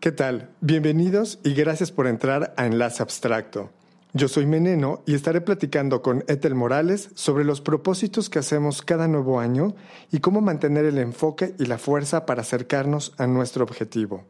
¿Qué 0.00 0.12
tal? 0.12 0.48
Bienvenidos 0.60 1.40
y 1.42 1.54
gracias 1.54 1.90
por 1.90 2.06
entrar 2.06 2.54
a 2.56 2.66
Enlace 2.66 3.02
Abstracto. 3.02 3.70
Yo 4.12 4.28
soy 4.28 4.46
Meneno 4.46 5.02
y 5.06 5.14
estaré 5.16 5.40
platicando 5.40 6.02
con 6.02 6.22
Ethel 6.28 6.54
Morales 6.54 7.10
sobre 7.14 7.44
los 7.44 7.60
propósitos 7.60 8.30
que 8.30 8.38
hacemos 8.38 8.82
cada 8.82 9.08
nuevo 9.08 9.40
año 9.40 9.74
y 10.12 10.20
cómo 10.20 10.40
mantener 10.40 10.84
el 10.84 10.98
enfoque 10.98 11.56
y 11.58 11.64
la 11.64 11.78
fuerza 11.78 12.26
para 12.26 12.42
acercarnos 12.42 13.12
a 13.18 13.26
nuestro 13.26 13.64
objetivo. 13.64 14.22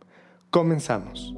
Comenzamos. 0.48 1.35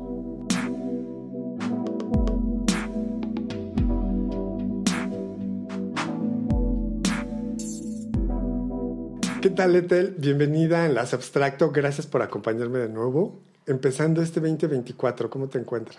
¿Qué 9.43 9.51
tal, 9.51 9.75
Ethel? 9.75 10.15
Bienvenida 10.19 10.83
a 10.83 10.87
Enlace 10.87 11.17
Abstracto. 11.17 11.73
Gracias 11.73 12.07
por 12.07 12.23
acompañarme 12.23 12.79
de 12.79 12.89
nuevo 12.89 13.50
empezando 13.71 14.23
este 14.23 14.41
2024, 14.41 15.31
¿cómo 15.31 15.49
te 15.49 15.59
encuentras? 15.59 15.99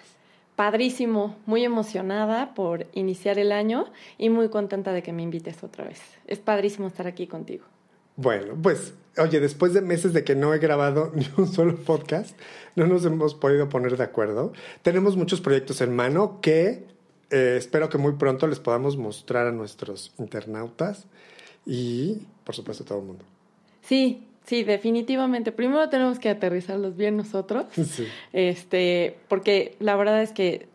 Padrísimo, 0.55 1.37
muy 1.45 1.63
emocionada 1.63 2.53
por 2.53 2.85
iniciar 2.93 3.39
el 3.39 3.51
año 3.51 3.85
y 4.17 4.29
muy 4.29 4.49
contenta 4.49 4.91
de 4.91 5.01
que 5.01 5.13
me 5.13 5.23
invites 5.23 5.63
otra 5.63 5.85
vez. 5.85 6.01
Es 6.27 6.39
padrísimo 6.39 6.87
estar 6.87 7.07
aquí 7.07 7.25
contigo. 7.25 7.65
Bueno, 8.17 8.53
pues, 8.61 8.93
oye, 9.17 9.39
después 9.39 9.73
de 9.73 9.81
meses 9.81 10.13
de 10.13 10.23
que 10.23 10.35
no 10.35 10.53
he 10.53 10.59
grabado 10.59 11.11
ni 11.15 11.25
un 11.37 11.47
solo 11.47 11.77
podcast, 11.77 12.37
no 12.75 12.85
nos 12.85 13.05
hemos 13.05 13.33
podido 13.33 13.69
poner 13.69 13.97
de 13.97 14.03
acuerdo. 14.03 14.53
Tenemos 14.81 15.15
muchos 15.15 15.41
proyectos 15.41 15.81
en 15.81 15.95
mano 15.95 16.39
que 16.41 16.85
eh, 17.31 17.55
espero 17.57 17.89
que 17.89 17.97
muy 17.97 18.13
pronto 18.13 18.45
les 18.47 18.59
podamos 18.59 18.97
mostrar 18.97 19.47
a 19.47 19.51
nuestros 19.51 20.13
internautas 20.19 21.05
y, 21.65 22.27
por 22.43 22.53
supuesto, 22.53 22.83
a 22.83 22.87
todo 22.87 22.99
el 22.99 23.05
mundo. 23.05 23.25
Sí, 23.81 24.27
Sí, 24.45 24.63
definitivamente. 24.63 25.51
Primero 25.51 25.89
tenemos 25.89 26.19
que 26.19 26.29
aterrizarlos 26.29 26.95
bien 26.95 27.17
nosotros. 27.17 27.65
Este, 28.33 29.17
porque 29.27 29.75
la 29.79 29.95
verdad 29.95 30.21
es 30.21 30.31
que 30.31 30.67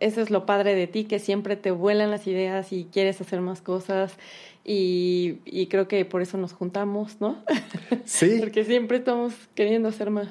eso 0.00 0.20
es 0.20 0.30
lo 0.30 0.46
padre 0.46 0.74
de 0.74 0.86
ti, 0.86 1.04
que 1.04 1.18
siempre 1.18 1.56
te 1.56 1.70
vuelan 1.70 2.10
las 2.10 2.26
ideas 2.26 2.72
y 2.72 2.88
quieres 2.92 3.20
hacer 3.20 3.40
más 3.40 3.60
cosas. 3.60 4.14
Y, 4.64 5.38
y 5.44 5.66
creo 5.66 5.88
que 5.88 6.04
por 6.04 6.22
eso 6.22 6.38
nos 6.38 6.52
juntamos, 6.52 7.20
¿no? 7.20 7.42
Sí. 8.04 8.36
porque 8.40 8.64
siempre 8.64 8.98
estamos 8.98 9.34
queriendo 9.54 9.88
hacer 9.88 10.10
más. 10.10 10.28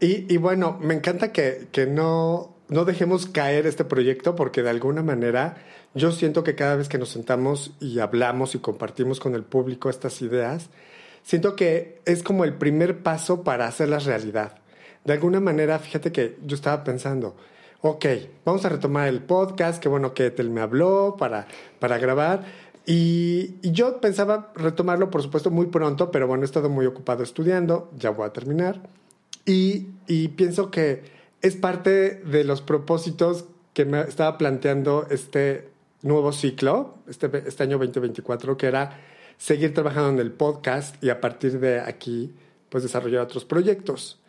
Y, 0.00 0.32
y 0.32 0.38
bueno, 0.38 0.78
me 0.80 0.94
encanta 0.94 1.32
que, 1.32 1.68
que 1.72 1.86
no, 1.86 2.54
no 2.68 2.84
dejemos 2.84 3.26
caer 3.26 3.66
este 3.66 3.84
proyecto 3.84 4.36
porque 4.36 4.62
de 4.62 4.70
alguna 4.70 5.02
manera 5.02 5.56
yo 5.94 6.12
siento 6.12 6.44
que 6.44 6.54
cada 6.54 6.76
vez 6.76 6.88
que 6.88 6.98
nos 6.98 7.10
sentamos 7.10 7.72
y 7.80 7.98
hablamos 7.98 8.54
y 8.54 8.58
compartimos 8.58 9.20
con 9.20 9.34
el 9.34 9.42
público 9.42 9.90
estas 9.90 10.22
ideas, 10.22 10.70
siento 11.22 11.56
que 11.56 12.00
es 12.04 12.22
como 12.22 12.44
el 12.44 12.54
primer 12.54 13.02
paso 13.02 13.42
para 13.42 13.66
hacerlas 13.66 14.04
realidad. 14.04 14.58
De 15.04 15.14
alguna 15.14 15.40
manera, 15.40 15.78
fíjate 15.78 16.12
que 16.12 16.36
yo 16.44 16.54
estaba 16.54 16.84
pensando, 16.84 17.36
ok, 17.80 18.06
vamos 18.44 18.64
a 18.64 18.68
retomar 18.68 19.08
el 19.08 19.22
podcast, 19.22 19.82
qué 19.82 19.88
bueno 19.88 20.12
que 20.14 20.26
Etel 20.26 20.50
me 20.50 20.60
habló 20.60 21.16
para, 21.18 21.46
para 21.78 21.98
grabar. 21.98 22.44
Y, 22.86 23.56
yo 23.62 24.00
pensaba 24.00 24.52
retomarlo, 24.54 25.10
por 25.10 25.22
supuesto, 25.22 25.50
muy 25.50 25.66
pronto, 25.66 26.10
pero 26.10 26.26
bueno, 26.26 26.42
he 26.42 26.46
estado 26.46 26.68
muy 26.68 26.86
ocupado 26.86 27.22
estudiando, 27.22 27.90
ya 27.96 28.10
voy 28.10 28.26
a 28.26 28.32
terminar. 28.32 28.80
Y, 29.46 29.88
y 30.06 30.28
pienso 30.28 30.70
que 30.70 31.02
es 31.40 31.56
parte 31.56 32.16
de 32.16 32.44
los 32.44 32.62
propósitos 32.62 33.46
que 33.72 33.84
me 33.84 34.00
estaba 34.00 34.36
planteando 34.36 35.06
este 35.10 35.68
nuevo 36.02 36.32
ciclo, 36.32 36.98
este, 37.08 37.30
este 37.46 37.62
año 37.62 37.78
2024, 37.78 38.56
que 38.56 38.66
era 38.66 38.98
seguir 39.40 39.72
trabajando 39.72 40.10
en 40.10 40.18
el 40.18 40.32
podcast 40.32 41.02
y 41.02 41.08
a 41.08 41.18
partir 41.20 41.60
de 41.60 41.80
aquí, 41.80 42.34
pues 42.68 42.82
desarrollar 42.82 43.22
otros 43.22 43.46
proyectos. 43.46 44.20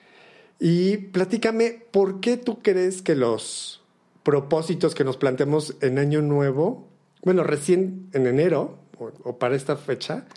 Y 0.57 0.97
platícame, 0.97 1.83
¿por 1.91 2.21
qué 2.21 2.37
tú 2.37 2.59
crees 2.61 3.01
que 3.01 3.15
los 3.15 3.81
propósitos 4.23 4.95
que 4.95 5.03
nos 5.03 5.17
planteamos 5.17 5.75
en 5.81 5.99
Año 5.99 6.21
Nuevo, 6.21 6.87
bueno, 7.23 7.43
recién 7.43 8.07
en 8.13 8.25
enero 8.25 8.77
o, 8.97 9.37
para 9.37 9.55
esta 9.55 9.75
fecha, 9.75 10.27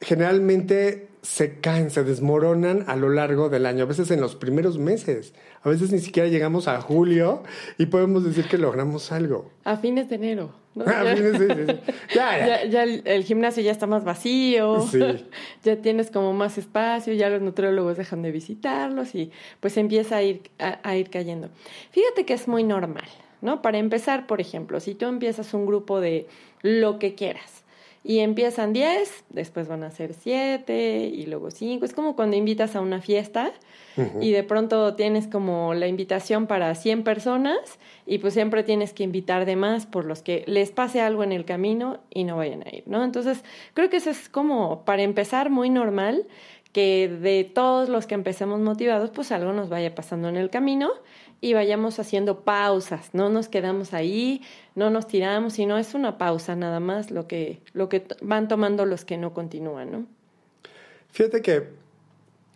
generalmente 0.00 1.08
se 1.22 1.58
caen, 1.58 1.90
se 1.90 2.04
desmoronan 2.04 2.84
a 2.86 2.94
lo 2.94 3.08
largo 3.08 3.48
del 3.48 3.66
año, 3.66 3.82
a 3.82 3.88
veces 3.88 4.12
en 4.12 4.20
los 4.20 4.36
primeros 4.36 4.78
meses, 4.78 5.34
a 5.62 5.68
veces 5.68 5.92
ni 5.92 5.98
siquiera 5.98 6.28
llegamos 6.28 6.68
a 6.68 6.80
julio 6.80 7.42
y 7.78 7.86
podemos 7.86 8.24
decir 8.24 8.46
que 8.48 8.58
logramos 8.58 9.12
algo. 9.12 9.50
A 9.64 9.76
fines 9.76 10.08
de 10.08 10.16
enero. 10.16 10.50
¿no? 10.74 10.84
A 10.86 11.16
fines 11.16 11.38
de 11.38 11.80
Ya, 12.14 12.64
ya. 12.64 12.82
el, 12.82 13.24
gimnasio 13.24 13.62
ya 13.62 13.72
está 13.72 13.86
más 13.86 14.04
vacío, 14.04 14.86
ya 15.64 15.76
tienes 15.76 16.10
como 16.10 16.32
más 16.32 16.58
espacio, 16.58 17.14
ya 17.14 17.30
los 17.30 17.42
nutriólogos 17.42 17.96
dejan 17.96 18.22
de 18.22 18.30
visitarlos 18.30 19.14
y 19.14 19.30
pues 19.60 19.76
empieza 19.76 20.16
a 20.16 20.22
ir, 20.22 20.42
a 20.58 20.96
ir 20.96 21.10
cayendo. 21.10 21.48
Fíjate 21.90 22.26
que 22.26 22.34
es 22.34 22.46
muy 22.46 22.62
normal, 22.62 23.08
¿no? 23.40 23.62
Para 23.62 23.78
empezar, 23.78 24.26
por 24.26 24.40
ejemplo, 24.40 24.80
si 24.80 24.94
tú 24.94 25.06
empiezas 25.06 25.54
un 25.54 25.66
grupo 25.66 26.00
de 26.00 26.26
lo 26.62 26.98
que 26.98 27.14
quieras, 27.14 27.64
y 28.08 28.20
empiezan 28.20 28.72
10, 28.72 29.24
después 29.30 29.66
van 29.66 29.82
a 29.82 29.90
ser 29.90 30.14
7 30.14 31.10
y 31.12 31.26
luego 31.26 31.50
5. 31.50 31.84
Es 31.84 31.92
como 31.92 32.14
cuando 32.14 32.36
invitas 32.36 32.76
a 32.76 32.80
una 32.80 33.00
fiesta 33.00 33.50
y 34.20 34.30
de 34.30 34.44
pronto 34.44 34.94
tienes 34.94 35.26
como 35.26 35.74
la 35.74 35.88
invitación 35.88 36.46
para 36.46 36.72
100 36.74 37.02
personas 37.02 37.58
y 38.06 38.18
pues 38.18 38.34
siempre 38.34 38.62
tienes 38.62 38.92
que 38.92 39.02
invitar 39.02 39.44
de 39.44 39.56
más 39.56 39.86
por 39.86 40.04
los 40.04 40.22
que 40.22 40.44
les 40.46 40.70
pase 40.70 41.00
algo 41.00 41.24
en 41.24 41.32
el 41.32 41.44
camino 41.44 41.98
y 42.10 42.22
no 42.22 42.36
vayan 42.36 42.62
a 42.64 42.76
ir, 42.76 42.84
¿no? 42.86 43.02
Entonces, 43.02 43.42
creo 43.74 43.90
que 43.90 43.96
eso 43.96 44.10
es 44.10 44.28
como 44.28 44.84
para 44.84 45.02
empezar 45.02 45.50
muy 45.50 45.68
normal 45.68 46.26
que 46.72 47.08
de 47.08 47.42
todos 47.42 47.88
los 47.88 48.06
que 48.06 48.14
empecemos 48.14 48.60
motivados, 48.60 49.10
pues 49.10 49.32
algo 49.32 49.52
nos 49.52 49.68
vaya 49.68 49.94
pasando 49.94 50.28
en 50.28 50.36
el 50.36 50.50
camino 50.50 50.90
y 51.40 51.54
vayamos 51.54 51.98
haciendo 51.98 52.40
pausas, 52.44 53.10
no 53.12 53.28
nos 53.28 53.48
quedamos 53.48 53.92
ahí, 53.92 54.42
no 54.74 54.90
nos 54.90 55.06
tiramos, 55.06 55.54
sino 55.54 55.78
es 55.78 55.94
una 55.94 56.18
pausa 56.18 56.56
nada 56.56 56.80
más 56.80 57.10
lo 57.10 57.26
que, 57.26 57.60
lo 57.72 57.88
que 57.88 58.06
van 58.22 58.48
tomando 58.48 58.86
los 58.86 59.04
que 59.04 59.16
no 59.16 59.34
continúan, 59.34 59.92
¿no? 59.92 60.06
Fíjate 61.10 61.42
que 61.42 61.68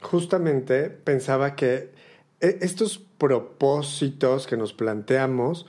justamente 0.00 0.91
pensaba 0.91 1.54
que 1.56 1.92
e, 2.41 2.58
estos 2.62 2.98
propósitos 2.98 4.46
que 4.46 4.56
nos 4.56 4.72
planteamos, 4.72 5.66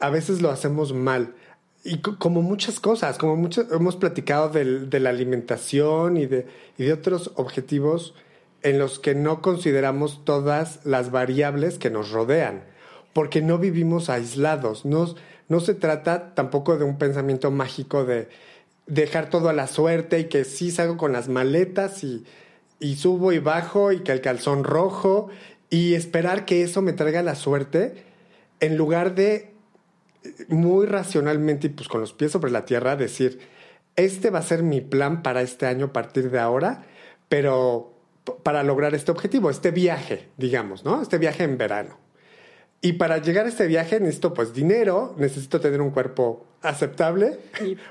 a 0.00 0.10
veces 0.10 0.42
lo 0.42 0.50
hacemos 0.50 0.92
mal. 0.92 1.34
Y 1.82 1.98
como 1.98 2.40
muchas 2.40 2.80
cosas, 2.80 3.18
como 3.18 3.36
muchas, 3.36 3.70
hemos 3.70 3.96
platicado 3.96 4.48
de 4.48 5.00
la 5.00 5.10
alimentación 5.10 6.16
y 6.16 6.24
de, 6.24 6.46
y 6.78 6.84
de 6.84 6.92
otros 6.94 7.32
objetivos 7.36 8.14
en 8.64 8.78
los 8.78 8.98
que 8.98 9.14
no 9.14 9.42
consideramos 9.42 10.24
todas 10.24 10.80
las 10.84 11.10
variables 11.10 11.78
que 11.78 11.90
nos 11.90 12.10
rodean, 12.10 12.64
porque 13.12 13.42
no 13.42 13.58
vivimos 13.58 14.08
aislados. 14.08 14.84
No, 14.86 15.14
no 15.48 15.60
se 15.60 15.74
trata 15.74 16.34
tampoco 16.34 16.76
de 16.78 16.84
un 16.84 16.98
pensamiento 16.98 17.50
mágico 17.50 18.04
de 18.04 18.28
dejar 18.86 19.30
todo 19.30 19.50
a 19.50 19.52
la 19.52 19.66
suerte 19.66 20.18
y 20.18 20.24
que 20.24 20.44
sí 20.44 20.70
salgo 20.70 20.96
con 20.96 21.12
las 21.12 21.28
maletas 21.28 22.02
y, 22.04 22.24
y 22.80 22.96
subo 22.96 23.32
y 23.32 23.38
bajo 23.38 23.92
y 23.92 24.00
que 24.00 24.12
el 24.12 24.22
calzón 24.22 24.64
rojo 24.64 25.28
y 25.68 25.94
esperar 25.94 26.46
que 26.46 26.62
eso 26.62 26.80
me 26.80 26.94
traiga 26.94 27.22
la 27.22 27.34
suerte 27.34 28.02
en 28.60 28.76
lugar 28.76 29.14
de 29.14 29.52
muy 30.48 30.86
racionalmente 30.86 31.66
y 31.66 31.70
pues 31.70 31.88
con 31.88 32.00
los 32.00 32.14
pies 32.14 32.32
sobre 32.32 32.50
la 32.50 32.64
tierra 32.64 32.96
decir, 32.96 33.40
este 33.96 34.30
va 34.30 34.38
a 34.38 34.42
ser 34.42 34.62
mi 34.62 34.80
plan 34.80 35.22
para 35.22 35.42
este 35.42 35.66
año 35.66 35.86
a 35.86 35.92
partir 35.92 36.30
de 36.30 36.38
ahora, 36.38 36.86
pero 37.28 37.93
para 38.42 38.62
lograr 38.62 38.94
este 38.94 39.10
objetivo, 39.10 39.50
este 39.50 39.70
viaje, 39.70 40.28
digamos, 40.36 40.84
¿no? 40.84 41.02
Este 41.02 41.18
viaje 41.18 41.44
en 41.44 41.58
verano. 41.58 41.98
Y 42.80 42.94
para 42.94 43.18
llegar 43.18 43.46
a 43.46 43.48
este 43.48 43.66
viaje 43.66 43.98
necesito 43.98 44.34
pues 44.34 44.52
dinero, 44.52 45.14
necesito 45.16 45.60
tener 45.60 45.80
un 45.80 45.90
cuerpo 45.90 46.46
aceptable 46.60 47.38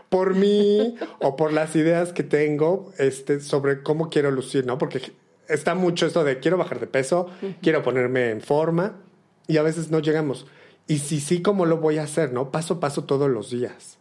por 0.10 0.36
mí 0.36 0.96
o 1.20 1.36
por 1.36 1.52
las 1.52 1.76
ideas 1.76 2.14
que 2.14 2.24
tengo 2.24 2.92
este, 3.00 3.40
sobre 3.42 3.82
cómo 3.82 4.10
quiero 4.10 4.30
lucir, 4.30 4.66
¿no? 4.66 4.78
Porque 4.78 5.14
está 5.48 5.74
mucho 5.76 6.06
esto 6.06 6.24
de 6.24 6.40
quiero 6.40 6.58
bajar 6.58 6.80
de 6.80 6.88
peso, 6.88 7.30
quiero 7.62 7.82
ponerme 7.82 8.30
en 8.30 8.42
forma 8.42 9.02
y 9.48 9.58
a 9.58 9.64
veces 9.64 9.90
no 9.90 10.00
llegamos. 10.00 10.46
Y 10.88 11.00
si 11.00 11.20
sí, 11.20 11.42
¿cómo 11.42 11.66
lo 11.66 11.78
voy 11.78 11.98
a 11.98 12.04
hacer, 12.04 12.34
no? 12.34 12.52
Paso 12.52 12.76
a 12.76 12.80
paso 12.80 13.06
todos 13.06 13.30
los 13.30 13.50
días. 13.50 13.98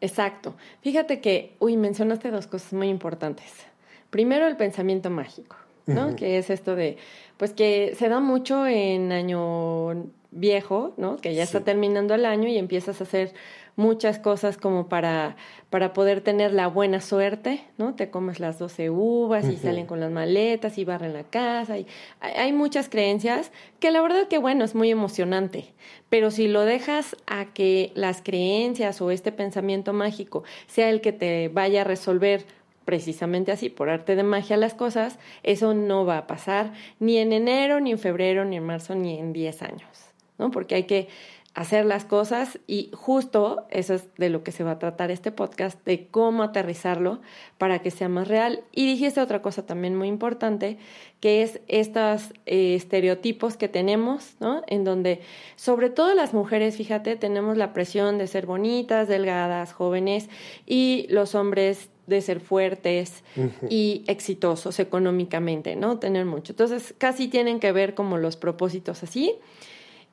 Exacto. 0.00 0.56
Fíjate 0.82 1.20
que, 1.20 1.56
uy, 1.58 1.76
mencionaste 1.76 2.30
dos 2.30 2.46
cosas 2.46 2.72
muy 2.72 2.88
importantes. 2.88 3.67
Primero, 4.10 4.46
el 4.46 4.56
pensamiento 4.56 5.10
mágico, 5.10 5.56
¿no? 5.86 6.16
Que 6.16 6.38
es 6.38 6.50
esto 6.50 6.76
de, 6.76 6.98
pues 7.36 7.52
que 7.52 7.94
se 7.96 8.08
da 8.08 8.20
mucho 8.20 8.66
en 8.66 9.12
año 9.12 10.10
viejo, 10.30 10.92
¿no? 10.96 11.16
Que 11.16 11.34
ya 11.34 11.42
está 11.42 11.60
terminando 11.60 12.14
el 12.14 12.26
año 12.26 12.48
y 12.48 12.58
empiezas 12.58 13.00
a 13.00 13.04
hacer 13.04 13.32
muchas 13.76 14.18
cosas 14.18 14.56
como 14.56 14.88
para, 14.88 15.36
para 15.70 15.92
poder 15.92 16.20
tener 16.20 16.52
la 16.52 16.66
buena 16.66 17.00
suerte, 17.00 17.62
¿no? 17.78 17.94
Te 17.94 18.10
comes 18.10 18.40
las 18.40 18.58
12 18.58 18.90
uvas 18.90 19.46
y 19.46 19.56
salen 19.56 19.86
con 19.86 20.00
las 20.00 20.10
maletas 20.10 20.78
y 20.78 20.84
barren 20.84 21.12
la 21.12 21.22
casa. 21.22 21.78
Y 21.78 21.86
hay 22.20 22.52
muchas 22.52 22.88
creencias 22.88 23.52
que 23.78 23.92
la 23.92 24.02
verdad 24.02 24.26
que 24.26 24.38
bueno, 24.38 24.64
es 24.64 24.74
muy 24.74 24.90
emocionante, 24.90 25.72
pero 26.08 26.32
si 26.32 26.48
lo 26.48 26.62
dejas 26.62 27.16
a 27.28 27.46
que 27.46 27.92
las 27.94 28.20
creencias 28.20 29.00
o 29.00 29.12
este 29.12 29.30
pensamiento 29.30 29.92
mágico 29.92 30.42
sea 30.66 30.90
el 30.90 31.00
que 31.00 31.12
te 31.12 31.48
vaya 31.48 31.82
a 31.82 31.84
resolver 31.84 32.44
precisamente 32.88 33.52
así, 33.52 33.68
por 33.68 33.90
arte 33.90 34.16
de 34.16 34.22
magia 34.22 34.56
las 34.56 34.72
cosas, 34.72 35.18
eso 35.42 35.74
no 35.74 36.06
va 36.06 36.16
a 36.16 36.26
pasar 36.26 36.72
ni 37.00 37.18
en 37.18 37.34
enero, 37.34 37.80
ni 37.80 37.90
en 37.90 37.98
febrero, 37.98 38.46
ni 38.46 38.56
en 38.56 38.64
marzo, 38.64 38.94
ni 38.94 39.18
en 39.18 39.34
10 39.34 39.60
años, 39.60 39.90
¿no? 40.38 40.50
Porque 40.50 40.74
hay 40.74 40.84
que 40.84 41.08
hacer 41.52 41.84
las 41.84 42.06
cosas 42.06 42.58
y 42.66 42.90
justo 42.94 43.66
eso 43.68 43.92
es 43.92 44.08
de 44.16 44.30
lo 44.30 44.42
que 44.42 44.52
se 44.52 44.64
va 44.64 44.70
a 44.70 44.78
tratar 44.78 45.10
este 45.10 45.32
podcast, 45.32 45.84
de 45.84 46.06
cómo 46.06 46.42
aterrizarlo 46.42 47.20
para 47.58 47.80
que 47.80 47.90
sea 47.90 48.08
más 48.08 48.26
real. 48.26 48.64
Y 48.72 48.86
dijiste 48.86 49.20
otra 49.20 49.42
cosa 49.42 49.66
también 49.66 49.94
muy 49.94 50.08
importante, 50.08 50.78
que 51.20 51.42
es 51.42 51.60
estos 51.68 52.32
eh, 52.46 52.74
estereotipos 52.74 53.58
que 53.58 53.68
tenemos, 53.68 54.36
¿no? 54.40 54.62
En 54.66 54.84
donde, 54.84 55.20
sobre 55.56 55.90
todo 55.90 56.14
las 56.14 56.32
mujeres, 56.32 56.78
fíjate, 56.78 57.16
tenemos 57.16 57.58
la 57.58 57.74
presión 57.74 58.16
de 58.16 58.28
ser 58.28 58.46
bonitas, 58.46 59.08
delgadas, 59.08 59.74
jóvenes, 59.74 60.30
y 60.64 61.06
los 61.10 61.34
hombres 61.34 61.90
de 62.08 62.20
ser 62.20 62.40
fuertes 62.40 63.22
y 63.68 64.04
exitosos 64.06 64.80
económicamente, 64.80 65.76
¿no? 65.76 65.98
Tener 65.98 66.24
mucho. 66.24 66.52
Entonces, 66.52 66.94
casi 66.98 67.28
tienen 67.28 67.60
que 67.60 67.72
ver 67.72 67.94
como 67.94 68.18
los 68.18 68.36
propósitos 68.36 69.02
así. 69.02 69.34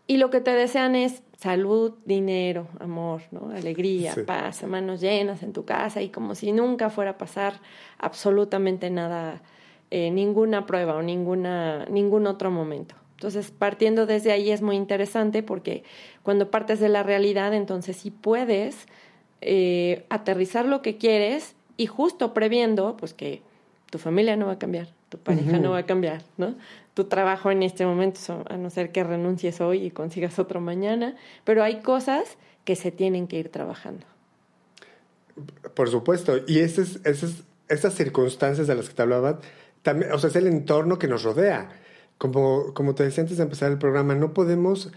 Y 0.08 0.18
lo 0.18 0.30
que 0.30 0.40
te 0.40 0.52
desean 0.52 0.96
es 0.96 1.24
salud, 1.38 1.94
dinero, 2.06 2.68
amor, 2.80 3.22
¿no? 3.32 3.50
Alegría, 3.50 4.14
paz, 4.28 4.64
manos 4.64 5.02
llenas 5.02 5.42
en 5.42 5.52
tu 5.52 5.66
casa 5.66 6.02
y 6.02 6.10
como 6.10 6.36
si 6.36 6.52
nunca 6.52 6.90
fuera 6.90 7.12
a 7.12 7.18
pasar 7.18 7.60
absolutamente 7.98 8.92
nada, 8.92 9.42
eh, 9.90 10.12
ninguna 10.12 10.68
prueba 10.68 10.96
o 10.96 11.02
ninguna, 11.02 11.86
ningún 11.86 12.28
otro 12.28 12.52
momento. 12.52 12.96
Entonces, 13.14 13.50
partiendo 13.50 14.06
desde 14.06 14.32
ahí 14.32 14.52
es 14.52 14.62
muy 14.62 14.76
interesante 14.76 15.42
porque 15.42 15.84
cuando 16.22 16.52
partes 16.52 16.80
de 16.80 16.90
la 16.90 17.02
realidad, 17.02 17.54
entonces 17.54 17.98
sí 17.98 18.12
puedes 18.12 18.88
eh, 19.42 20.06
aterrizar 20.10 20.66
lo 20.66 20.82
que 20.82 20.98
quieres 20.98 21.55
y 21.78 21.88
justo 21.88 22.34
previendo, 22.34 22.96
pues 22.98 23.14
que 23.14 23.42
tu 23.90 23.98
familia 23.98 24.36
no 24.36 24.48
va 24.48 24.54
a 24.54 24.60
cambiar, 24.60 24.88
tu 25.10 25.18
pareja 25.18 25.60
no 25.60 25.72
va 25.72 25.80
a 25.80 25.86
cambiar, 25.86 26.22
¿no? 26.38 26.56
tu 26.96 27.04
trabajo 27.04 27.52
en 27.52 27.62
este 27.62 27.86
momento, 27.86 28.44
a 28.50 28.58
no 28.58 28.70
ser 28.70 28.92
que 28.92 29.04
renuncies 29.04 29.60
hoy 29.62 29.84
y 29.84 29.92
consigas 29.92 30.40
otro 30.40 30.62
mañana, 30.62 31.16
pero 31.44 31.62
hay 31.62 31.82
cosas 31.82 32.38
que 32.64 32.76
se 32.76 32.90
tienen 32.90 33.28
que 33.28 33.38
ir 33.38 33.50
trabajando. 33.50 34.06
Por 35.76 35.90
supuesto, 35.90 36.38
y 36.48 36.60
esas, 36.60 37.02
esas, 37.04 37.44
esas 37.68 37.94
circunstancias 37.94 38.66
de 38.66 38.76
las 38.76 38.88
que 38.88 38.96
te 38.96 39.02
hablaba, 39.02 39.42
también, 39.84 40.14
o 40.14 40.18
sea, 40.18 40.30
es 40.30 40.38
el 40.38 40.48
entorno 40.48 40.98
que 40.98 41.10
nos 41.10 41.24
rodea. 41.24 41.70
Como, 42.18 42.74
como 42.74 42.96
te 42.96 43.04
decía 43.04 43.24
antes 43.24 43.38
de 43.38 43.44
empezar 43.44 43.70
el 43.74 43.78
programa, 43.78 44.16
no 44.16 44.34
podemos 44.34 44.90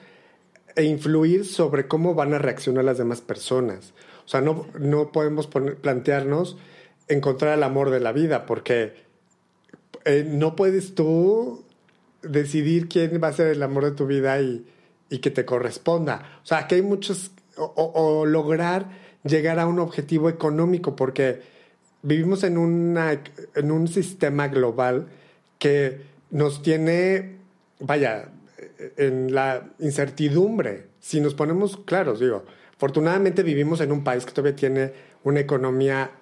influir 0.77 1.45
sobre 1.45 1.89
cómo 1.89 2.15
van 2.15 2.33
a 2.33 2.39
reaccionar 2.39 2.85
las 2.85 2.99
demás 2.99 3.21
personas. 3.21 3.93
O 4.29 4.31
sea, 4.31 4.43
no, 4.43 4.67
no 4.79 5.11
podemos 5.11 5.47
plantearnos 5.47 6.59
encontrar 7.09 7.57
el 7.57 7.63
amor 7.63 7.89
de 7.89 7.99
la 7.99 8.13
vida, 8.13 8.45
porque 8.45 8.93
eh, 10.05 10.23
no 10.29 10.55
puedes 10.55 10.95
tú 10.95 11.65
decidir 12.21 12.91
quién 12.91 13.23
va 13.25 13.29
a 13.29 13.33
ser 13.33 13.47
el 13.47 13.63
amor 13.63 13.87
de 13.87 13.93
tu 13.93 14.07
vida 14.07 14.39
y, 14.43 14.67
que 15.09 15.31
te 15.31 15.47
corresponda. 15.47 16.41
O 16.45 16.47
sea, 16.47 16.67
que 16.67 16.75
hay 16.75 16.83
muchos, 16.83 17.31
o, 17.57 18.27
lograr 18.27 18.91
llegar 19.25 19.59
a 19.59 19.67
un 19.67 19.79
objetivo 19.79 20.29
económico, 20.29 20.95
porque 20.95 21.41
vivimos 22.03 22.45
en, 22.45 22.59
una, 22.59 23.19
en 23.55 23.71
un 23.71 23.89
sistema 23.89 24.49
global 24.49 25.07
que 25.59 26.03
nos 26.31 26.61
tiene, 26.61 27.39
vaya, 27.81 28.29
en 28.99 29.35
la 29.35 29.71
incertidumbre. 29.79 30.89
Si 31.01 31.19
nos 31.19 31.33
ponemos 31.33 31.79
claros, 31.79 32.21
digo, 32.21 32.45
afortunadamente 32.79 33.43
vivimos 33.43 33.81
en 33.81 33.93
un 33.93 34.05
país 34.05 34.25
que 34.25 34.33
todavía 34.33 34.57
tiene 34.57 34.93
una 35.25 35.41
economía 35.41 36.13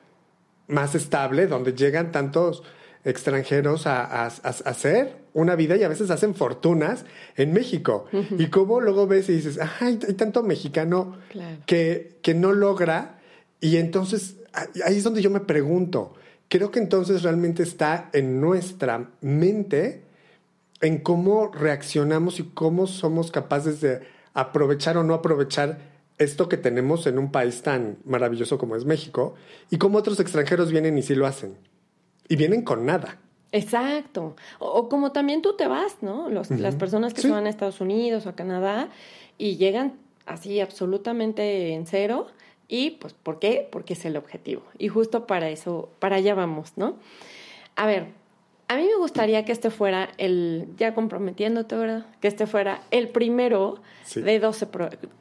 más 0.69 0.95
estable, 0.95 1.47
donde 1.47 1.75
llegan 1.75 2.11
tantos 2.11 2.65
extranjeros 3.05 3.87
a, 3.87 4.27
hacer 4.27 5.19
una 5.33 5.55
vida 5.55 5.77
y 5.77 5.85
a 5.85 5.89
veces 5.89 6.11
hacen 6.11 6.35
fortunas 6.35 7.05
en 7.37 7.53
México. 7.53 8.07
Y 8.37 8.49
como 8.49 8.81
luego 8.81 9.07
ves 9.07 9.29
y 9.29 9.35
dices, 9.35 9.61
hay 9.81 9.99
tanto 9.99 10.43
mexicano 10.43 11.19
que, 11.67 12.19
que 12.23 12.35
no 12.35 12.53
logra. 12.53 13.21
Y 13.61 13.77
entonces 13.77 14.37
ahí 14.85 14.97
es 14.97 15.05
donde 15.05 15.23
yo 15.23 15.31
me 15.31 15.41
pregunto, 15.41 16.15
creo 16.49 16.71
que 16.71 16.79
entonces 16.79 17.23
realmente 17.23 17.63
está 17.63 18.09
en 18.13 18.41
nuestra 18.41 19.11
mente 19.21 20.03
en 20.81 20.99
cómo 20.99 21.53
reaccionamos 21.53 22.41
y 22.41 22.45
cómo 22.45 22.87
somos 22.87 23.31
capaces 23.31 23.81
de 23.81 24.01
aprovechar 24.35 24.97
o 24.97 25.05
no 25.05 25.15
aprovechar 25.15 25.96
esto 26.19 26.49
que 26.49 26.57
tenemos 26.57 27.07
en 27.07 27.19
un 27.19 27.31
país 27.31 27.63
tan 27.63 27.99
maravilloso 28.05 28.59
como 28.59 28.77
es 28.77 28.85
México 28.85 29.35
y 29.71 29.79
cómo 29.79 29.99
otros 29.99 30.19
extranjeros 30.21 30.71
vienen 30.71 30.97
y 30.99 31.03
sí 31.03 31.15
lo 31.15 31.27
hacen. 31.27 31.57
Y 32.29 32.37
vienen 32.37 32.63
con 32.63 32.87
nada. 32.87 33.19
Exacto. 33.53 34.35
O, 34.59 34.89
como 34.89 35.13
también 35.13 35.43
tú 35.43 35.57
te 35.57 35.67
vas, 35.67 35.99
¿no? 36.01 36.29
Los, 36.29 36.51
Las 36.51 36.75
personas 36.75 37.15
que 37.15 37.29
van 37.29 37.47
a 37.47 37.51
Estados 37.51 37.81
Unidos 37.81 38.27
o 38.27 38.31
a 38.31 38.35
Canadá 38.35 38.89
y 39.39 39.57
llegan 39.57 39.95
así 40.27 40.61
absolutamente 40.61 41.73
en 41.73 41.87
cero. 41.87 42.27
Y 42.69 42.93
pues, 42.93 43.13
¿por 43.13 43.39
qué? 43.39 43.69
Porque 43.71 43.93
es 43.95 44.05
el 44.05 44.17
objetivo. 44.17 44.63
Y 44.79 44.89
justo 44.89 45.27
para 45.27 45.49
eso, 45.51 45.89
para 46.01 46.17
allá 46.17 46.35
vamos, 46.35 46.73
¿no? 46.77 46.97
A 47.77 47.87
ver, 47.87 48.09
a 48.69 48.77
mí 48.77 48.83
me 48.83 48.97
gustaría 48.97 49.45
que 49.45 49.53
este 49.53 49.71
fuera 49.71 50.09
el, 50.19 50.69
ya 50.77 50.95
comprometiéndote, 50.95 51.77
¿verdad? 51.77 52.07
Que 52.21 52.29
este 52.29 52.47
fuera 52.47 52.83
el 52.91 53.09
primero 53.09 53.81
de 54.15 54.41
12 54.41 54.67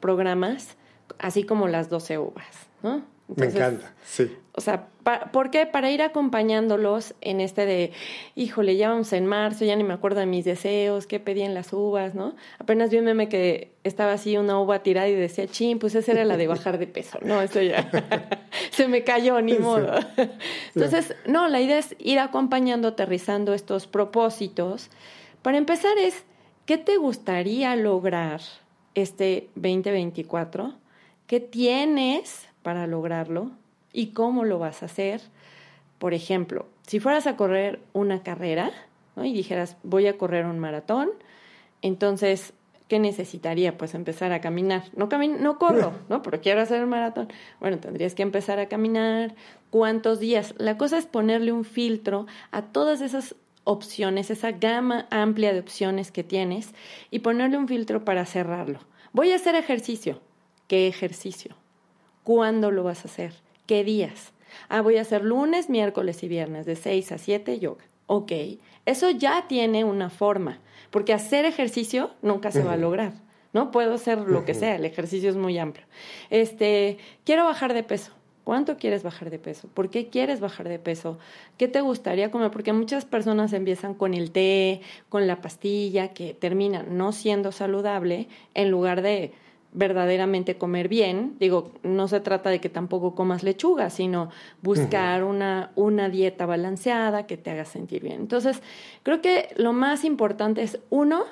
programas, 0.00 0.76
así 1.18 1.44
como 1.44 1.68
las 1.68 1.88
12 1.88 2.18
uvas, 2.18 2.68
¿no? 2.82 3.02
Me 3.34 3.46
encanta, 3.46 3.92
sí. 4.04 4.36
O 4.52 4.60
sea, 4.60 4.86
¿por 5.32 5.50
qué? 5.50 5.66
Para 5.66 5.90
ir 5.90 6.00
acompañándolos 6.00 7.14
en 7.20 7.40
este 7.40 7.66
de, 7.66 7.92
híjole, 8.36 8.76
ya 8.76 8.88
vamos 8.88 9.12
en 9.12 9.26
marzo, 9.26 9.64
ya 9.64 9.74
ni 9.74 9.82
me 9.82 9.94
acuerdo 9.94 10.20
de 10.20 10.26
mis 10.26 10.44
deseos, 10.44 11.06
qué 11.06 11.18
pedían 11.18 11.52
las 11.52 11.72
uvas, 11.72 12.14
¿no? 12.14 12.36
Apenas 12.58 12.90
vi 12.90 12.98
un 12.98 13.04
meme 13.04 13.28
que 13.28 13.72
estaba 13.82 14.12
así 14.12 14.36
una 14.36 14.60
uva 14.60 14.84
tirada 14.84 15.08
y 15.08 15.14
decía, 15.14 15.48
chin, 15.48 15.80
pues 15.80 15.94
esa 15.96 16.12
era 16.12 16.24
la 16.24 16.36
de 16.36 16.46
bajar 16.46 16.78
de 16.78 16.86
peso, 16.86 17.18
¿no? 17.22 17.42
Eso 17.42 17.60
ya 17.60 17.90
se 18.70 18.86
me 18.86 19.02
cayó, 19.02 19.42
ni 19.42 19.58
modo. 19.58 19.92
Entonces, 20.74 21.16
no, 21.26 21.48
la 21.48 21.60
idea 21.60 21.78
es 21.78 21.96
ir 21.98 22.20
acompañando, 22.20 22.88
aterrizando 22.88 23.54
estos 23.54 23.88
propósitos. 23.88 24.88
Para 25.42 25.58
empezar 25.58 25.98
es, 25.98 26.24
¿qué 26.64 26.78
te 26.78 26.96
gustaría 26.96 27.74
lograr 27.74 28.40
este 28.94 29.50
2024? 29.56 30.85
¿Qué 31.26 31.40
tienes 31.40 32.48
para 32.62 32.88
lograrlo 32.88 33.52
y 33.96 34.08
cómo 34.08 34.44
lo 34.44 34.58
vas 34.58 34.82
a 34.82 34.86
hacer. 34.86 35.22
Por 35.98 36.14
ejemplo, 36.14 36.66
si 36.86 37.00
fueras 37.00 37.26
a 37.26 37.36
correr 37.36 37.80
una 37.94 38.22
carrera 38.22 38.72
y 39.16 39.32
dijeras, 39.32 39.76
voy 39.82 40.06
a 40.06 40.18
correr 40.18 40.44
un 40.44 40.58
maratón, 40.58 41.10
entonces, 41.80 42.52
¿qué 42.88 42.98
necesitaría? 42.98 43.78
Pues 43.78 43.94
empezar 43.94 44.32
a 44.32 44.42
caminar. 44.42 44.82
No, 44.96 45.08
no 45.08 45.58
corro, 45.58 45.92
¿no? 46.10 46.22
Pero 46.22 46.40
quiero 46.42 46.60
hacer 46.60 46.80
el 46.80 46.88
maratón. 46.88 47.28
Bueno, 47.58 47.78
tendrías 47.78 48.14
que 48.14 48.22
empezar 48.22 48.58
a 48.58 48.66
caminar. 48.66 49.34
¿Cuántos 49.70 50.20
días? 50.20 50.54
La 50.58 50.76
cosa 50.76 50.98
es 50.98 51.06
ponerle 51.06 51.52
un 51.52 51.64
filtro 51.64 52.26
a 52.50 52.62
todas 52.62 53.00
esas 53.00 53.36
opciones, 53.64 54.30
esa 54.30 54.52
gama 54.52 55.06
amplia 55.10 55.52
de 55.54 55.60
opciones 55.60 56.12
que 56.12 56.22
tienes 56.22 56.74
y 57.10 57.20
ponerle 57.20 57.56
un 57.56 57.66
filtro 57.66 58.04
para 58.04 58.26
cerrarlo. 58.26 58.80
Voy 59.12 59.32
a 59.32 59.36
hacer 59.36 59.54
ejercicio. 59.54 60.20
¿Qué 60.66 60.88
ejercicio? 60.88 61.54
¿Cuándo 62.24 62.72
lo 62.72 62.82
vas 62.82 63.04
a 63.04 63.08
hacer? 63.08 63.32
¿Qué 63.66 63.84
días? 63.84 64.32
Ah, 64.68 64.80
voy 64.80 64.96
a 64.96 65.02
hacer 65.02 65.22
lunes, 65.22 65.70
miércoles 65.70 66.22
y 66.24 66.28
viernes 66.28 66.66
de 66.66 66.74
6 66.74 67.12
a 67.12 67.18
7 67.18 67.58
yoga. 67.60 67.84
Ok, 68.06 68.32
eso 68.84 69.10
ya 69.10 69.46
tiene 69.48 69.84
una 69.84 70.10
forma, 70.10 70.60
porque 70.90 71.12
hacer 71.12 71.44
ejercicio 71.44 72.10
nunca 72.22 72.50
se 72.52 72.62
va 72.62 72.74
a 72.74 72.76
lograr, 72.76 73.12
¿no? 73.52 73.70
Puedo 73.72 73.94
hacer 73.94 74.18
lo 74.18 74.44
que 74.44 74.54
sea, 74.54 74.76
el 74.76 74.84
ejercicio 74.84 75.28
es 75.28 75.36
muy 75.36 75.58
amplio. 75.58 75.86
Este, 76.30 76.98
quiero 77.24 77.44
bajar 77.44 77.74
de 77.74 77.82
peso. 77.82 78.12
¿Cuánto 78.44 78.76
quieres 78.76 79.02
bajar 79.02 79.30
de 79.30 79.40
peso? 79.40 79.68
¿Por 79.74 79.90
qué 79.90 80.08
quieres 80.08 80.38
bajar 80.38 80.68
de 80.68 80.78
peso? 80.78 81.18
¿Qué 81.58 81.66
te 81.66 81.80
gustaría 81.80 82.30
comer? 82.30 82.52
Porque 82.52 82.72
muchas 82.72 83.04
personas 83.04 83.52
empiezan 83.52 83.92
con 83.94 84.14
el 84.14 84.30
té, 84.30 84.82
con 85.08 85.26
la 85.26 85.40
pastilla, 85.40 86.12
que 86.12 86.32
termina 86.32 86.84
no 86.84 87.10
siendo 87.10 87.50
saludable, 87.50 88.28
en 88.54 88.70
lugar 88.70 89.02
de 89.02 89.32
verdaderamente 89.76 90.56
comer 90.56 90.88
bien. 90.88 91.36
Digo, 91.38 91.70
no 91.82 92.08
se 92.08 92.18
trata 92.20 92.48
de 92.50 92.60
que 92.60 92.70
tampoco 92.70 93.14
comas 93.14 93.42
lechuga, 93.42 93.90
sino 93.90 94.30
buscar 94.62 95.22
una, 95.22 95.70
una 95.76 96.08
dieta 96.08 96.46
balanceada 96.46 97.26
que 97.26 97.36
te 97.36 97.50
haga 97.50 97.66
sentir 97.66 98.02
bien. 98.02 98.20
Entonces, 98.20 98.62
creo 99.02 99.20
que 99.20 99.50
lo 99.56 99.74
más 99.74 100.04
importante 100.04 100.62
es, 100.62 100.80
uno, 100.88 101.24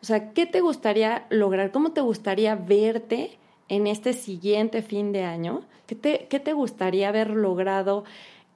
o 0.00 0.04
sea, 0.04 0.32
¿qué 0.32 0.46
te 0.46 0.60
gustaría 0.60 1.26
lograr? 1.30 1.72
¿Cómo 1.72 1.90
te 1.92 2.00
gustaría 2.00 2.54
verte 2.54 3.38
en 3.68 3.88
este 3.88 4.12
siguiente 4.12 4.82
fin 4.82 5.10
de 5.10 5.24
año? 5.24 5.62
¿Qué 5.86 5.96
te, 5.96 6.28
qué 6.30 6.38
te 6.38 6.52
gustaría 6.52 7.08
haber 7.08 7.30
logrado? 7.30 8.04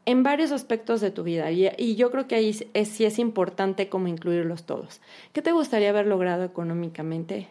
en 0.07 0.23
varios 0.23 0.53
aspectos 0.53 1.01
de 1.01 1.11
tu 1.11 1.23
vida 1.23 1.51
y, 1.51 1.67
y 1.79 1.95
yo 1.95 2.11
creo 2.11 2.29
que 2.29 2.35
ahí 2.35 2.55
es, 2.75 2.89
sí 2.89 3.07
es 3.07 3.19
importante 3.19 3.89
como 3.89 4.07
incluirlos 4.07 4.65
todos. 4.65 5.01
¿Qué 5.33 5.41
te 5.41 5.53
gustaría 5.53 5.89
haber 5.89 6.07
logrado 6.07 6.45
económicamente? 6.45 7.49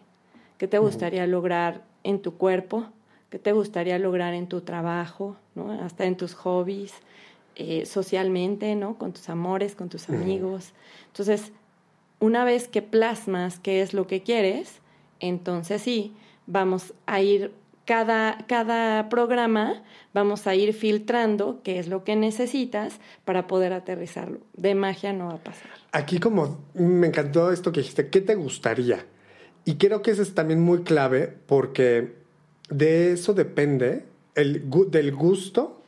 ¿Qué 0.64 0.70
te 0.70 0.80
gustaría 0.80 1.28
lograr 1.28 1.84
en 2.06 2.22
tu 2.22 2.38
cuerpo? 2.38 2.86
¿Qué 3.30 3.38
te 3.38 3.52
gustaría 3.52 4.00
lograr 4.00 4.34
en 4.34 4.48
tu 4.48 4.62
trabajo? 4.62 5.36
¿no? 5.56 5.74
Hasta 5.74 6.06
en 6.06 6.16
tus 6.16 6.36
hobbies. 6.36 6.94
eh, 7.58 7.86
socialmente, 7.86 8.74
¿no? 8.76 8.98
Con 8.98 9.12
tus 9.12 9.28
amores, 9.28 9.76
con 9.76 9.90
tus 9.90 10.08
amigos. 10.08 10.72
Entonces, 11.08 11.52
una 12.22 12.46
vez 12.46 12.70
que 12.70 12.82
plasmas 12.82 13.60
qué 13.60 13.82
es 13.82 13.94
lo 13.94 14.08
que 14.08 14.24
quieres, 14.24 14.80
entonces 15.20 15.82
sí, 15.82 16.14
vamos 16.48 16.94
a 17.08 17.20
ir 17.20 17.52
cada, 17.84 18.38
cada 18.48 19.10
programa 19.10 19.84
vamos 20.14 20.48
a 20.48 20.56
ir 20.56 20.74
filtrando 20.74 21.60
qué 21.62 21.78
es 21.78 21.90
lo 21.90 22.06
que 22.06 22.16
necesitas 22.16 23.02
para 23.26 23.48
poder 23.48 23.74
aterrizarlo. 23.74 24.40
De 24.54 24.76
magia 24.76 25.12
no 25.12 25.28
va 25.28 25.34
a 25.34 25.44
pasar. 25.44 25.72
Aquí 25.92 26.22
como 26.22 26.60
me 26.74 27.08
encantó 27.08 27.52
esto 27.52 27.74
que 27.74 27.82
dijiste, 27.82 28.08
¿qué 28.10 28.22
te 28.22 28.36
gustaría? 28.36 29.06
Y 29.66 29.76
creo 29.76 30.02
que 30.02 30.12
eso 30.12 30.22
es 30.22 30.34
también 30.34 30.62
muy 30.62 30.84
clave 30.84 31.34
porque 31.48 32.14
de 32.70 33.14
eso 33.14 33.34
depende 33.34 34.06
el, 34.36 34.70
del 34.90 35.12
gusto 35.14 35.82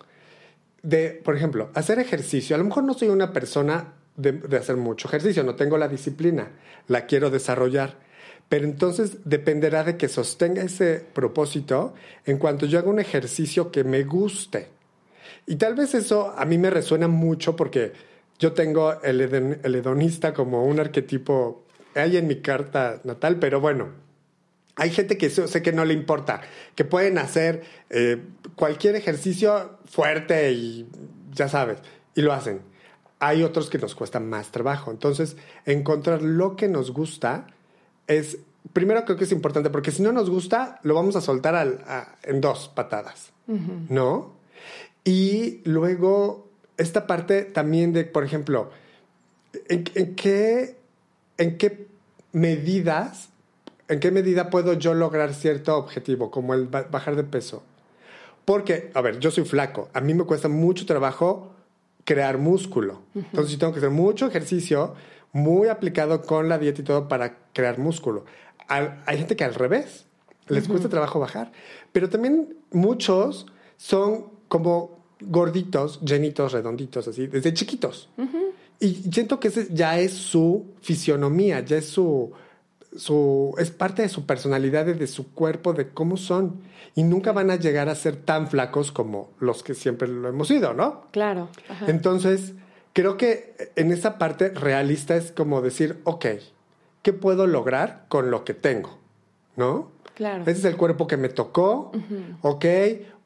de, 0.83 1.21
por 1.23 1.35
ejemplo, 1.35 1.69
hacer 1.73 1.99
ejercicio. 1.99 2.55
A 2.55 2.59
lo 2.59 2.65
mejor 2.65 2.83
no 2.83 2.93
soy 2.93 3.09
una 3.09 3.33
persona 3.33 3.93
de, 4.15 4.33
de 4.33 4.57
hacer 4.57 4.77
mucho 4.77 5.07
ejercicio, 5.07 5.43
no 5.43 5.55
tengo 5.55 5.77
la 5.77 5.87
disciplina, 5.87 6.51
la 6.87 7.05
quiero 7.05 7.29
desarrollar 7.29 8.05
pero 8.49 8.65
entonces 8.65 9.17
dependerá 9.25 9.83
de 9.83 9.97
que 9.97 10.07
sostenga 10.07 10.61
ese 10.61 11.03
propósito 11.13 11.93
en 12.25 12.37
cuanto 12.37 12.65
yo 12.65 12.79
haga 12.79 12.89
un 12.89 12.99
ejercicio 12.99 13.71
que 13.71 13.83
me 13.83 14.03
guste. 14.03 14.67
Y 15.47 15.55
tal 15.55 15.75
vez 15.75 15.95
eso 15.95 16.33
a 16.37 16.45
mí 16.45 16.57
me 16.57 16.69
resuena 16.69 17.07
mucho 17.07 17.55
porque 17.55 17.93
yo 18.37 18.53
tengo 18.53 19.01
el, 19.01 19.21
hedonista 19.21 20.33
como 20.33 20.65
un 20.65 20.79
arquetipo 20.79 21.63
ahí 21.95 22.17
en 22.17 22.27
mi 22.27 22.41
carta 22.41 23.01
natal, 23.03 23.37
pero 23.39 23.59
bueno, 23.59 23.89
hay 24.75 24.91
gente 24.91 25.17
que 25.17 25.29
sé 25.29 25.61
que 25.61 25.71
no 25.71 25.85
le 25.85 25.93
importa, 25.93 26.41
que 26.75 26.83
pueden 26.83 27.17
hacer 27.17 27.63
eh, 27.89 28.21
cualquier 28.55 28.95
ejercicio 28.95 29.77
fuerte 29.85 30.51
y 30.51 30.87
ya 31.31 31.47
sabes, 31.47 31.77
y 32.13 32.21
lo 32.21 32.33
hacen. 32.33 32.61
Hay 33.19 33.43
otros 33.43 33.69
que 33.69 33.77
nos 33.77 33.95
cuesta 33.95 34.19
más 34.19 34.51
trabajo. 34.51 34.91
Entonces, 34.91 35.37
encontrar 35.65 36.21
lo 36.21 36.57
que 36.57 36.67
nos 36.67 36.91
gusta 36.91 37.47
es, 38.07 38.39
primero 38.73 39.05
creo 39.05 39.17
que 39.17 39.23
es 39.23 39.31
importante, 39.31 39.69
porque 39.69 39.91
si 39.91 40.03
no 40.03 40.11
nos 40.11 40.29
gusta, 40.29 40.79
lo 40.83 40.95
vamos 40.95 41.15
a 41.15 41.21
soltar 41.21 41.55
al, 41.55 41.83
en 42.23 42.41
dos 42.41 42.69
patadas, 42.73 43.31
¿no? 43.47 44.35
Y 45.05 45.61
luego, 45.63 46.49
esta 46.77 47.07
parte 47.07 47.43
también 47.43 47.93
de, 47.93 48.03
por 48.03 48.25
ejemplo, 48.25 48.71
¿en, 49.69 50.15
qué, 50.15 50.77
¿en 51.37 51.57
qué 51.57 51.87
medidas, 52.31 53.29
en 53.87 53.99
qué 53.99 54.11
medida 54.11 54.49
puedo 54.49 54.73
yo 54.73 54.93
lograr 54.93 55.33
cierto 55.33 55.77
objetivo, 55.77 56.31
como 56.31 56.53
el 56.53 56.67
bajar 56.67 57.15
de 57.15 57.23
peso? 57.23 57.63
Porque, 58.45 58.91
a 58.93 59.01
ver, 59.01 59.19
yo 59.19 59.31
soy 59.31 59.45
flaco, 59.45 59.89
a 59.93 60.01
mí 60.01 60.13
me 60.13 60.23
cuesta 60.23 60.47
mucho 60.47 60.85
trabajo 60.85 61.53
crear 62.03 62.37
músculo. 62.37 63.01
Entonces, 63.15 63.53
yo 63.53 63.59
tengo 63.59 63.73
que 63.73 63.79
hacer 63.79 63.89
mucho 63.89 64.27
ejercicio, 64.27 64.93
muy 65.31 65.67
aplicado 65.67 66.21
con 66.21 66.47
la 66.47 66.59
dieta 66.59 66.81
y 66.81 66.83
todo 66.83 67.07
para 67.07 67.37
crear 67.53 67.79
músculo. 67.79 68.25
hay 68.67 69.17
gente 69.17 69.35
que 69.35 69.43
al 69.43 69.55
revés, 69.55 70.05
les 70.47 70.67
cuesta 70.67 70.89
trabajo 70.89 71.19
bajar, 71.19 71.51
pero 71.91 72.09
también 72.09 72.55
muchos 72.71 73.47
son 73.77 74.27
como 74.47 74.99
gorditos, 75.19 75.99
llenitos, 76.01 76.51
redonditos, 76.51 77.07
así, 77.07 77.27
desde 77.27 77.53
chiquitos. 77.53 78.09
Y 78.79 78.93
siento 79.11 79.39
que 79.39 79.49
ese 79.49 79.67
ya 79.71 79.99
es 79.99 80.13
su 80.13 80.65
fisionomía, 80.81 81.61
ya 81.61 81.77
es 81.77 81.87
su, 81.87 82.33
su, 82.95 83.55
es 83.57 83.71
parte 83.71 84.01
de 84.01 84.09
su 84.09 84.25
personalidad, 84.25 84.85
de 84.85 85.07
su 85.07 85.31
cuerpo, 85.33 85.73
de 85.73 85.89
cómo 85.89 86.17
son. 86.17 86.61
Y 86.95 87.03
nunca 87.03 87.31
van 87.31 87.51
a 87.51 87.55
llegar 87.57 87.89
a 87.89 87.95
ser 87.95 88.15
tan 88.15 88.47
flacos 88.47 88.91
como 88.91 89.29
los 89.39 89.63
que 89.63 89.73
siempre 89.73 90.07
lo 90.07 90.27
hemos 90.29 90.47
sido, 90.47 90.73
¿no? 90.73 91.03
Claro. 91.11 91.49
Entonces, 91.87 92.53
creo 92.93 93.17
que 93.17 93.55
en 93.75 93.91
esa 93.91 94.17
parte 94.17 94.49
realista 94.49 95.15
es 95.15 95.31
como 95.31 95.61
decir, 95.61 95.99
ok, 96.05 96.25
¿qué 97.01 97.13
puedo 97.13 97.47
lograr 97.47 98.05
con 98.07 98.31
lo 98.31 98.45
que 98.45 98.53
tengo? 98.53 98.97
¿No? 99.57 99.91
Claro. 100.15 100.43
Ese 100.43 100.59
es 100.59 100.65
el 100.65 100.77
cuerpo 100.77 101.07
que 101.07 101.17
me 101.17 101.27
tocó, 101.27 101.91
ok, 102.41 102.65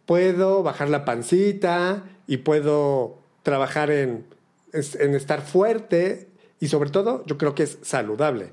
puedo 0.08 0.64
bajar 0.64 0.90
la 0.90 1.06
pancita 1.06 2.04
y 2.26 2.38
puedo 2.38 3.20
trabajar 3.44 3.92
en, 3.92 4.26
en 4.74 5.16
estar 5.16 5.42
fuerte 5.42 6.30
y 6.60 6.68
sobre 6.68 6.90
todo 6.90 7.24
yo 7.26 7.38
creo 7.38 7.56
que 7.56 7.64
es 7.64 7.80
saludable, 7.82 8.52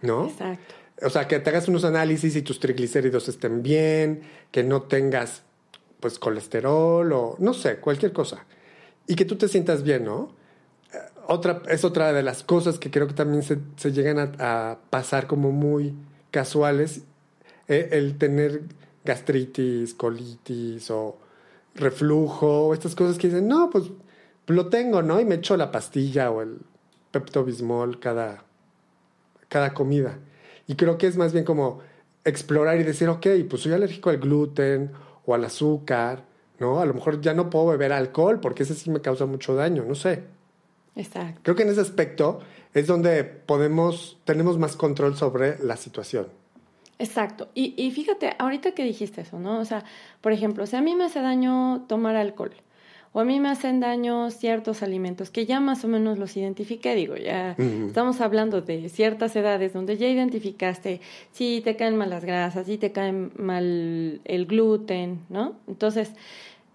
¿no? 0.00 0.28
Exacto. 0.28 0.74
O 1.02 1.10
sea, 1.10 1.26
que 1.26 1.38
te 1.40 1.50
hagas 1.50 1.68
unos 1.68 1.84
análisis 1.84 2.36
y 2.36 2.42
tus 2.42 2.60
triglicéridos 2.60 3.28
estén 3.28 3.62
bien, 3.62 4.22
que 4.50 4.62
no 4.62 4.82
tengas 4.82 5.42
pues 6.00 6.18
colesterol 6.18 7.12
o 7.12 7.36
no 7.38 7.54
sé, 7.54 7.76
cualquier 7.76 8.12
cosa. 8.12 8.44
Y 9.06 9.14
que 9.16 9.24
tú 9.24 9.36
te 9.36 9.48
sientas 9.48 9.82
bien, 9.82 10.04
¿no? 10.04 10.34
otra, 11.26 11.62
es 11.68 11.84
otra 11.84 12.12
de 12.12 12.22
las 12.22 12.42
cosas 12.42 12.78
que 12.78 12.90
creo 12.90 13.06
que 13.06 13.14
también 13.14 13.42
se, 13.42 13.58
se 13.76 13.92
llegan 13.92 14.34
a, 14.38 14.78
pasar 14.90 15.26
como 15.26 15.50
muy 15.50 15.94
casuales, 16.30 17.02
eh, 17.68 17.90
el 17.92 18.18
tener 18.18 18.62
gastritis, 19.04 19.94
colitis 19.94 20.90
o 20.90 21.18
reflujo, 21.74 22.74
estas 22.74 22.94
cosas 22.94 23.18
que 23.18 23.28
dicen, 23.28 23.48
no, 23.48 23.70
pues 23.70 23.84
lo 24.46 24.68
tengo, 24.68 25.02
¿no? 25.02 25.20
Y 25.20 25.24
me 25.24 25.36
echo 25.36 25.56
la 25.56 25.70
pastilla 25.70 26.30
o 26.30 26.42
el 26.42 26.58
Pepto-Bismol 27.10 28.00
cada, 28.00 28.44
cada 29.48 29.74
comida. 29.74 30.18
Y 30.66 30.74
creo 30.74 30.98
que 30.98 31.06
es 31.06 31.16
más 31.16 31.32
bien 31.32 31.44
como 31.44 31.80
explorar 32.24 32.78
y 32.78 32.82
decir, 32.82 33.08
ok, 33.08 33.26
pues 33.48 33.62
soy 33.62 33.72
alérgico 33.72 34.10
al 34.10 34.18
gluten 34.18 34.92
o 35.26 35.34
al 35.34 35.44
azúcar, 35.44 36.24
¿no? 36.58 36.80
A 36.80 36.86
lo 36.86 36.94
mejor 36.94 37.20
ya 37.20 37.34
no 37.34 37.50
puedo 37.50 37.66
beber 37.66 37.92
alcohol 37.92 38.40
porque 38.40 38.62
ese 38.62 38.74
sí 38.74 38.90
me 38.90 39.00
causa 39.00 39.26
mucho 39.26 39.54
daño, 39.54 39.84
no 39.86 39.94
sé. 39.94 40.24
Exacto. 40.94 41.40
Creo 41.42 41.56
que 41.56 41.62
en 41.62 41.70
ese 41.70 41.80
aspecto 41.80 42.40
es 42.74 42.86
donde 42.86 43.24
podemos, 43.24 44.18
tenemos 44.24 44.58
más 44.58 44.76
control 44.76 45.16
sobre 45.16 45.58
la 45.62 45.76
situación. 45.76 46.28
Exacto. 46.98 47.48
Y, 47.54 47.74
y 47.76 47.90
fíjate, 47.90 48.36
ahorita 48.38 48.72
que 48.72 48.84
dijiste 48.84 49.22
eso, 49.22 49.38
¿no? 49.38 49.58
O 49.58 49.64
sea, 49.64 49.84
por 50.20 50.32
ejemplo, 50.32 50.66
si 50.66 50.76
a 50.76 50.82
mí 50.82 50.94
me 50.94 51.04
hace 51.04 51.20
daño 51.20 51.84
tomar 51.88 52.14
alcohol, 52.14 52.52
o 53.12 53.20
a 53.20 53.24
mí 53.24 53.40
me 53.40 53.50
hacen 53.50 53.80
daño 53.80 54.30
ciertos 54.30 54.82
alimentos 54.82 55.30
que 55.30 55.44
ya 55.44 55.60
más 55.60 55.84
o 55.84 55.88
menos 55.88 56.18
los 56.18 56.36
identifiqué, 56.36 56.94
digo, 56.94 57.16
ya 57.16 57.54
estamos 57.58 58.20
hablando 58.20 58.62
de 58.62 58.88
ciertas 58.88 59.36
edades 59.36 59.72
donde 59.72 59.98
ya 59.98 60.08
identificaste 60.08 61.00
si 61.30 61.60
te 61.62 61.76
caen 61.76 61.96
mal 61.96 62.10
las 62.10 62.24
grasas, 62.24 62.66
si 62.66 62.78
te 62.78 62.92
cae 62.92 63.12
mal 63.12 64.20
el 64.24 64.46
gluten, 64.46 65.20
¿no? 65.28 65.54
Entonces, 65.68 66.12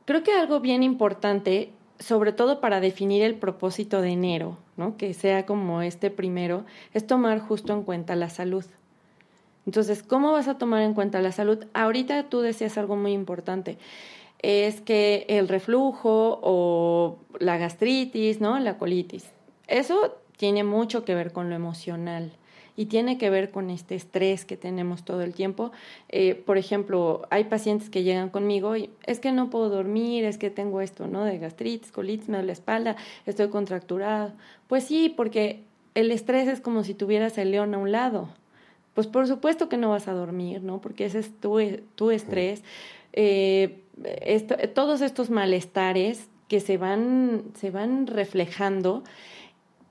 creo 0.06 0.24
que 0.24 0.32
algo 0.32 0.60
bien 0.60 0.84
importante 0.84 1.72
sobre 2.00 2.32
todo 2.32 2.62
para 2.62 2.80
definir 2.80 3.24
el 3.24 3.36
propósito 3.36 4.02
de 4.02 4.10
enero, 4.10 4.58
¿no? 4.76 4.98
que 4.98 5.14
sea 5.14 5.46
como 5.46 5.82
este 5.82 6.12
primero, 6.12 6.66
es 6.94 7.08
tomar 7.08 7.40
justo 7.40 7.74
en 7.74 7.84
cuenta 7.84 8.16
la 8.16 8.30
salud. 8.30 8.66
Entonces, 9.66 10.04
¿cómo 10.04 10.32
vas 10.32 10.48
a 10.48 10.58
tomar 10.58 10.84
en 10.84 10.94
cuenta 10.94 11.22
la 11.22 11.32
salud? 11.32 11.66
Ahorita 11.74 12.30
tú 12.30 12.40
decías 12.40 12.78
algo 12.78 12.96
muy 12.96 13.12
importante, 13.12 13.78
es 14.40 14.82
que 14.82 15.26
el 15.30 15.48
reflujo 15.48 16.40
o 16.42 17.18
la 17.40 17.58
gastritis, 17.58 18.40
¿no? 18.42 18.60
La 18.60 18.78
colitis, 18.78 19.26
eso 19.68 20.16
tiene 20.38 20.64
mucho 20.64 21.04
que 21.04 21.16
ver 21.16 21.32
con 21.32 21.50
lo 21.50 21.56
emocional 21.56 22.32
y 22.78 22.86
tiene 22.86 23.18
que 23.18 23.32
ver 23.32 23.50
con 23.50 23.72
este 23.72 23.96
estrés 23.96 24.46
que 24.46 24.56
tenemos 24.56 25.04
todo 25.04 25.24
el 25.24 25.34
tiempo. 25.34 25.72
Eh, 26.10 26.36
por 26.36 26.60
ejemplo, 26.60 27.24
hay 27.32 27.46
pacientes 27.46 27.90
que 27.90 28.04
llegan 28.04 28.30
conmigo 28.30 28.78
y 28.78 28.92
es 29.06 29.20
que 29.20 29.32
no 29.32 29.50
puedo 29.50 29.70
dormir, 29.70 30.24
es 30.26 30.38
que 30.38 30.52
tengo 30.52 30.80
esto, 30.80 31.08
¿no? 31.08 31.26
De 31.26 31.40
gastritis, 31.40 31.92
colitis, 31.92 32.30
me 32.30 32.38
duele 32.38 32.48
la 32.48 32.54
espalda, 32.54 32.96
estoy 33.26 33.50
contracturado. 33.50 34.32
Pues 34.68 34.84
sí, 34.84 35.10
porque 35.10 35.64
el 35.96 36.12
estrés 36.12 36.48
es 36.48 36.62
como 36.62 36.84
si 36.84 36.94
tuvieras 36.94 37.40
el 37.40 37.50
león 37.50 37.74
a 37.74 37.80
un 37.80 37.92
lado. 37.92 38.30
Pues 38.94 39.08
por 39.08 39.28
supuesto 39.28 39.70
que 39.70 39.78
no 39.78 39.90
vas 39.90 40.08
a 40.08 40.14
dormir, 40.14 40.62
¿no? 40.62 40.80
Porque 40.80 41.06
ese 41.06 41.20
es 41.20 41.32
tu, 41.40 41.60
tu 41.96 42.12
estrés. 42.12 42.64
Eh, 43.14 43.82
todos 44.74 45.02
estos 45.02 45.30
malestares 45.30 46.30
que 46.48 46.60
se 46.60 46.78
van, 46.78 47.44
se 47.56 47.72
van 47.72 48.08
reflejando. 48.08 49.04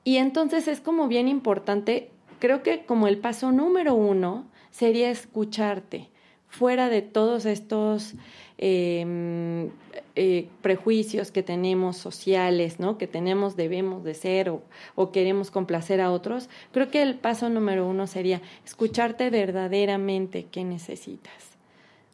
Y 0.05 0.17
entonces 0.17 0.69
es 0.69 0.81
como 0.81 1.09
bien 1.09 1.29
importante 1.29 2.11
creo 2.39 2.63
que 2.63 2.85
como 2.85 3.09
el 3.09 3.19
paso 3.19 3.53
número 3.53 3.95
uno 3.95 4.47
sería 4.71 5.11
escucharte 5.11 6.09
fuera 6.49 6.89
de 6.89 7.03
todos 7.03 7.45
estos 7.45 8.15
em, 8.59 9.71
eh, 10.15 10.49
prejuicios 10.63 11.31
que 11.31 11.43
tenemos 11.43 11.97
sociales, 11.97 12.79
¿no? 12.79 12.97
Que 12.97 13.07
tenemos, 13.07 13.57
debemos 13.57 14.05
de 14.05 14.15
ser 14.15 14.49
o, 14.51 14.63
o, 14.95 15.13
queremos 15.13 15.51
complacer 15.51 16.01
a 16.01 16.11
otros, 16.11 16.49
creo 16.73 16.91
que 16.91 17.03
el 17.03 17.17
paso 17.17 17.51
número 17.51 17.87
uno 17.87 18.07
sería 18.07 18.41
escucharte 18.65 19.29
verdaderamente 19.29 20.47
qué 20.51 20.65
necesitas. 20.65 21.56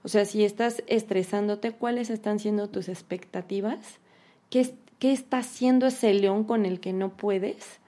O 0.05 0.09
sea, 0.09 0.25
si 0.25 0.45
estás 0.45 0.83
estresándote, 0.87 1.73
¿cuáles 1.73 2.11
están 2.11 2.39
siendo 2.39 2.69
tus 2.69 2.89
expectativas? 2.89 3.99
¿Qué, 4.51 4.75
qué 4.99 5.13
está 5.13 5.39
haciendo 5.39 5.87
ese 5.87 6.13
león 6.15 6.45
con 6.45 6.67
el 6.67 6.81
que 6.81 6.93
no 6.93 7.17
puedes? 7.17 7.81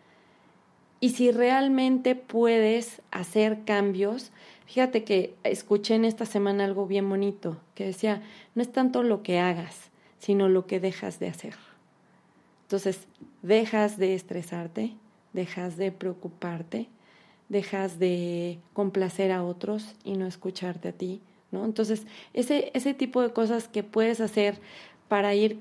y 1.04 1.11
si 1.11 1.30
realmente 1.33 2.14
puedes 2.14 3.02
hacer 3.11 3.64
cambios. 3.66 4.33
Fíjate 4.64 5.04
que 5.04 5.35
escuché 5.44 5.97
en 5.97 6.06
esta 6.06 6.25
semana 6.25 6.64
algo 6.64 6.87
bien 6.87 7.06
bonito, 7.11 7.59
que 7.75 7.85
decía, 7.85 8.23
no 8.54 8.62
es 8.62 8.73
tanto 8.73 9.02
lo 9.02 9.23
que 9.23 9.38
hagas, 9.38 9.90
sino 10.18 10.49
lo 10.49 10.66
que 10.66 10.80
dejas 10.80 11.18
de 11.18 11.28
hacer. 11.28 11.56
Entonces, 12.62 13.06
dejas 13.42 13.99
de 13.99 14.14
estresarte, 14.14 14.94
dejas 15.35 15.76
de 15.76 15.92
preocuparte, 15.92 16.88
dejas 17.50 17.99
de 17.99 18.59
complacer 18.73 19.30
a 19.30 19.44
otros 19.44 19.97
y 20.04 20.14
no 20.14 20.26
escucharte 20.26 20.88
a 20.88 20.92
ti, 20.92 21.21
¿no? 21.55 21.65
Entonces, 21.65 22.07
ese, 22.35 22.71
ese 22.75 22.93
tipo 22.93 23.23
de 23.23 23.33
cosas 23.33 23.69
que 23.69 23.83
puedes 23.83 24.21
hacer 24.21 24.61
para 25.09 25.35
ir 25.35 25.59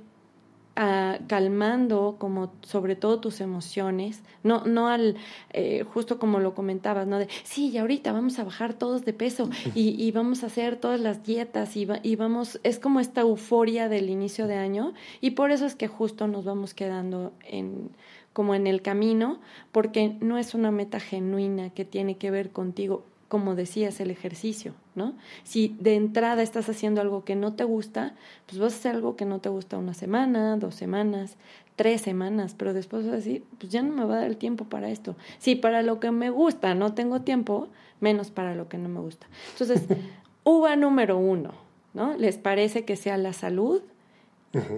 calmando 1.28 2.16
como 2.18 2.52
sobre 2.64 2.96
todo 2.96 3.20
tus 3.20 3.42
emociones, 3.42 4.24
no, 4.42 4.66
no 4.66 4.88
al, 4.88 5.18
eh, 5.52 5.86
justo 5.94 6.18
como 6.18 6.40
lo 6.40 6.56
comentabas, 6.56 7.06
¿no? 7.06 7.20
De, 7.20 7.28
sí, 7.44 7.70
y 7.70 7.78
ahorita 7.78 8.12
vamos 8.12 8.40
a 8.40 8.44
bajar 8.44 8.74
todos 8.74 9.06
de 9.06 9.14
peso 9.14 9.50
y, 9.76 10.04
y 10.04 10.12
vamos 10.12 10.44
a 10.44 10.48
hacer 10.48 10.78
todas 10.78 11.00
las 11.00 11.24
dietas 11.24 11.78
y, 11.78 11.88
y, 12.02 12.16
vamos, 12.16 12.60
es 12.64 12.80
como 12.80 13.00
esta 13.00 13.22
euforia 13.22 13.88
del 13.88 14.10
inicio 14.10 14.48
de 14.48 14.56
año 14.56 14.94
y 15.22 15.32
por 15.32 15.52
eso 15.52 15.68
es 15.68 15.76
que 15.76 15.88
justo 15.88 16.28
nos 16.28 16.44
vamos 16.44 16.74
quedando 16.74 17.34
en 17.48 17.92
como 18.34 18.56
en 18.56 18.66
el 18.66 18.82
camino, 18.82 19.40
porque 19.72 20.18
no 20.20 20.40
es 20.40 20.56
una 20.56 20.72
meta 20.72 21.00
genuina 21.00 21.70
que 21.70 21.86
tiene 21.86 22.18
que 22.18 22.32
ver 22.32 22.50
contigo 22.50 23.06
como 23.28 23.56
decías, 23.56 24.00
el 24.00 24.12
ejercicio, 24.12 24.74
¿no? 24.96 25.14
Si 25.44 25.76
de 25.80 25.96
entrada 25.96 26.44
estás 26.44 26.70
haciendo 26.70 27.02
algo 27.02 27.24
que 27.24 27.36
no 27.36 27.54
te 27.54 27.64
gusta, 27.64 28.16
pues 28.46 28.60
vas 28.60 28.74
a 28.74 28.78
hacer 28.78 28.96
algo 28.96 29.16
que 29.16 29.26
no 29.26 29.40
te 29.40 29.50
gusta 29.50 29.78
una 29.78 29.94
semana, 29.94 30.58
dos 30.58 30.76
semanas, 30.76 31.38
tres 31.76 32.02
semanas, 32.02 32.56
pero 32.58 32.74
después 32.74 33.06
vas 33.06 33.14
a 33.14 33.18
decir, 33.18 33.44
pues 33.60 33.72
ya 33.72 33.82
no 33.82 33.94
me 33.94 34.06
va 34.06 34.16
a 34.16 34.18
dar 34.20 34.28
el 34.28 34.38
tiempo 34.38 34.66
para 34.66 34.90
esto. 34.90 35.16
Si 35.40 35.56
para 35.56 35.82
lo 35.82 36.00
que 36.00 36.12
me 36.12 36.30
gusta 36.30 36.76
no 36.76 36.94
tengo 36.94 37.22
tiempo, 37.22 37.70
menos 38.00 38.30
para 38.30 38.56
lo 38.56 38.70
que 38.70 38.78
no 38.78 38.90
me 38.90 39.00
gusta. 39.00 39.28
Entonces, 39.54 39.84
uva 40.44 40.76
número 40.76 41.18
uno, 41.18 41.54
¿no? 41.94 42.16
¿Les 42.18 42.38
parece 42.38 42.86
que 42.86 42.96
sea 42.96 43.18
la 43.18 43.34
salud? 43.34 43.82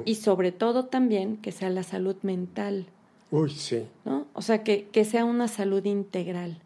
Y 0.06 0.16
sobre 0.16 0.54
todo 0.54 0.86
también 0.86 1.36
que 1.36 1.52
sea 1.52 1.70
la 1.70 1.84
salud 1.84 2.16
mental. 2.22 2.86
Uy, 3.30 3.50
sí. 3.50 3.86
¿no? 4.06 4.26
O 4.32 4.42
sea, 4.42 4.64
que, 4.64 4.88
que 4.88 5.04
sea 5.04 5.26
una 5.26 5.50
salud 5.50 5.84
integral. 5.84 6.60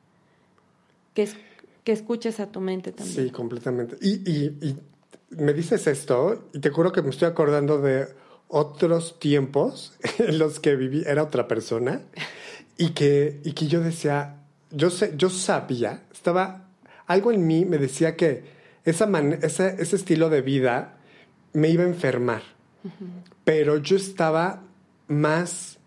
Que 1.15 1.23
es 1.23 1.35
que 1.89 1.93
escuches 1.93 2.39
a 2.39 2.51
tu 2.51 2.61
mente 2.61 2.91
también. 2.91 3.25
Sí, 3.25 3.31
completamente. 3.31 3.97
Y, 3.99 4.29
y, 4.29 4.77
me 5.31 5.53
dices 5.53 5.87
esto 5.87 6.49
y 6.53 6.59
te 6.59 6.69
juro 6.69 6.91
que 6.91 7.01
me 7.01 7.09
estoy 7.09 7.27
acordando 7.27 7.81
de 7.81 8.07
otros 8.47 9.19
tiempos 9.19 9.93
en 10.19 10.37
los 10.37 10.59
que 10.59 10.75
viví, 10.75 11.01
era 11.07 11.23
otra 11.23 11.47
persona 11.47 12.01
y 12.77 12.89
que, 12.91 13.41
y 13.43 13.53
que 13.53 13.65
yo 13.65 13.81
decía, 13.81 14.35
yo, 14.69 14.91
sé, 14.91 15.13
yo 15.17 15.31
sabía, 15.31 16.03
estaba, 16.11 16.67
algo 17.07 17.31
en 17.31 17.47
mí 17.47 17.65
me 17.65 17.79
decía 17.79 18.15
que 18.15 18.43
esa 18.85 19.09
ese, 19.41 19.75
ese, 19.79 19.95
estilo 19.95 20.29
de 20.29 20.43
vida 20.43 20.99
me 21.53 21.69
iba 21.69 21.83
a 21.83 21.87
enfermar, 21.87 22.43
pero 23.43 23.77
yo 23.77 23.97
estaba 23.97 24.61
más, 25.07 25.79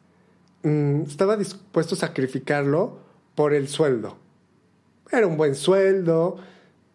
mm, 0.65 1.03
estaba 1.03 1.37
dispuesto 1.37 1.95
a 1.95 1.99
sacrificarlo 1.99 2.99
por 3.37 3.55
el 3.55 3.69
sueldo. 3.69 4.22
Era 5.13 5.27
un 5.27 5.37
buen 5.37 5.55
sueldo, 5.55 6.39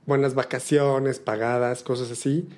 buenas 0.07 0.33
vacaciones 0.33 1.19
pagadas, 1.19 1.83
cosas 1.83 2.09
así. 2.09 2.49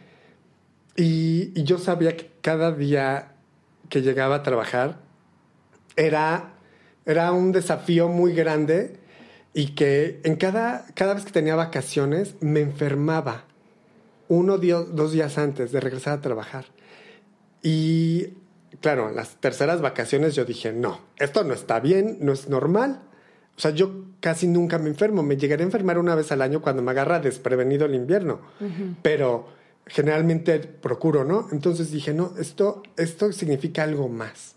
Y, 0.95 1.51
yo 1.63 1.77
sabía 1.77 2.15
que 2.15 2.31
cada 2.41 2.71
día 2.71 3.33
que 3.89 4.01
llegaba 4.01 4.35
a 4.35 4.43
trabajar 4.43 4.99
era, 5.97 6.53
era 7.05 7.33
un 7.33 7.51
desafío 7.51 8.07
muy 8.07 8.33
grande 8.33 8.99
y 9.53 9.75
que 9.75 10.21
en 10.23 10.37
cada, 10.37 10.85
cada 10.93 11.13
vez 11.13 11.25
que 11.25 11.31
tenía 11.31 11.57
vacaciones 11.57 12.35
me 12.39 12.61
enfermaba 12.61 13.43
uno, 14.29 14.57
dos 14.57 15.11
días 15.11 15.37
antes 15.37 15.73
de 15.73 15.81
regresar 15.81 16.19
a 16.19 16.21
trabajar. 16.21 16.67
Y 17.61 18.33
claro, 18.79 19.11
las 19.11 19.35
terceras 19.41 19.81
vacaciones 19.81 20.35
yo 20.35 20.45
dije, 20.45 20.71
no, 20.71 21.01
esto 21.17 21.43
no 21.43 21.53
está 21.53 21.81
bien, 21.81 22.17
no 22.21 22.31
es 22.31 22.47
normal. 22.47 23.01
O 23.59 23.61
sea, 23.61 23.71
yo 23.71 24.05
casi 24.21 24.47
nunca 24.47 24.79
me 24.79 24.87
enfermo. 24.87 25.21
Me 25.21 25.35
llegaré 25.35 25.63
a 25.63 25.65
enfermar 25.65 25.99
una 25.99 26.15
vez 26.15 26.31
al 26.31 26.41
año 26.41 26.61
cuando 26.61 26.81
me 26.81 26.91
agarra 26.91 27.19
desprevenido 27.19 27.87
el 27.87 27.93
invierno. 27.93 28.39
Pero 29.01 29.49
generalmente 29.85 30.59
procuro, 30.59 31.25
¿no? 31.25 31.49
Entonces 31.51 31.91
dije, 31.91 32.13
no, 32.13 32.31
esto, 32.39 32.83
esto 32.95 33.33
significa 33.33 33.83
algo 33.83 34.07
más. 34.07 34.55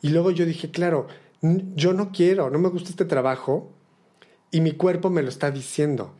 Y 0.00 0.08
luego 0.08 0.32
yo 0.32 0.44
dije, 0.44 0.72
claro, 0.72 1.06
yo 1.40 1.92
no 1.92 2.10
quiero, 2.10 2.50
no 2.50 2.58
me 2.58 2.68
gusta 2.68 2.90
este 2.90 3.04
trabajo 3.04 3.70
y 4.50 4.60
mi 4.60 4.72
cuerpo 4.72 5.08
me 5.08 5.22
lo 5.22 5.28
está 5.28 5.52
diciendo. 5.52 6.12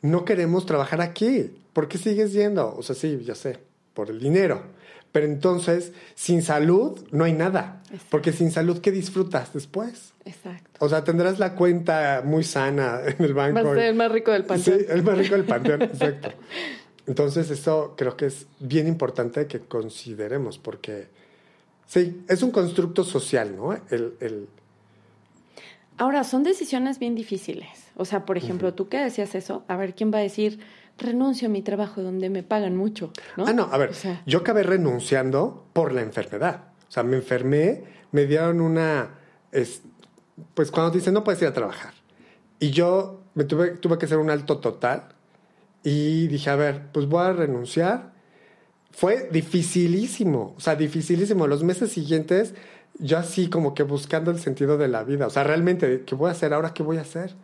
No 0.00 0.24
queremos 0.24 0.64
trabajar 0.64 1.02
aquí. 1.02 1.52
¿Por 1.74 1.86
qué 1.86 1.98
sigues 1.98 2.32
yendo? 2.32 2.74
O 2.78 2.82
sea, 2.82 2.96
sí, 2.96 3.20
ya 3.26 3.34
sé, 3.34 3.58
por 3.92 4.08
el 4.08 4.20
dinero. 4.20 4.62
Pero 5.12 5.26
entonces, 5.26 5.92
sin 6.14 6.42
salud 6.42 7.06
no 7.10 7.24
hay 7.24 7.32
nada. 7.32 7.82
Porque 8.10 8.32
sin 8.32 8.50
salud, 8.50 8.80
¿qué 8.80 8.90
disfrutas 8.90 9.52
después? 9.52 10.12
Exacto. 10.24 10.84
O 10.84 10.88
sea, 10.88 11.04
tendrás 11.04 11.38
la 11.38 11.54
cuenta 11.54 12.22
muy 12.24 12.44
sana 12.44 13.00
en 13.06 13.24
el 13.24 13.32
banco. 13.32 13.62
Va 13.64 13.72
a 13.72 13.74
ser 13.74 13.84
el 13.84 13.94
más 13.94 14.12
rico 14.12 14.30
del 14.32 14.44
panteón. 14.44 14.78
Sí, 14.78 14.86
el 14.88 15.02
más 15.02 15.16
rico 15.16 15.34
del 15.34 15.44
panteón, 15.44 15.82
exacto. 15.82 16.30
Entonces, 17.06 17.50
eso 17.50 17.94
creo 17.96 18.16
que 18.16 18.26
es 18.26 18.46
bien 18.60 18.86
importante 18.86 19.46
que 19.46 19.60
consideremos, 19.60 20.58
porque 20.58 21.08
sí, 21.86 22.22
es 22.28 22.42
un 22.42 22.50
constructo 22.50 23.02
social, 23.02 23.56
¿no? 23.56 23.72
El, 23.72 24.14
el... 24.20 24.46
Ahora, 25.96 26.22
son 26.24 26.42
decisiones 26.42 26.98
bien 26.98 27.14
difíciles. 27.14 27.68
O 27.96 28.04
sea, 28.04 28.26
por 28.26 28.36
ejemplo, 28.36 28.74
tú 28.74 28.88
que 28.88 28.98
decías 28.98 29.34
eso, 29.34 29.64
a 29.68 29.76
ver, 29.76 29.94
¿quién 29.94 30.12
va 30.12 30.18
a 30.18 30.20
decir, 30.22 30.60
renuncio 30.98 31.48
a 31.48 31.50
mi 31.50 31.62
trabajo 31.62 32.02
donde 32.02 32.30
me 32.30 32.42
pagan 32.42 32.76
mucho? 32.76 33.12
¿no? 33.36 33.46
Ah, 33.46 33.52
no, 33.52 33.68
a 33.70 33.78
ver, 33.78 33.92
yo 34.26 34.40
acabé 34.40 34.62
renunciando 34.62 35.66
por 35.72 35.92
la 35.92 36.02
enfermedad. 36.02 36.64
O 36.88 36.90
sea, 36.90 37.02
me 37.02 37.16
enfermé, 37.16 37.84
me 38.12 38.26
dieron 38.26 38.60
una, 38.60 39.18
pues 40.54 40.70
cuando 40.70 40.90
dicen 40.90 41.14
no 41.14 41.24
puedes 41.24 41.40
ir 41.42 41.48
a 41.48 41.52
trabajar. 41.52 41.94
Y 42.60 42.70
yo 42.70 43.20
me 43.34 43.44
tuve, 43.44 43.72
tuve 43.72 43.98
que 43.98 44.06
hacer 44.06 44.18
un 44.18 44.30
alto 44.30 44.58
total 44.58 45.14
y 45.84 46.26
dije, 46.26 46.50
a 46.50 46.56
ver, 46.56 46.90
pues 46.92 47.06
voy 47.06 47.24
a 47.24 47.32
renunciar. 47.32 48.12
Fue 48.90 49.28
dificilísimo, 49.30 50.54
o 50.56 50.60
sea, 50.60 50.74
dificilísimo. 50.74 51.46
Los 51.46 51.62
meses 51.62 51.92
siguientes, 51.92 52.54
yo 52.98 53.18
así 53.18 53.48
como 53.48 53.74
que 53.74 53.84
buscando 53.84 54.30
el 54.30 54.40
sentido 54.40 54.76
de 54.76 54.88
la 54.88 55.04
vida, 55.04 55.26
o 55.26 55.30
sea, 55.30 55.44
realmente, 55.44 56.02
¿qué 56.04 56.14
voy 56.14 56.30
a 56.30 56.32
hacer 56.32 56.52
ahora? 56.52 56.74
¿Qué 56.74 56.82
voy 56.82 56.96
a 56.96 57.02
hacer? 57.02 57.36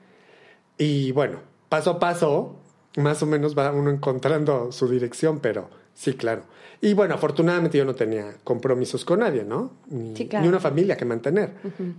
Y 0.79 1.13
bueno, 1.13 1.41
paso 1.69 1.91
a 1.91 1.99
paso, 2.01 2.61
más 2.97 3.23
o 3.23 3.27
menos 3.27 3.57
va 3.57 3.73
uno 3.73 3.91
encontrando 3.91 4.73
su 4.73 4.89
dirección, 4.89 5.41
pero 5.41 5.71
sí, 5.95 6.15
claro. 6.15 6.43
Y 6.81 6.95
bueno, 6.95 7.15
afortunadamente 7.15 7.79
yo 7.79 7.85
no 7.85 7.95
tenía 7.95 8.35
compromisos 8.45 9.05
con 9.05 9.21
nadie, 9.21 9.45
¿no? 9.45 9.73
Ni, 9.89 10.15
una 10.47 10.61
familia 10.61 10.97
que 10.97 11.05
mantener. 11.05 11.55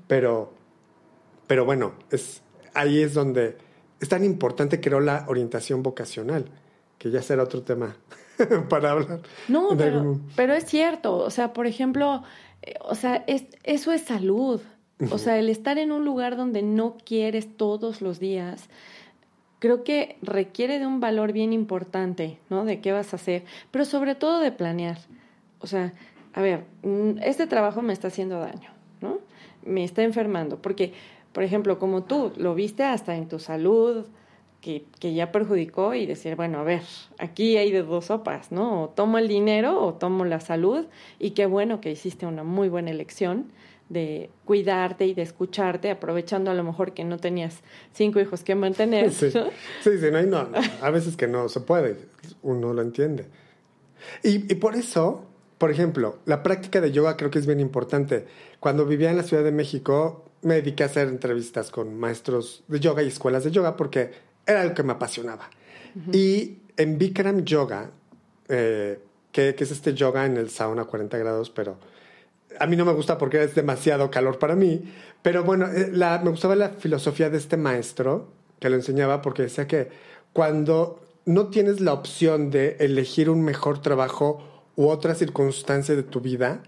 Pero 0.07 0.51
pero 1.47 1.65
bueno, 1.65 1.93
es, 2.11 2.41
ahí 2.73 3.01
es 3.01 3.13
donde 3.13 3.57
es 3.99 4.09
tan 4.09 4.23
importante, 4.23 4.79
creo, 4.81 4.99
la 4.99 5.25
orientación 5.27 5.83
vocacional, 5.83 6.45
que 6.97 7.11
ya 7.11 7.21
será 7.21 7.43
otro 7.43 7.61
tema 7.61 7.95
para 8.69 8.91
hablar. 8.91 9.21
No, 9.47 9.69
pero, 10.35 10.53
es 10.53 10.65
cierto. 10.65 11.17
O 11.17 11.29
sea, 11.29 11.53
por 11.53 11.67
ejemplo, 11.67 12.23
eh, 12.61 12.75
o 12.81 12.95
sea, 12.95 13.23
es, 13.27 13.45
eso 13.63 13.91
es 13.91 14.01
salud. 14.01 14.61
O 15.11 15.17
sea, 15.17 15.37
el 15.37 15.49
estar 15.49 15.77
en 15.77 15.91
un 15.91 16.05
lugar 16.05 16.37
donde 16.37 16.61
no 16.61 16.95
quieres 17.05 17.57
todos 17.57 18.01
los 18.01 18.17
días, 18.17 18.69
creo 19.59 19.83
que 19.83 20.17
requiere 20.21 20.79
de 20.79 20.87
un 20.87 20.99
valor 20.99 21.31
bien 21.33 21.53
importante, 21.53 22.37
¿no? 22.49 22.65
De 22.65 22.81
qué 22.81 22.91
vas 22.91 23.13
a 23.13 23.17
hacer, 23.17 23.43
pero 23.71 23.85
sobre 23.85 24.15
todo 24.15 24.39
de 24.39 24.51
planear. 24.51 24.97
O 25.59 25.67
sea, 25.67 25.93
a 26.33 26.41
ver, 26.41 26.65
mm, 26.83 27.19
este 27.23 27.47
trabajo 27.47 27.81
me 27.81 27.93
está 27.93 28.09
haciendo 28.09 28.39
daño, 28.39 28.69
¿no? 29.01 29.19
Me 29.63 29.83
está 29.83 30.03
enfermando, 30.03 30.61
porque 30.61 30.93
por 31.35 31.43
ejemplo, 31.43 31.79
como 31.79 32.01
tú, 32.03 32.31
lo 32.37 32.55
viste 32.55 32.83
hasta 32.83 33.17
en 33.17 33.27
tu 33.27 33.39
salud, 33.39 34.05
que, 34.61 34.85
que, 35.01 35.13
ya 35.13 35.33
perjudicó 35.33 35.93
y 35.93 36.05
decir, 36.05 36.37
bueno, 36.37 36.59
a 36.59 36.63
ver, 36.63 36.81
aquí 37.19 37.57
hay 37.57 37.71
de 37.71 37.83
dos 37.83 38.05
sopas, 38.05 38.53
¿no? 38.53 38.83
O 38.83 38.89
tomo 38.89 39.17
el 39.17 39.27
dinero 39.27 39.83
o 39.83 39.95
tomo 39.95 40.23
la 40.23 40.39
salud 40.39 40.85
y 41.19 41.31
qué 41.31 41.45
bueno 41.45 41.81
que 41.81 41.91
hiciste 41.91 42.25
una 42.25 42.43
muy 42.45 42.69
buena 42.69 42.89
elección 42.89 43.51
de 43.89 44.29
cuidarte 44.45 45.05
y 45.05 45.13
de 45.13 45.21
escucharte, 45.21 45.91
aprovechando 45.91 46.51
a 46.51 46.53
lo 46.53 46.63
mejor 46.63 46.93
que 46.93 47.03
no 47.03 47.17
tenías 47.17 47.61
cinco 47.93 48.19
hijos 48.19 48.43
que 48.43 48.55
mantener. 48.55 49.11
Sí, 49.11 49.29
sí, 49.31 49.97
sí 49.99 50.07
no, 50.11 50.23
no, 50.23 50.49
a 50.81 50.89
veces 50.89 51.15
que 51.15 51.27
no 51.27 51.49
se 51.49 51.61
puede, 51.61 51.97
uno 52.41 52.73
lo 52.73 52.81
entiende. 52.81 53.27
Y, 54.23 54.51
y 54.51 54.55
por 54.55 54.75
eso, 54.75 55.25
por 55.57 55.71
ejemplo, 55.71 56.19
la 56.25 56.43
práctica 56.43 56.81
de 56.81 56.91
yoga 56.91 57.17
creo 57.17 57.29
que 57.29 57.39
es 57.39 57.45
bien 57.45 57.59
importante. 57.59 58.25
Cuando 58.59 58.85
vivía 58.85 59.11
en 59.11 59.17
la 59.17 59.23
Ciudad 59.23 59.43
de 59.43 59.51
México, 59.51 60.25
me 60.41 60.55
dediqué 60.55 60.83
a 60.83 60.85
hacer 60.85 61.07
entrevistas 61.07 61.71
con 61.71 61.97
maestros 61.97 62.63
de 62.67 62.79
yoga 62.79 63.01
y 63.03 63.07
escuelas 63.07 63.43
de 63.43 63.51
yoga 63.51 63.75
porque 63.75 64.11
era 64.45 64.61
algo 64.61 64.75
que 64.75 64.83
me 64.83 64.93
apasionaba. 64.93 65.49
Y 66.11 66.57
en 66.77 66.97
Bikram 66.97 67.45
Yoga, 67.45 67.89
eh, 68.47 68.99
que, 69.31 69.55
es 69.57 69.71
este 69.71 69.93
yoga 69.93 70.25
en 70.25 70.37
el 70.37 70.49
sauna 70.49 70.83
a 70.83 70.85
40 70.85 71.17
grados, 71.17 71.49
pero 71.49 71.77
a 72.59 72.67
mí 72.67 72.75
no 72.75 72.85
me 72.85 72.93
gusta 72.93 73.17
porque 73.17 73.43
es 73.43 73.55
demasiado 73.55 74.09
calor 74.11 74.39
para 74.39 74.55
mí. 74.55 74.93
Pero 75.21 75.43
bueno, 75.43 75.67
eh, 75.67 75.89
la, 75.91 76.19
me 76.23 76.29
gustaba 76.29 76.55
la 76.55 76.69
filosofía 76.69 77.29
de 77.29 77.37
este 77.37 77.57
maestro 77.57 78.29
que 78.59 78.69
lo 78.69 78.75
enseñaba 78.75 79.21
porque 79.21 79.43
decía 79.43 79.67
que 79.67 79.89
cuando 80.33 81.01
no 81.25 81.47
tienes 81.47 81.81
la 81.81 81.93
opción 81.93 82.51
de 82.51 82.77
elegir 82.79 83.29
un 83.29 83.43
mejor 83.43 83.81
trabajo 83.81 84.43
u 84.75 84.87
otra 84.87 85.15
circunstancia 85.15 85.95
de 85.95 86.03
tu 86.03 86.21
vida, 86.21 86.61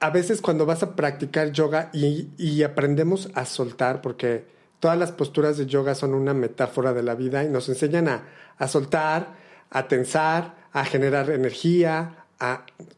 a 0.00 0.10
veces 0.10 0.40
cuando 0.40 0.66
vas 0.66 0.82
a 0.82 0.96
practicar 0.96 1.52
yoga 1.52 1.90
y, 1.92 2.62
aprendemos 2.62 3.30
a 3.34 3.44
soltar, 3.44 4.02
porque 4.02 4.44
todas 4.80 4.98
las 4.98 5.12
posturas 5.12 5.56
de 5.56 5.66
yoga 5.66 5.94
son 5.94 6.14
una 6.14 6.34
metáfora 6.34 6.92
de 6.92 7.02
la 7.02 7.14
vida 7.14 7.44
y 7.44 7.48
nos 7.48 7.68
enseñan 7.68 8.08
a, 8.08 8.24
a 8.58 8.68
soltar, 8.68 9.34
a 9.70 9.86
tensar, 9.86 10.56
a 10.72 10.84
generar 10.84 11.30
energía, 11.30 12.21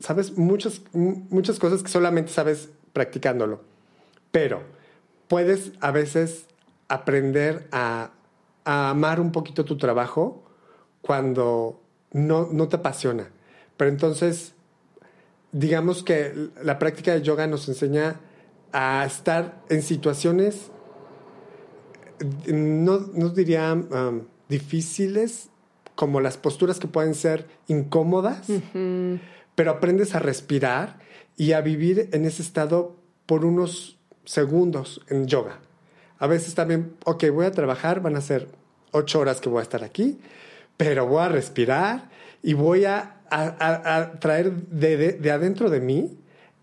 sabes, 0.00 0.36
muchas, 0.36 0.82
muchas 0.92 1.58
cosas 1.58 1.82
que 1.82 1.88
solamente 1.88 2.32
sabes 2.32 2.70
practicándolo. 2.92 3.60
Pero 4.30 4.62
puedes 5.28 5.72
a 5.80 5.90
veces 5.90 6.46
aprender 6.88 7.68
a, 7.72 8.10
amar 8.64 9.20
un 9.20 9.30
poquito 9.30 9.66
tu 9.66 9.76
trabajo 9.76 10.42
cuando 11.02 11.82
no, 12.12 12.48
no 12.50 12.68
te 12.68 12.76
apasiona. 12.76 13.30
Pero 13.76 13.90
entonces, 13.90 14.54
digamos 15.52 16.02
que 16.02 16.50
la 16.62 16.78
práctica 16.78 17.12
de 17.12 17.20
yoga 17.20 17.46
nos 17.46 17.68
enseña 17.68 18.20
a 18.72 19.04
estar 19.04 19.62
en 19.68 19.82
situaciones, 19.82 20.70
no, 22.46 23.00
no 23.12 23.28
diría 23.28 23.74
um, 23.74 24.22
difíciles, 24.48 25.50
como 25.94 26.20
las 26.20 26.36
posturas 26.36 26.78
que 26.78 26.88
pueden 26.88 27.14
ser 27.14 27.46
incómodas, 27.68 28.48
pero 29.54 29.70
aprendes 29.70 30.14
a 30.14 30.18
respirar 30.18 30.98
y 31.36 31.52
a 31.52 31.60
vivir 31.60 32.08
en 32.12 32.24
ese 32.24 32.42
estado 32.42 32.96
por 33.26 33.44
unos 33.44 33.98
segundos 34.24 35.00
en 35.08 35.26
yoga. 35.26 35.58
A 36.18 36.26
veces 36.26 36.54
también, 36.54 36.94
ok, 37.04 37.24
voy 37.32 37.46
a 37.46 37.52
trabajar, 37.52 38.00
van 38.00 38.16
a 38.16 38.20
ser 38.20 38.48
ocho 38.92 39.20
horas 39.20 39.40
que 39.40 39.48
voy 39.48 39.60
a 39.60 39.62
estar 39.62 39.84
aquí, 39.84 40.18
pero 40.76 41.06
voy 41.06 41.22
a 41.22 41.28
respirar 41.28 42.10
y 42.42 42.54
voy 42.54 42.84
a, 42.84 43.10
traer 44.20 44.52
de, 44.52 45.30
adentro 45.30 45.70
de 45.70 45.80
mí 45.80 46.16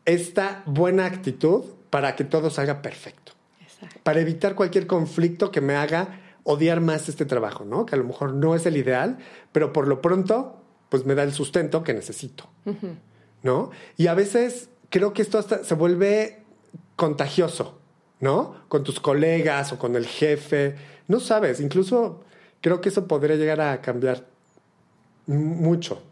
esta 0.06 0.64
buena 0.66 1.06
actitud 1.06 1.66
para 1.90 2.16
que 2.16 2.24
todo 2.24 2.50
salga 2.50 2.82
perfecto. 2.82 3.34
Para 4.04 4.22
evitar 4.22 4.56
cualquier 4.56 4.88
conflicto 4.88 5.52
que 5.52 5.60
me 5.60 5.76
haga 5.76 6.20
odiar 6.44 6.82
más 6.82 7.10
este 7.10 7.26
trabajo, 7.26 7.66
¿no? 7.66 7.86
Que 7.86 7.96
a 7.96 7.98
lo 7.98 8.04
mejor 8.06 8.34
no 8.34 8.56
es 8.56 8.66
el 8.66 8.78
ideal, 8.78 9.18
pero 9.52 9.74
por 9.74 9.88
lo 9.88 10.02
pronto, 10.02 10.61
pues 10.92 11.06
me 11.06 11.16
da 11.16 11.24
el 11.24 11.32
sustento 11.32 11.86
que 11.86 11.94
necesito, 11.94 12.50
¿no? 13.44 13.72
Y 13.96 14.08
a 14.08 14.14
veces 14.14 14.70
creo 14.90 15.14
que 15.14 15.22
esto 15.22 15.40
hasta 15.40 15.64
se 15.64 15.74
vuelve 15.74 16.44
contagioso, 16.98 17.80
¿no? 18.20 18.56
Con 18.68 18.84
tus 18.84 19.00
colegas 19.00 19.72
o 19.72 19.80
con 19.80 19.96
el 19.96 20.06
jefe, 20.06 20.76
no 21.08 21.22
sabes, 21.22 21.62
incluso 21.62 22.26
creo 22.60 22.82
que 22.82 22.90
eso 22.90 23.08
podría 23.08 23.38
llegar 23.38 23.62
a 23.62 23.80
cambiar 23.80 24.28
mucho. 25.28 26.04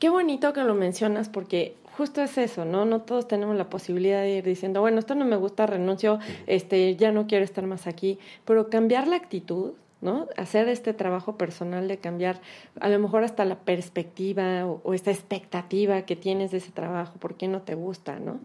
Qué 0.00 0.08
bonito 0.08 0.52
que 0.52 0.64
lo 0.64 0.74
mencionas 0.74 1.28
porque 1.28 1.76
justo 1.96 2.20
es 2.22 2.36
eso, 2.38 2.64
¿no? 2.64 2.86
No 2.86 3.02
todos 3.02 3.28
tenemos 3.28 3.54
la 3.54 3.70
posibilidad 3.70 4.20
de 4.22 4.38
ir 4.38 4.44
diciendo, 4.44 4.80
bueno, 4.80 4.98
esto 4.98 5.14
no 5.14 5.24
me 5.24 5.36
gusta, 5.36 5.64
renuncio, 5.64 6.18
este, 6.48 6.96
ya 6.96 7.12
no 7.12 7.28
quiero 7.28 7.44
estar 7.44 7.64
más 7.66 7.86
aquí, 7.86 8.18
pero 8.44 8.68
cambiar 8.68 9.06
la 9.06 9.14
actitud, 9.14 9.74
¿no? 10.00 10.28
Hacer 10.36 10.68
este 10.68 10.92
trabajo 10.92 11.36
personal 11.36 11.88
de 11.88 11.98
cambiar 11.98 12.40
a 12.80 12.88
lo 12.88 12.98
mejor 12.98 13.24
hasta 13.24 13.44
la 13.44 13.56
perspectiva 13.56 14.66
o, 14.66 14.94
esta 14.94 15.10
expectativa 15.10 16.02
que 16.02 16.16
tienes 16.16 16.50
de 16.50 16.58
ese 16.58 16.72
trabajo, 16.72 17.18
por 17.18 17.36
qué 17.36 17.48
no 17.48 17.62
te 17.62 17.74
gusta, 17.74 18.18
¿no? 18.18 18.40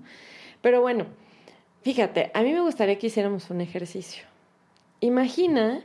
Pero 0.61 0.81
bueno, 0.81 1.05
fíjate, 1.81 2.31
a 2.33 2.41
mí 2.41 2.53
me 2.53 2.61
gustaría 2.61 2.97
que 2.97 3.07
hiciéramos 3.07 3.49
un 3.49 3.61
ejercicio. 3.61 4.23
Imagina 4.99 5.83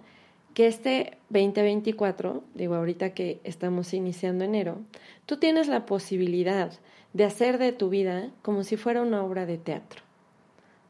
que 0.55 0.67
este 0.67 1.19
2024, 1.31 2.43
digo 2.55 2.75
ahorita 2.75 3.11
que 3.11 3.41
estamos 3.45 3.93
iniciando 3.93 4.45
enero, 4.45 4.79
tú 5.27 5.37
tienes 5.39 5.69
la 5.69 5.85
posibilidad 5.85 6.73
de 7.13 7.25
hacer 7.25 7.59
de 7.59 7.73
tu 7.73 7.89
vida 7.89 8.31
como 8.43 8.63
si 8.63 8.77
fuera 8.77 9.03
una 9.03 9.23
obra 9.25 9.47
de 9.47 9.59
teatro. 9.59 10.03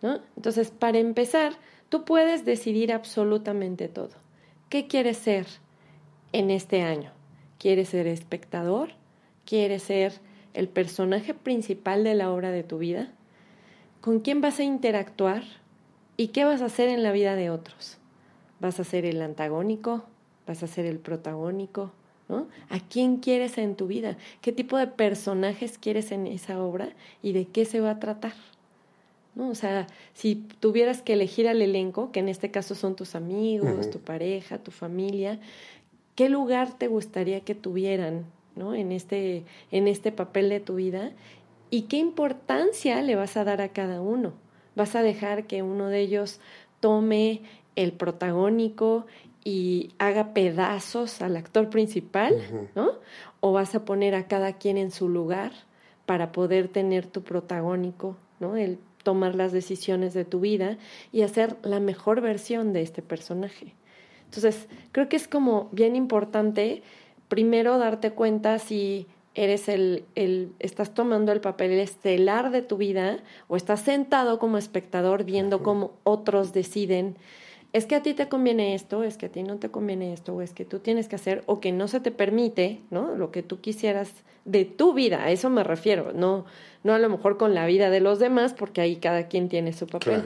¿no? 0.03 0.21
Entonces, 0.37 0.71
para 0.71 0.99
empezar, 0.99 1.55
tú 1.89 2.05
puedes 2.05 2.45
decidir 2.45 2.93
absolutamente 2.93 3.89
todo. 3.89 4.26
¿Qué 4.69 4.89
quieres 4.89 5.19
ser 5.19 5.47
en 6.33 6.51
este 6.51 6.83
año? 6.83 7.13
¿Quieres 7.57 7.91
ser 7.91 8.09
espectador? 8.09 8.89
¿Quieres 9.45 9.85
ser 9.85 10.15
el 10.55 10.69
personaje 10.69 11.35
principal 11.35 12.03
de 12.03 12.15
la 12.15 12.33
obra 12.33 12.51
de 12.51 12.65
tu 12.65 12.79
vida? 12.79 13.13
¿Con 14.01 14.19
quién 14.19 14.41
vas 14.41 14.59
a 14.59 14.65
interactuar? 14.65 15.45
¿Y 16.17 16.29
qué 16.29 16.45
vas 16.45 16.63
a 16.63 16.65
hacer 16.65 16.89
en 16.89 17.05
la 17.05 17.13
vida 17.13 17.37
de 17.37 17.49
otros? 17.49 17.99
¿Vas 18.59 18.81
a 18.81 18.85
ser 18.85 19.05
el 19.05 19.23
antagónico? 19.23 20.05
¿Vas 20.49 20.65
a 20.65 20.67
ser 20.67 20.85
el 20.85 20.99
protagónico? 20.99 21.93
¿A 22.69 22.81
quién 22.81 23.19
quieres 23.19 23.59
en 23.59 23.77
tu 23.77 23.87
vida? 23.87 24.17
¿Qué 24.41 24.51
tipo 24.51 24.79
de 24.79 24.89
personajes 24.89 25.79
quieres 25.79 26.11
en 26.11 26.27
esa 26.27 26.61
obra 26.61 26.89
y 27.23 27.35
de 27.35 27.47
qué 27.47 27.67
se 27.67 27.81
va 27.81 27.91
a 27.91 28.01
tratar? 28.01 28.35
¿No? 29.37 29.51
O 29.51 29.55
sea, 29.55 29.87
si 30.15 30.35
tuvieras 30.35 31.03
que 31.03 31.13
elegir 31.13 31.47
al 31.47 31.63
elenco, 31.63 32.11
que 32.11 32.21
en 32.21 32.29
este 32.29 32.51
caso 32.51 32.75
son 32.75 32.97
tus 32.97 33.15
amigos, 33.15 33.91
tu 33.91 34.01
pareja, 34.01 34.59
tu 34.59 34.73
familia, 34.73 35.39
¿qué 36.17 36.29
lugar 36.29 36.77
te 36.77 36.89
gustaría 36.89 37.43
que 37.43 37.55
tuvieran 37.55 38.25
¿no? 38.57 38.75
en, 38.75 38.91
este, 38.91 39.45
en 39.71 39.87
este 39.87 40.11
papel 40.11 40.49
de 40.49 40.59
tu 40.61 40.77
vida? 40.77 41.13
¿Y 41.71 41.83
qué 41.83 41.99
importancia 41.99 43.03
le 43.03 43.15
vas 43.15 43.37
a 43.37 43.45
dar 43.45 43.61
a 43.61 43.69
cada 43.69 44.01
uno? 44.01 44.33
¿Vas 44.75 44.97
a 44.97 45.03
dejar 45.03 45.47
que 45.47 45.63
uno 45.63 45.89
de 45.89 46.01
ellos 46.01 46.41
tome 46.81 47.43
el 47.77 47.93
protagónico 47.93 49.07
y 49.45 49.91
haga 49.99 50.35
pedazos 50.35 51.23
al 51.23 51.37
actor 51.37 51.71
principal, 51.71 52.71
¿no? 52.75 52.93
O 53.41 53.53
vas 53.53 53.75
a 53.77 53.85
poner 53.85 54.15
a 54.15 54.27
cada 54.27 54.55
quien 54.55 54.77
en 54.77 54.91
su 54.91 55.09
lugar 55.09 55.53
para 56.05 56.33
poder 56.33 56.69
tener 56.69 57.07
tu 57.07 57.23
protagónico, 57.23 58.17
¿no? 58.41 58.57
El 58.57 58.79
tomar 59.07 59.37
las 59.37 59.53
decisiones 59.53 60.15
de 60.15 60.25
tu 60.25 60.41
vida 60.41 60.79
y 61.13 61.23
hacer 61.23 61.55
la 61.63 61.79
mejor 61.79 62.21
versión 62.21 62.73
de 62.73 62.83
este 62.83 63.03
personaje. 63.03 63.73
Entonces, 64.25 64.67
creo 64.91 65.09
que 65.09 65.15
es 65.15 65.29
como 65.29 65.69
bien 65.71 65.95
importante 65.95 66.83
primero 67.29 67.79
darte 67.79 68.11
cuenta 68.11 68.59
si 68.59 69.07
eres 69.37 69.69
el, 69.69 70.03
el, 70.17 70.51
estás 70.59 70.93
tomando 70.93 71.31
el 71.31 71.41
papel 71.41 71.71
estelar 71.71 72.51
de 72.51 72.63
tu 72.63 72.79
vida 72.79 73.19
o 73.47 73.57
estás 73.57 73.83
sentado 73.83 74.41
como 74.41 74.59
espectador 74.59 75.23
viendo 75.23 75.63
cómo 75.63 75.93
otros 76.03 76.53
deciden 76.53 77.15
es 77.77 77.85
que 77.85 77.95
a 77.95 78.03
ti 78.03 78.15
te 78.15 78.27
conviene 78.27 78.75
esto, 78.75 79.03
es 79.03 79.19
que 79.19 79.27
a 79.27 79.29
ti 79.29 79.43
no 79.43 79.57
te 79.57 79.71
conviene 79.71 80.15
esto, 80.15 80.35
o 80.35 80.41
es 80.41 80.55
que 80.55 80.65
tú 80.65 80.79
tienes 80.79 81.09
que 81.09 81.17
hacer, 81.17 81.43
o 81.45 81.61
que 81.61 81.73
no 81.73 81.89
se 81.89 82.01
te 82.01 82.11
permite, 82.11 82.81
¿no? 82.91 83.15
Lo 83.15 83.31
que 83.31 83.43
tú 83.43 83.61
quisieras 83.61 84.11
de 84.47 84.65
tu 84.65 84.95
vida, 84.95 85.25
a 85.25 85.31
eso 85.31 85.51
me 85.51 85.63
refiero, 85.63 86.15
no, 86.15 86.47
no 86.85 86.95
a 86.95 86.99
lo 86.99 87.11
mejor 87.11 87.37
con 87.37 87.55
la 87.55 87.67
vida 87.67 87.91
de 87.91 88.01
los 88.01 88.19
demás, 88.19 88.55
porque 88.55 88.81
ahí 88.81 88.97
cada 88.97 89.29
quien 89.29 89.51
tiene 89.51 89.75
su 89.75 89.87
papel, 89.87 90.23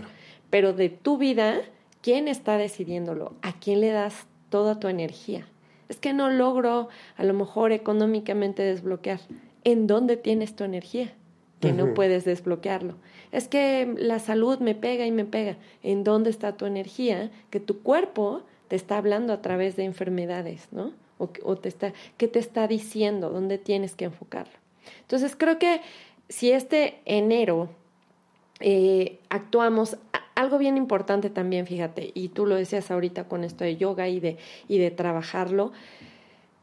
pero 0.48 0.74
de 0.74 0.90
tu 0.90 1.18
vida, 1.18 1.60
¿quién 2.02 2.28
está 2.28 2.56
decidiéndolo? 2.56 3.32
¿A 3.42 3.52
quién 3.58 3.80
le 3.80 3.90
das 3.90 4.26
toda 4.48 4.78
tu 4.78 4.86
energía? 4.86 5.48
Es 5.88 5.96
que 5.96 6.12
no 6.12 6.30
logro 6.30 6.88
a 7.16 7.24
lo 7.24 7.34
mejor 7.34 7.72
económicamente 7.72 8.62
desbloquear. 8.62 9.18
¿En 9.64 9.88
dónde 9.88 10.16
tienes 10.16 10.54
tu 10.54 10.62
energía? 10.62 11.12
Que 11.60 11.72
no 11.72 11.92
puedes 11.92 12.24
desbloquearlo 12.24 12.94
es 13.32 13.48
que 13.48 13.94
la 13.98 14.18
salud 14.18 14.58
me 14.58 14.74
pega 14.74 15.06
y 15.06 15.12
me 15.12 15.24
pega. 15.24 15.56
¿En 15.82 16.04
dónde 16.04 16.30
está 16.30 16.56
tu 16.56 16.66
energía? 16.66 17.30
Que 17.50 17.60
tu 17.60 17.82
cuerpo 17.82 18.42
te 18.68 18.76
está 18.76 18.98
hablando 18.98 19.32
a 19.32 19.42
través 19.42 19.76
de 19.76 19.84
enfermedades, 19.84 20.68
¿no? 20.72 20.92
O, 21.18 21.56
te 21.56 21.68
está, 21.68 21.92
¿qué 22.16 22.28
te 22.28 22.38
está 22.38 22.66
diciendo? 22.66 23.28
¿Dónde 23.28 23.58
tienes 23.58 23.94
que 23.94 24.06
enfocarlo? 24.06 24.54
Entonces 25.02 25.36
creo 25.36 25.58
que 25.58 25.82
si 26.30 26.50
este 26.50 27.00
enero 27.04 27.68
eh, 28.58 29.18
actuamos, 29.28 29.98
algo 30.34 30.56
bien 30.56 30.78
importante 30.78 31.28
también, 31.28 31.66
fíjate, 31.66 32.10
y 32.14 32.30
tú 32.30 32.46
lo 32.46 32.54
decías 32.54 32.90
ahorita 32.90 33.24
con 33.24 33.44
esto 33.44 33.64
de 33.64 33.76
yoga 33.76 34.08
y 34.08 34.18
de, 34.18 34.38
y 34.66 34.78
de 34.78 34.90
trabajarlo, 34.90 35.72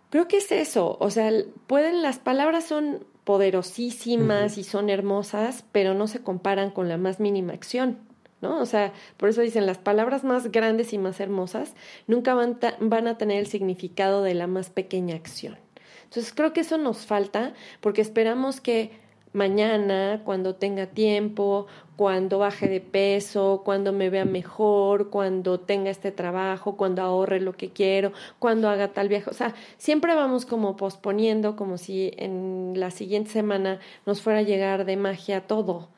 creo 0.10 0.28
que 0.28 0.38
es 0.38 0.52
eso, 0.52 0.98
o 1.00 1.12
sea, 1.12 1.32
pueden, 1.68 2.02
las 2.02 2.18
palabras 2.18 2.64
son 2.64 3.06
poderosísimas 3.28 4.58
y 4.58 4.64
son 4.64 4.90
hermosas, 4.90 5.66
pero 5.74 5.94
no 5.94 6.08
se 6.08 6.24
comparan 6.24 6.72
con 6.72 6.88
la 6.88 6.98
más 6.98 7.20
mínima 7.20 7.52
acción. 7.52 7.98
¿No? 8.40 8.62
O 8.62 8.66
sea, 8.66 8.94
por 9.18 9.30
eso 9.30 9.42
dicen 9.42 9.66
las 9.66 9.80
palabras 9.80 10.24
más 10.24 10.52
grandes 10.52 10.94
y 10.94 10.98
más 11.00 11.20
hermosas 11.20 11.74
nunca 12.06 12.36
van, 12.36 12.60
van 12.80 13.08
a 13.08 13.18
tener 13.18 13.40
el 13.40 13.48
significado 13.48 14.22
de 14.24 14.34
la 14.36 14.48
más 14.48 14.70
pequeña 14.70 15.16
acción. 15.16 15.58
Entonces 16.04 16.32
creo 16.34 16.54
que 16.54 16.62
eso 16.62 16.78
nos 16.78 17.06
falta 17.06 17.54
porque 17.82 18.02
esperamos 18.02 18.62
que 18.62 18.92
mañana, 19.34 20.22
cuando 20.24 20.56
tenga 20.56 20.88
tiempo, 20.88 21.68
cuando 21.96 22.40
baje 22.40 22.68
de 22.68 22.80
peso, 22.80 23.62
cuando 23.66 23.92
me 23.92 24.10
vea 24.10 24.26
mejor, 24.26 25.10
cuando 25.10 25.60
tenga 25.60 25.90
este 25.90 26.12
trabajo, 26.12 26.78
cuando 26.78 27.02
ahorre 27.02 27.40
lo 27.40 27.54
que 27.54 27.70
quiero, 27.70 28.14
cuando 28.40 28.70
haga 28.70 28.90
tal 28.90 29.10
viaje. 29.10 29.30
O 29.30 29.34
sea, 29.34 29.56
siempre 29.78 30.16
vamos 30.16 30.46
como 30.46 30.78
posponiendo, 30.78 31.56
como 31.56 31.78
si 31.78 32.12
en 32.18 32.74
la 32.76 32.92
siguiente 32.92 33.32
semana 33.32 33.80
nos 34.06 34.22
fuera 34.22 34.40
a 34.40 34.44
llegar 34.44 34.86
de 34.86 34.96
magia 34.98 35.42
todo 35.42 35.90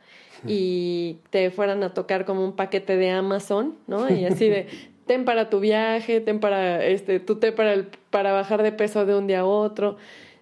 y 0.48 1.18
te 1.32 1.52
fueran 1.52 1.84
a 1.84 1.94
tocar 1.94 2.26
como 2.26 2.46
un 2.46 2.54
paquete 2.54 2.96
de 2.96 3.10
Amazon, 3.10 3.76
¿no? 3.88 4.10
Y 4.10 4.26
así 4.26 4.48
de 4.48 4.68
ten 5.06 5.26
para 5.26 5.50
tu 5.50 5.60
viaje, 5.60 6.22
ten 6.22 6.40
para 6.40 6.86
este, 6.86 7.20
tú 7.20 7.38
té 7.38 7.52
para 7.52 7.74
el, 7.74 7.88
para 8.10 8.32
bajar 8.32 8.64
de 8.64 8.72
peso 8.72 9.06
de 9.06 9.16
un 9.16 9.28
día 9.28 9.42
a 9.42 9.46
otro. 9.46 9.98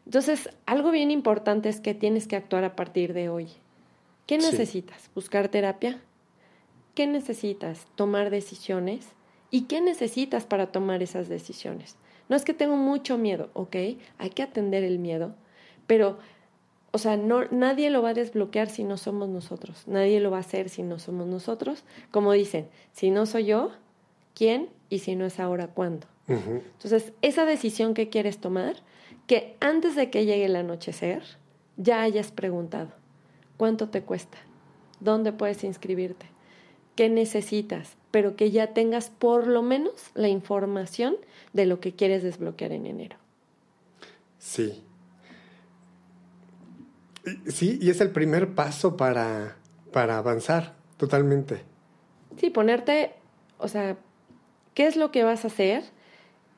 Entonces, 0.08 0.50
algo 0.66 0.92
bien 0.92 1.12
importante 1.12 1.68
es 1.68 1.82
que 1.82 1.94
tienes 1.94 2.30
que 2.30 2.38
actuar 2.38 2.64
a 2.64 2.78
partir 2.78 3.12
de 3.12 3.28
hoy. 3.28 3.50
¿Qué 4.26 4.38
necesitas? 4.38 5.10
¿Buscar 5.14 5.50
terapia? 5.50 6.00
¿Qué 6.96 7.08
necesitas? 7.08 7.88
¿Tomar 7.96 8.30
decisiones? 8.30 9.10
¿Y 9.52 9.64
qué 9.64 9.82
necesitas 9.82 10.46
para 10.46 10.68
tomar 10.68 11.04
esas 11.04 11.28
decisiones? 11.28 11.98
No 12.30 12.38
es 12.38 12.46
que 12.46 12.54
tengo 12.54 12.78
mucho 12.78 13.18
miedo, 13.18 13.50
¿ok? 13.52 13.76
Hay 14.18 14.30
que 14.34 14.44
atender 14.44 14.86
el 14.86 14.98
miedo, 14.98 15.36
pero, 15.88 16.20
o 16.94 17.00
sea, 17.00 17.18
no, 17.18 17.44
nadie 17.52 17.90
lo 17.90 18.02
va 18.02 18.12
a 18.12 18.14
desbloquear 18.14 18.70
si 18.70 18.86
no 18.86 18.96
somos 18.96 19.28
nosotros, 19.28 19.84
nadie 19.88 20.22
lo 20.22 20.32
va 20.32 20.38
a 20.38 20.40
hacer 20.40 20.70
si 20.70 20.84
no 20.84 21.00
somos 21.00 21.28
nosotros. 21.28 21.84
Como 22.12 22.32
dicen, 22.32 22.70
si 22.94 23.12
no 23.12 23.26
soy 23.26 23.48
yo, 23.48 23.72
¿quién? 24.34 24.70
Y 24.90 25.00
si 25.00 25.18
no 25.18 25.26
es 25.26 25.38
ahora, 25.42 25.68
¿cuándo? 25.68 26.08
Entonces, 26.30 27.12
esa 27.22 27.46
decisión 27.46 27.94
que 27.94 28.08
quieres 28.08 28.38
tomar, 28.40 28.78
que 29.28 29.56
antes 29.60 29.96
de 29.96 30.10
que 30.10 30.26
llegue 30.26 30.46
el 30.46 30.56
anochecer, 30.56 31.24
ya 31.76 32.02
hayas 32.02 32.32
preguntado, 32.32 32.90
¿cuánto 33.58 33.90
te 33.90 34.02
cuesta? 34.02 34.38
¿Dónde 35.00 35.32
puedes 35.34 35.64
inscribirte? 35.64 36.26
¿Qué 36.96 37.10
necesitas? 37.10 37.98
Pero 38.10 38.36
que 38.36 38.50
ya 38.50 38.74
tengas 38.74 39.10
por 39.10 39.46
lo 39.46 39.62
menos 39.62 40.12
la 40.16 40.30
información 40.30 41.18
de 41.54 41.66
lo 41.66 41.80
que 41.80 41.94
quieres 41.94 42.24
desbloquear 42.24 42.72
en 42.72 42.88
enero. 42.88 43.18
Sí. 44.40 44.84
Sí, 47.48 47.78
y 47.82 47.90
es 47.90 48.00
el 48.00 48.12
primer 48.12 48.56
paso 48.56 48.96
para, 48.96 49.58
para 49.92 50.18
avanzar 50.18 50.74
totalmente. 50.96 51.62
Sí, 52.38 52.50
ponerte, 52.50 53.14
o 53.58 53.68
sea, 53.68 53.98
¿qué 54.74 54.88
es 54.88 54.96
lo 54.96 55.12
que 55.12 55.24
vas 55.24 55.44
a 55.44 55.48
hacer? 55.48 55.84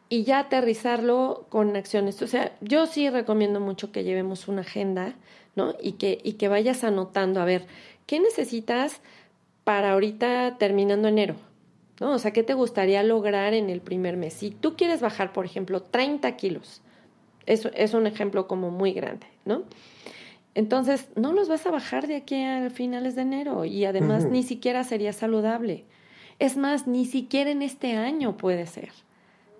Y 0.09 0.23
ya 0.23 0.39
aterrizarlo 0.39 1.45
con 1.49 1.75
acciones. 1.75 2.21
O 2.21 2.27
sea, 2.27 2.51
yo 2.61 2.87
sí 2.87 3.09
recomiendo 3.09 3.59
mucho 3.59 3.91
que 3.91 4.03
llevemos 4.03 4.47
una 4.47 4.61
agenda, 4.61 5.13
¿no? 5.55 5.75
Y 5.81 5.93
que, 5.93 6.19
y 6.23 6.33
que 6.33 6.47
vayas 6.47 6.83
anotando, 6.83 7.39
a 7.39 7.45
ver, 7.45 7.67
¿qué 8.07 8.19
necesitas 8.19 9.01
para 9.63 9.91
ahorita 9.93 10.57
terminando 10.57 11.07
enero? 11.07 11.35
¿No? 11.99 12.11
O 12.11 12.19
sea, 12.19 12.31
¿qué 12.31 12.43
te 12.43 12.53
gustaría 12.53 13.03
lograr 13.03 13.53
en 13.53 13.69
el 13.69 13.81
primer 13.81 14.17
mes? 14.17 14.33
Si 14.33 14.51
tú 14.51 14.75
quieres 14.75 15.01
bajar, 15.01 15.31
por 15.31 15.45
ejemplo, 15.45 15.81
30 15.81 16.35
kilos, 16.37 16.81
eso 17.45 17.69
es 17.75 17.93
un 17.93 18.07
ejemplo 18.07 18.47
como 18.47 18.71
muy 18.71 18.93
grande, 18.93 19.27
¿no? 19.45 19.63
Entonces, 20.55 21.09
no 21.15 21.33
los 21.33 21.49
vas 21.49 21.65
a 21.65 21.71
bajar 21.71 22.07
de 22.07 22.15
aquí 22.15 22.41
a 22.41 22.69
finales 22.69 23.15
de 23.15 23.21
enero 23.21 23.65
y 23.65 23.85
además 23.85 24.25
ni 24.25 24.43
siquiera 24.43 24.83
sería 24.83 25.13
saludable. 25.13 25.83
Es 26.39 26.57
más, 26.57 26.87
ni 26.87 27.05
siquiera 27.05 27.51
en 27.51 27.61
este 27.61 27.95
año 27.95 28.37
puede 28.37 28.65
ser 28.65 28.91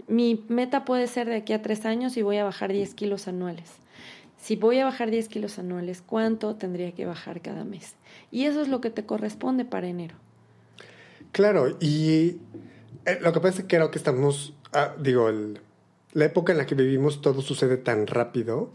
mi 0.10 0.44
meta 0.50 0.86
puede 0.86 1.08
ser 1.08 1.28
de 1.28 1.36
aquí 1.36 1.54
a 1.54 1.62
tres 1.62 1.86
años 1.86 2.18
y 2.18 2.24
voy 2.24 2.38
a 2.38 2.44
bajar 2.44 2.74
10 2.74 2.96
kilos 2.96 3.28
anuales. 3.28 3.70
Si 4.38 4.56
voy 4.56 4.80
a 4.80 4.86
bajar 4.86 5.12
10 5.12 5.30
kilos 5.30 5.60
anuales, 5.60 6.02
¿cuánto 6.02 6.56
tendría 6.56 6.94
que 6.94 7.06
bajar 7.06 7.42
cada 7.42 7.64
mes? 7.64 7.94
Y 8.32 8.46
eso 8.46 8.62
es 8.62 8.70
lo 8.70 8.82
que 8.82 8.90
te 8.90 9.06
corresponde 9.06 9.66
para 9.66 9.88
enero. 9.88 10.16
Claro, 11.32 11.78
y 11.80 12.38
eh, 13.06 13.20
lo 13.22 13.32
que 13.34 13.40
pasa 13.40 13.60
es 13.60 13.66
que 13.66 13.78
creo 13.78 13.92
que 13.92 14.00
estamos, 14.00 14.54
ah, 14.74 14.96
digo, 15.00 15.30
la 16.14 16.26
época 16.26 16.54
en 16.54 16.58
la 16.58 16.66
que 16.66 16.74
vivimos 16.74 17.22
todo 17.22 17.42
sucede 17.42 17.78
tan 17.78 18.08
rápido 18.08 18.72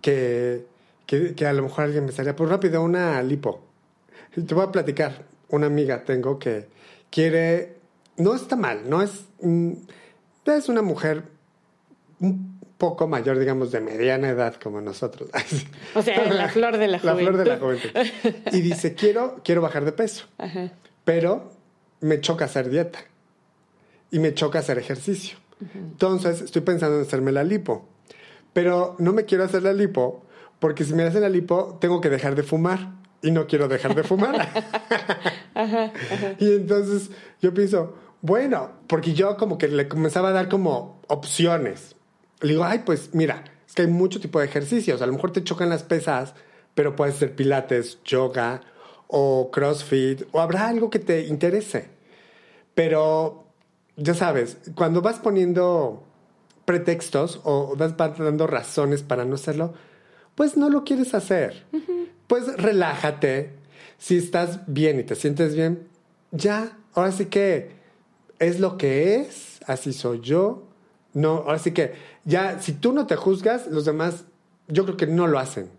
que, 0.00 0.66
que, 1.06 1.46
a 1.46 1.52
lo 1.52 1.64
mejor 1.64 1.84
alguien 1.84 2.04
me 2.04 2.10
estaría, 2.10 2.36
pues 2.36 2.48
rápido, 2.48 2.82
una 2.82 3.20
lipo. 3.22 3.64
Te 4.34 4.54
voy 4.54 4.64
a 4.64 4.70
platicar, 4.70 5.24
una 5.48 5.66
amiga 5.66 6.04
tengo 6.04 6.38
que 6.38 6.68
quiere, 7.10 7.78
no 8.18 8.36
está 8.36 8.54
mal, 8.54 8.88
no 8.88 9.02
es... 9.02 9.24
Mm, 9.40 9.72
es 10.52 10.68
una 10.68 10.82
mujer 10.82 11.24
un 12.20 12.60
poco 12.78 13.06
mayor, 13.06 13.38
digamos, 13.38 13.70
de 13.72 13.80
mediana 13.80 14.28
edad 14.28 14.54
como 14.54 14.80
nosotros. 14.80 15.30
O 15.94 16.02
sea, 16.02 16.32
la 16.32 16.48
flor 16.48 16.76
de 16.76 16.88
la 16.88 16.98
juventud. 16.98 17.22
La 17.22 17.30
flor 17.30 17.36
de 17.38 17.44
la 17.44 17.58
juventud. 17.58 17.90
Y 18.52 18.60
dice, 18.60 18.94
quiero, 18.94 19.40
quiero 19.44 19.62
bajar 19.62 19.84
de 19.84 19.92
peso, 19.92 20.26
pero 21.04 21.52
me 22.00 22.20
choca 22.20 22.44
hacer 22.44 22.68
dieta 22.68 22.98
y 24.10 24.18
me 24.18 24.34
choca 24.34 24.58
hacer 24.58 24.78
ejercicio. 24.78 25.38
Entonces, 25.74 26.42
estoy 26.42 26.62
pensando 26.62 26.96
en 26.96 27.02
hacerme 27.02 27.32
la 27.32 27.44
lipo, 27.44 27.88
pero 28.52 28.96
no 28.98 29.12
me 29.12 29.24
quiero 29.24 29.44
hacer 29.44 29.62
la 29.62 29.72
lipo 29.72 30.24
porque 30.58 30.84
si 30.84 30.94
me 30.94 31.02
hacen 31.04 31.22
la 31.22 31.28
lipo, 31.28 31.78
tengo 31.80 32.00
que 32.00 32.10
dejar 32.10 32.34
de 32.34 32.42
fumar 32.42 32.92
y 33.22 33.30
no 33.30 33.46
quiero 33.46 33.68
dejar 33.68 33.94
de 33.94 34.02
fumar. 34.02 34.48
y 36.38 36.52
entonces 36.52 37.10
yo 37.40 37.52
pienso, 37.54 37.96
bueno, 38.24 38.70
porque 38.86 39.12
yo 39.12 39.36
como 39.36 39.58
que 39.58 39.68
le 39.68 39.86
comenzaba 39.86 40.30
a 40.30 40.32
dar 40.32 40.48
como 40.48 40.98
opciones. 41.08 41.94
Le 42.40 42.52
digo, 42.52 42.64
ay, 42.64 42.80
pues 42.86 43.10
mira, 43.12 43.44
es 43.66 43.74
que 43.74 43.82
hay 43.82 43.88
mucho 43.88 44.18
tipo 44.18 44.40
de 44.40 44.46
ejercicios. 44.46 45.02
A 45.02 45.06
lo 45.06 45.12
mejor 45.12 45.30
te 45.30 45.44
chocan 45.44 45.68
las 45.68 45.82
pesas, 45.82 46.32
pero 46.74 46.96
puedes 46.96 47.16
hacer 47.16 47.36
pilates, 47.36 47.98
yoga 48.02 48.62
o 49.08 49.50
crossfit, 49.50 50.22
o 50.32 50.40
habrá 50.40 50.68
algo 50.68 50.88
que 50.88 51.00
te 51.00 51.26
interese. 51.26 51.90
Pero, 52.74 53.44
ya 53.98 54.14
sabes, 54.14 54.56
cuando 54.74 55.02
vas 55.02 55.18
poniendo 55.18 56.02
pretextos 56.64 57.42
o 57.44 57.76
vas 57.76 57.94
dando 57.94 58.46
razones 58.46 59.02
para 59.02 59.26
no 59.26 59.34
hacerlo, 59.34 59.74
pues 60.34 60.56
no 60.56 60.70
lo 60.70 60.84
quieres 60.84 61.12
hacer. 61.12 61.66
Pues 62.26 62.56
relájate. 62.56 63.50
Si 63.98 64.16
estás 64.16 64.60
bien 64.66 64.98
y 64.98 65.02
te 65.02 65.14
sientes 65.14 65.54
bien, 65.54 65.88
ya, 66.32 66.78
ahora 66.94 67.12
sí 67.12 67.26
que 67.26 67.83
es 68.38 68.60
lo 68.60 68.76
que 68.78 69.16
es, 69.16 69.60
así 69.66 69.92
soy 69.92 70.20
yo. 70.20 70.68
No, 71.12 71.44
así 71.48 71.72
que 71.72 71.94
ya, 72.24 72.60
si 72.60 72.72
tú 72.72 72.92
no 72.92 73.06
te 73.06 73.16
juzgas, 73.16 73.68
los 73.68 73.84
demás, 73.84 74.24
yo 74.68 74.84
creo 74.84 74.96
que 74.96 75.06
no 75.06 75.26
lo 75.26 75.38
hacen. 75.38 75.70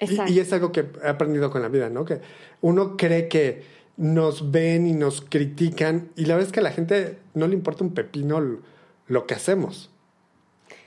Y, 0.00 0.32
y, 0.32 0.40
es 0.40 0.52
algo 0.52 0.72
que 0.72 0.86
he 1.02 1.08
aprendido 1.08 1.50
con 1.50 1.62
la 1.62 1.68
vida, 1.68 1.88
¿no? 1.88 2.04
Que 2.04 2.20
uno 2.60 2.96
cree 2.96 3.28
que 3.28 3.62
nos 3.96 4.50
ven 4.50 4.86
y 4.86 4.92
nos 4.92 5.20
critican 5.20 6.10
y 6.16 6.26
la 6.26 6.34
verdad 6.34 6.48
es 6.48 6.52
que 6.52 6.60
a 6.60 6.64
la 6.64 6.72
gente 6.72 7.18
no 7.34 7.46
le 7.46 7.54
importa 7.54 7.84
un 7.84 7.94
pepino 7.94 8.58
lo 9.06 9.26
que 9.26 9.34
hacemos, 9.34 9.90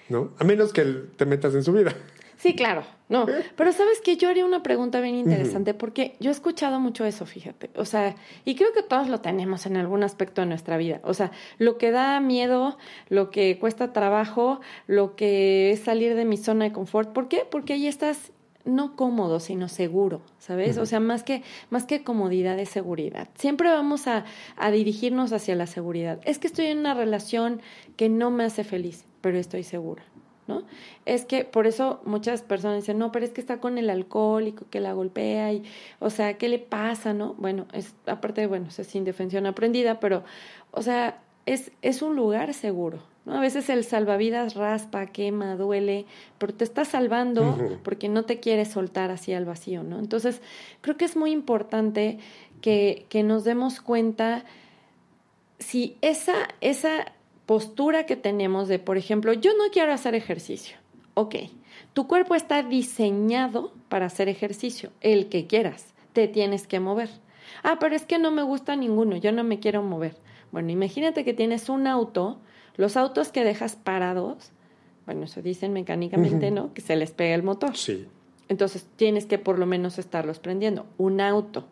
¿no? 0.10 0.32
A 0.40 0.44
menos 0.44 0.74
que 0.74 0.84
te 0.84 1.26
metas 1.26 1.54
en 1.56 1.64
su 1.64 1.72
vida. 1.72 1.96
Sí, 2.38 2.56
claro, 2.56 2.84
no. 3.10 3.26
Pero 3.56 3.72
sabes 3.74 4.00
que 4.00 4.16
yo 4.16 4.30
haría 4.30 4.46
una 4.46 4.62
pregunta 4.62 5.02
bien 5.02 5.16
interesante 5.16 5.74
porque 5.74 6.16
yo 6.20 6.30
he 6.30 6.32
escuchado 6.32 6.80
mucho 6.80 7.04
eso, 7.04 7.26
fíjate. 7.26 7.72
O 7.76 7.84
sea, 7.84 8.16
y 8.46 8.54
creo 8.56 8.74
que 8.74 8.84
todos 8.84 9.10
lo 9.10 9.22
tenemos 9.22 9.66
en 9.66 9.76
algún 9.76 10.04
aspecto 10.04 10.42
de 10.42 10.48
nuestra 10.48 10.78
vida. 10.78 11.02
O 11.04 11.16
sea, 11.16 11.32
lo 11.58 11.80
que 11.80 11.90
da 11.90 12.20
miedo, 12.20 12.78
lo 13.10 13.32
que 13.32 13.58
cuesta 13.58 13.92
trabajo, 13.92 14.62
lo 14.86 15.16
que 15.16 15.72
es 15.72 15.80
salir 15.80 16.16
de 16.16 16.26
mi 16.26 16.38
zona 16.38 16.66
de 16.66 16.72
confort. 16.72 17.12
¿Por 17.12 17.28
qué? 17.28 17.44
Porque 17.50 17.74
ahí 17.74 17.88
estás 17.88 18.32
no 18.66 18.96
cómodo, 18.96 19.40
sino 19.40 19.68
seguro, 19.68 20.22
¿sabes? 20.38 20.78
O 20.78 20.86
sea, 20.86 21.00
más 21.00 21.24
que, 21.24 21.42
más 21.72 21.86
que 21.86 22.04
comodidad 22.04 22.60
es 22.60 22.70
seguridad. 22.70 23.30
Siempre 23.36 23.70
vamos 23.70 24.08
a, 24.08 24.26
a 24.58 24.70
dirigirnos 24.70 25.34
hacia 25.34 25.56
la 25.56 25.66
seguridad. 25.66 26.20
Es 26.24 26.38
que 26.38 26.48
estoy 26.48 26.68
en 26.68 26.80
una 26.80 26.94
relación 26.94 27.62
que 27.96 28.10
no 28.10 28.30
me 28.30 28.44
hace 28.44 28.64
feliz, 28.64 29.06
pero 29.22 29.40
estoy 29.40 29.64
segura. 29.64 30.04
¿No? 30.48 30.64
Es 31.06 31.26
que 31.26 31.46
por 31.46 31.68
eso 31.68 32.02
muchas 32.06 32.42
personas 32.42 32.78
dicen, 32.78 32.98
no, 32.98 33.12
pero 33.12 33.26
es 33.26 33.32
que 33.32 33.42
está 33.42 33.60
con 33.60 33.78
el 33.78 33.90
alcohólico 33.90 34.66
que 34.70 34.80
la 34.80 34.94
golpea 34.94 35.54
y, 35.54 35.64
o 36.00 36.10
sea, 36.10 36.38
¿qué 36.38 36.50
le 36.50 36.60
pasa, 36.60 37.14
no? 37.14 37.36
Bueno, 37.38 37.66
es, 37.74 37.94
aparte 38.06 38.42
de, 38.42 38.48
bueno, 38.48 38.68
es 38.76 38.96
indefensión 38.96 39.46
aprendida, 39.46 40.00
pero, 40.00 40.24
o 40.72 40.82
sea, 40.82 41.22
es, 41.46 41.72
es 41.82 42.02
un 42.02 42.16
lugar 42.16 42.54
seguro, 42.54 43.00
¿no? 43.26 43.36
A 43.36 43.40
veces 43.40 43.70
el 43.70 43.84
salvavidas 43.84 44.56
raspa, 44.56 45.06
quema, 45.08 45.56
duele, 45.56 46.06
pero 46.38 46.54
te 46.54 46.64
está 46.64 46.86
salvando 46.86 47.80
porque 47.84 48.10
no 48.10 48.24
te 48.24 48.40
quieres 48.40 48.70
soltar 48.70 49.12
así 49.12 49.34
al 49.34 49.46
vacío, 49.46 49.84
¿no? 49.84 50.00
Entonces, 50.00 50.42
creo 50.82 50.98
que 50.98 51.06
es 51.06 51.16
muy 51.16 51.32
importante 51.32 52.20
que, 52.62 53.06
que 53.10 53.24
nos 53.24 53.44
demos 53.44 53.82
cuenta 53.82 54.44
si 55.60 55.98
esa, 56.02 56.48
esa 56.62 57.14
postura 57.48 58.06
que 58.06 58.16
tenemos 58.16 58.68
de, 58.68 58.78
por 58.78 58.98
ejemplo, 58.98 59.34
yo 59.34 59.52
no 59.58 59.72
quiero 59.72 59.92
hacer 59.92 60.14
ejercicio. 60.14 60.78
Ok, 61.16 61.36
tu 61.94 62.06
cuerpo 62.06 62.36
está 62.36 62.62
diseñado 62.62 63.74
para 63.90 64.06
hacer 64.06 64.30
ejercicio, 64.30 64.92
el 65.02 65.30
que 65.30 65.48
quieras, 65.48 65.96
te 66.14 66.28
tienes 66.28 66.68
que 66.68 66.80
mover. 66.80 67.10
Ah, 67.64 67.78
pero 67.80 67.96
es 67.96 68.06
que 68.06 68.20
no 68.20 68.30
me 68.30 68.44
gusta 68.44 68.76
ninguno, 68.76 69.16
yo 69.16 69.32
no 69.32 69.44
me 69.44 69.60
quiero 69.60 69.82
mover. 69.82 70.16
Bueno, 70.52 70.72
imagínate 70.72 71.26
que 71.26 71.34
tienes 71.34 71.70
un 71.70 71.88
auto, 71.88 72.40
los 72.76 72.98
autos 72.98 73.30
que 73.30 73.44
dejas 73.44 73.78
parados, 73.78 74.52
bueno, 75.06 75.24
eso 75.24 75.42
dicen 75.42 75.72
mecánicamente, 75.72 76.52
¿no? 76.52 76.74
Que 76.74 76.82
se 76.82 76.98
les 76.98 77.12
pega 77.12 77.34
el 77.34 77.44
motor. 77.44 77.78
Sí. 77.78 78.08
Entonces 78.50 78.86
tienes 78.98 79.26
que 79.26 79.40
por 79.40 79.58
lo 79.58 79.66
menos 79.66 79.98
estarlos 79.98 80.40
prendiendo. 80.40 80.86
Un 80.98 81.22
auto 81.22 81.66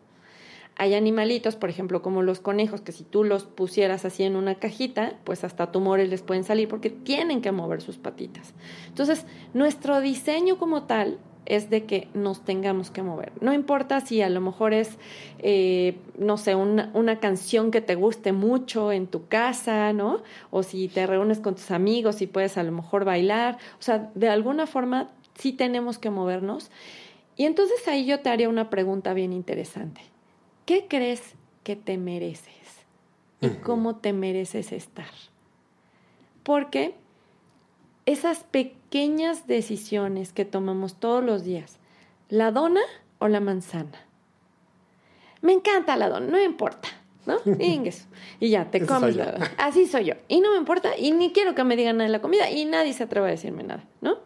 hay 0.76 0.94
animalitos, 0.94 1.56
por 1.56 1.70
ejemplo, 1.70 2.02
como 2.02 2.22
los 2.22 2.40
conejos, 2.40 2.82
que 2.82 2.92
si 2.92 3.02
tú 3.02 3.24
los 3.24 3.44
pusieras 3.44 4.04
así 4.04 4.24
en 4.24 4.36
una 4.36 4.56
cajita, 4.56 5.14
pues 5.24 5.42
hasta 5.42 5.72
tumores 5.72 6.10
les 6.10 6.22
pueden 6.22 6.44
salir 6.44 6.68
porque 6.68 6.90
tienen 6.90 7.40
que 7.40 7.50
mover 7.50 7.80
sus 7.80 7.96
patitas. 7.96 8.52
Entonces, 8.88 9.24
nuestro 9.54 10.00
diseño 10.00 10.58
como 10.58 10.82
tal 10.82 11.18
es 11.46 11.70
de 11.70 11.84
que 11.84 12.08
nos 12.12 12.44
tengamos 12.44 12.90
que 12.90 13.02
mover. 13.02 13.32
No 13.40 13.54
importa 13.54 14.00
si 14.00 14.20
a 14.20 14.28
lo 14.28 14.40
mejor 14.40 14.74
es, 14.74 14.98
eh, 15.38 15.96
no 16.18 16.36
sé, 16.36 16.54
una, 16.54 16.90
una, 16.92 17.20
canción 17.20 17.70
que 17.70 17.80
te 17.80 17.94
guste 17.94 18.32
mucho 18.32 18.92
en 18.92 19.06
tu 19.06 19.28
casa, 19.28 19.92
¿no? 19.92 20.22
O 20.50 20.62
si 20.62 20.88
te 20.88 21.06
reúnes 21.06 21.38
con 21.38 21.54
tus 21.54 21.70
amigos 21.70 22.20
y 22.20 22.26
puedes 22.26 22.58
a 22.58 22.64
lo 22.64 22.72
mejor 22.72 23.04
bailar. 23.04 23.56
O 23.78 23.82
sea, 23.82 24.10
de 24.14 24.28
alguna 24.28 24.66
forma 24.66 25.08
sí 25.38 25.52
tenemos 25.52 25.98
que 25.98 26.10
movernos 26.10 26.70
Y 27.36 27.44
entonces 27.44 27.86
ahí 27.86 28.06
yo 28.06 28.20
te 28.20 28.30
haría 28.30 28.48
una 28.48 28.68
pregunta 28.68 29.14
bien 29.14 29.32
interesante. 29.32 30.15
¿Qué 30.66 30.86
crees 30.88 31.22
que 31.62 31.76
te 31.76 31.96
mereces? 31.96 32.54
¿Y 33.40 33.48
cómo 33.48 33.96
te 33.96 34.12
mereces 34.12 34.72
estar? 34.72 35.06
Porque 36.42 36.94
esas 38.04 38.42
pequeñas 38.44 39.46
decisiones 39.46 40.32
que 40.32 40.44
tomamos 40.44 40.96
todos 40.96 41.22
los 41.22 41.44
días, 41.44 41.78
la 42.28 42.50
dona 42.50 42.80
o 43.18 43.28
la 43.28 43.40
manzana. 43.40 44.06
Me 45.40 45.52
encanta 45.52 45.96
la 45.96 46.08
dona, 46.08 46.26
no 46.26 46.42
importa, 46.42 46.88
¿no? 47.26 47.36
Y 48.40 48.50
ya, 48.50 48.68
te 48.68 48.84
comes 48.84 49.14
la 49.14 49.32
dona. 49.32 49.52
Así 49.58 49.86
soy 49.86 50.06
yo. 50.06 50.14
Y 50.26 50.40
no 50.40 50.50
me 50.50 50.58
importa, 50.58 50.98
y 50.98 51.12
ni 51.12 51.32
quiero 51.32 51.54
que 51.54 51.62
me 51.62 51.76
digan 51.76 51.98
nada 51.98 52.08
de 52.08 52.12
la 52.12 52.20
comida, 52.20 52.50
y 52.50 52.64
nadie 52.64 52.92
se 52.92 53.04
atreve 53.04 53.28
a 53.28 53.30
decirme 53.30 53.62
nada, 53.62 53.84
¿no? 54.00 54.18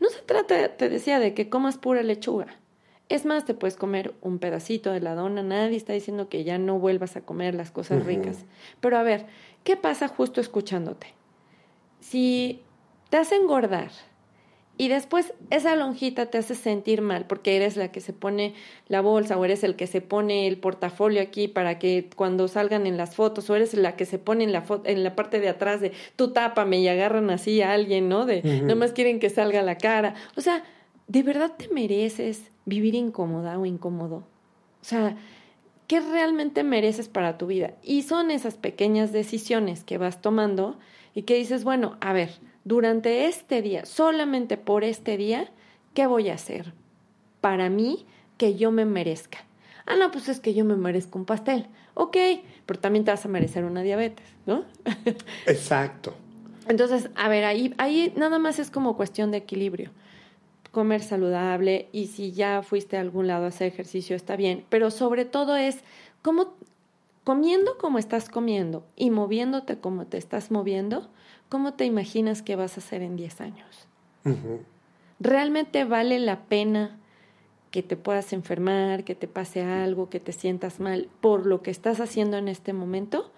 No 0.00 0.08
se 0.08 0.22
trata, 0.22 0.76
te 0.76 0.88
decía, 0.88 1.18
de 1.18 1.34
que 1.34 1.50
comas 1.50 1.76
pura 1.76 2.02
lechuga. 2.02 2.58
Es 3.14 3.24
más, 3.24 3.44
te 3.44 3.54
puedes 3.54 3.76
comer 3.76 4.12
un 4.22 4.40
pedacito 4.40 4.90
de 4.90 4.98
la 4.98 5.14
dona, 5.14 5.40
nadie 5.44 5.76
está 5.76 5.92
diciendo 5.92 6.28
que 6.28 6.42
ya 6.42 6.58
no 6.58 6.80
vuelvas 6.80 7.14
a 7.14 7.20
comer 7.20 7.54
las 7.54 7.70
cosas 7.70 8.04
ricas. 8.04 8.44
Pero 8.80 8.98
a 8.98 9.04
ver, 9.04 9.26
¿qué 9.62 9.76
pasa 9.76 10.08
justo 10.08 10.40
escuchándote? 10.40 11.06
Si 12.00 12.60
te 13.10 13.18
hace 13.18 13.36
engordar 13.36 13.92
y 14.78 14.88
después 14.88 15.32
esa 15.50 15.76
lonjita 15.76 16.26
te 16.26 16.38
hace 16.38 16.56
sentir 16.56 17.02
mal 17.02 17.24
porque 17.28 17.54
eres 17.54 17.76
la 17.76 17.92
que 17.92 18.00
se 18.00 18.12
pone 18.12 18.54
la 18.88 19.00
bolsa 19.00 19.38
o 19.38 19.44
eres 19.44 19.62
el 19.62 19.76
que 19.76 19.86
se 19.86 20.00
pone 20.00 20.48
el 20.48 20.58
portafolio 20.58 21.22
aquí 21.22 21.46
para 21.46 21.78
que 21.78 22.10
cuando 22.16 22.48
salgan 22.48 22.84
en 22.84 22.96
las 22.96 23.14
fotos 23.14 23.48
o 23.48 23.54
eres 23.54 23.74
la 23.74 23.94
que 23.94 24.06
se 24.06 24.18
pone 24.18 24.42
en 24.42 24.50
la, 24.50 24.64
en 24.86 25.04
la 25.04 25.14
parte 25.14 25.38
de 25.38 25.50
atrás 25.50 25.80
de 25.80 25.92
tú 26.16 26.32
tápame 26.32 26.80
y 26.80 26.88
agarran 26.88 27.30
así 27.30 27.62
a 27.62 27.74
alguien, 27.74 28.08
¿no? 28.08 28.26
De 28.26 28.42
nomás 28.42 28.90
quieren 28.90 29.20
que 29.20 29.30
salga 29.30 29.62
la 29.62 29.78
cara. 29.78 30.16
O 30.36 30.40
sea, 30.40 30.64
¿de 31.06 31.22
verdad 31.22 31.52
te 31.56 31.68
mereces 31.68 32.50
vivir 32.66 32.94
incómoda 32.94 33.58
o 33.58 33.66
incómodo? 33.66 34.16
O 34.16 34.84
sea, 34.84 35.16
¿qué 35.86 36.00
realmente 36.00 36.64
mereces 36.64 37.08
para 37.08 37.38
tu 37.38 37.46
vida? 37.46 37.74
Y 37.82 38.02
son 38.02 38.30
esas 38.30 38.54
pequeñas 38.54 39.12
decisiones 39.12 39.84
que 39.84 39.98
vas 39.98 40.20
tomando 40.20 40.76
y 41.14 41.22
que 41.22 41.36
dices, 41.36 41.64
bueno, 41.64 41.96
a 42.00 42.12
ver, 42.12 42.30
durante 42.64 43.26
este 43.26 43.62
día, 43.62 43.84
solamente 43.86 44.56
por 44.56 44.84
este 44.84 45.16
día, 45.16 45.50
¿qué 45.94 46.06
voy 46.06 46.28
a 46.28 46.34
hacer 46.34 46.72
para 47.40 47.68
mí 47.68 48.06
que 48.36 48.56
yo 48.56 48.72
me 48.72 48.84
merezca? 48.84 49.38
Ah, 49.86 49.96
no, 49.96 50.10
pues 50.10 50.28
es 50.28 50.40
que 50.40 50.54
yo 50.54 50.64
me 50.64 50.76
merezco 50.76 51.18
un 51.18 51.26
pastel. 51.26 51.66
Ok, 51.92 52.16
pero 52.66 52.80
también 52.80 53.04
te 53.04 53.10
vas 53.10 53.24
a 53.24 53.28
merecer 53.28 53.64
una 53.64 53.82
diabetes, 53.82 54.26
¿no? 54.46 54.64
Exacto. 55.46 56.14
Entonces, 56.66 57.10
a 57.14 57.28
ver, 57.28 57.44
ahí, 57.44 57.74
ahí 57.76 58.12
nada 58.16 58.38
más 58.38 58.58
es 58.58 58.70
como 58.70 58.96
cuestión 58.96 59.30
de 59.30 59.38
equilibrio. 59.38 59.90
Comer 60.74 61.02
saludable 61.02 61.88
y 61.92 62.08
si 62.08 62.32
ya 62.32 62.60
fuiste 62.62 62.96
a 62.96 63.00
algún 63.00 63.28
lado 63.28 63.44
a 63.44 63.48
hacer 63.48 63.68
ejercicio 63.68 64.16
está 64.16 64.34
bien, 64.34 64.66
pero 64.70 64.90
sobre 64.90 65.24
todo 65.24 65.54
es 65.54 65.84
cómo 66.20 66.54
comiendo 67.22 67.78
como 67.78 67.98
estás 67.98 68.28
comiendo 68.28 68.84
y 68.96 69.10
moviéndote 69.10 69.78
como 69.78 70.06
te 70.06 70.18
estás 70.18 70.50
moviendo, 70.50 71.08
¿cómo 71.48 71.74
te 71.74 71.84
imaginas 71.84 72.42
que 72.42 72.56
vas 72.56 72.76
a 72.76 72.80
hacer 72.80 73.02
en 73.02 73.16
10 73.16 73.40
años? 73.40 73.86
¿Realmente 75.20 75.84
vale 75.84 76.18
la 76.18 76.40
pena 76.40 76.98
que 77.70 77.84
te 77.84 77.96
puedas 77.96 78.32
enfermar, 78.32 79.04
que 79.04 79.14
te 79.14 79.28
pase 79.28 79.62
algo, 79.62 80.10
que 80.10 80.18
te 80.18 80.32
sientas 80.32 80.80
mal 80.80 81.08
por 81.20 81.46
lo 81.46 81.62
que 81.62 81.70
estás 81.70 82.00
haciendo 82.00 82.36
en 82.36 82.48
este 82.48 82.72
momento? 82.72 83.30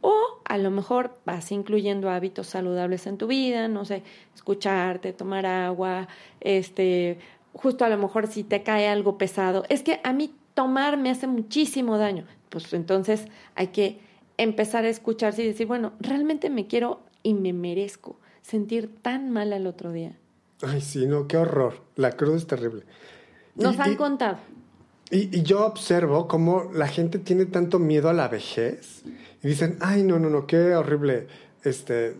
O 0.00 0.39
a 0.50 0.58
lo 0.58 0.72
mejor 0.72 1.12
vas 1.24 1.52
incluyendo 1.52 2.10
hábitos 2.10 2.48
saludables 2.48 3.06
en 3.06 3.18
tu 3.18 3.28
vida, 3.28 3.68
no 3.68 3.84
sé, 3.84 4.02
escucharte, 4.34 5.12
tomar 5.12 5.46
agua, 5.46 6.08
este, 6.40 7.20
justo 7.52 7.84
a 7.84 7.88
lo 7.88 7.96
mejor 7.96 8.26
si 8.26 8.42
te 8.42 8.64
cae 8.64 8.88
algo 8.88 9.16
pesado. 9.16 9.62
Es 9.68 9.84
que 9.84 10.00
a 10.02 10.12
mí 10.12 10.34
tomar 10.54 10.96
me 10.96 11.08
hace 11.08 11.28
muchísimo 11.28 11.98
daño. 11.98 12.24
Pues 12.48 12.72
entonces 12.72 13.26
hay 13.54 13.68
que 13.68 14.00
empezar 14.38 14.84
a 14.84 14.88
escucharse 14.88 15.44
y 15.44 15.46
decir, 15.46 15.68
bueno, 15.68 15.92
realmente 16.00 16.50
me 16.50 16.66
quiero 16.66 16.98
y 17.22 17.34
me 17.34 17.52
merezco 17.52 18.16
sentir 18.42 18.92
tan 19.02 19.30
mal 19.30 19.52
al 19.52 19.68
otro 19.68 19.92
día. 19.92 20.18
Ay, 20.62 20.80
sí, 20.80 21.06
no, 21.06 21.28
qué 21.28 21.36
horror. 21.36 21.80
La 21.94 22.10
cruz 22.10 22.38
es 22.38 22.46
terrible. 22.48 22.82
Nos 23.54 23.78
han 23.78 23.94
contado. 23.94 24.38
Y, 25.12 25.38
y, 25.38 25.42
yo 25.42 25.64
observo 25.64 26.26
cómo 26.26 26.70
la 26.72 26.88
gente 26.88 27.20
tiene 27.20 27.46
tanto 27.46 27.78
miedo 27.78 28.08
a 28.08 28.12
la 28.12 28.26
vejez 28.26 29.04
y 29.42 29.48
dicen, 29.48 29.76
ay, 29.80 30.02
no, 30.02 30.18
no, 30.18 30.30
no, 30.30 30.46
qué 30.46 30.74
horrible. 30.74 31.26
Este, 31.64 32.16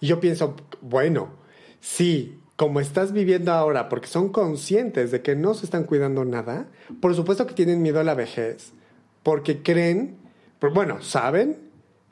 y 0.00 0.06
yo 0.06 0.20
pienso, 0.20 0.54
bueno, 0.80 1.30
sí, 1.80 2.38
como 2.56 2.80
estás 2.80 3.12
viviendo 3.12 3.52
ahora, 3.52 3.88
porque 3.88 4.08
son 4.08 4.30
conscientes 4.30 5.10
de 5.10 5.22
que 5.22 5.36
no 5.36 5.54
se 5.54 5.64
están 5.64 5.84
cuidando 5.84 6.24
nada, 6.24 6.66
por 7.00 7.14
supuesto 7.14 7.46
que 7.46 7.54
tienen 7.54 7.82
miedo 7.82 8.00
a 8.00 8.04
la 8.04 8.14
vejez, 8.14 8.72
porque 9.22 9.62
creen, 9.62 10.16
bueno, 10.74 11.00
saben 11.02 11.56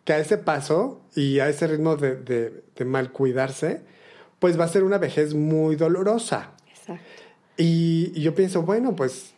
que 0.04 0.12
a 0.12 0.18
ese 0.18 0.38
paso 0.38 1.00
y 1.14 1.40
a 1.40 1.48
ese 1.48 1.66
ritmo 1.66 1.96
de, 1.96 2.14
de, 2.16 2.84
mal 2.84 3.10
cuidarse, 3.10 3.82
pues 4.38 4.58
va 4.58 4.64
a 4.64 4.68
ser 4.68 4.84
una 4.84 4.98
vejez 4.98 5.34
muy 5.34 5.74
dolorosa. 5.74 6.52
Exacto. 6.68 7.02
Y, 7.56 8.12
y, 8.14 8.22
yo 8.22 8.34
pienso, 8.34 8.62
bueno, 8.62 8.94
pues 8.94 9.34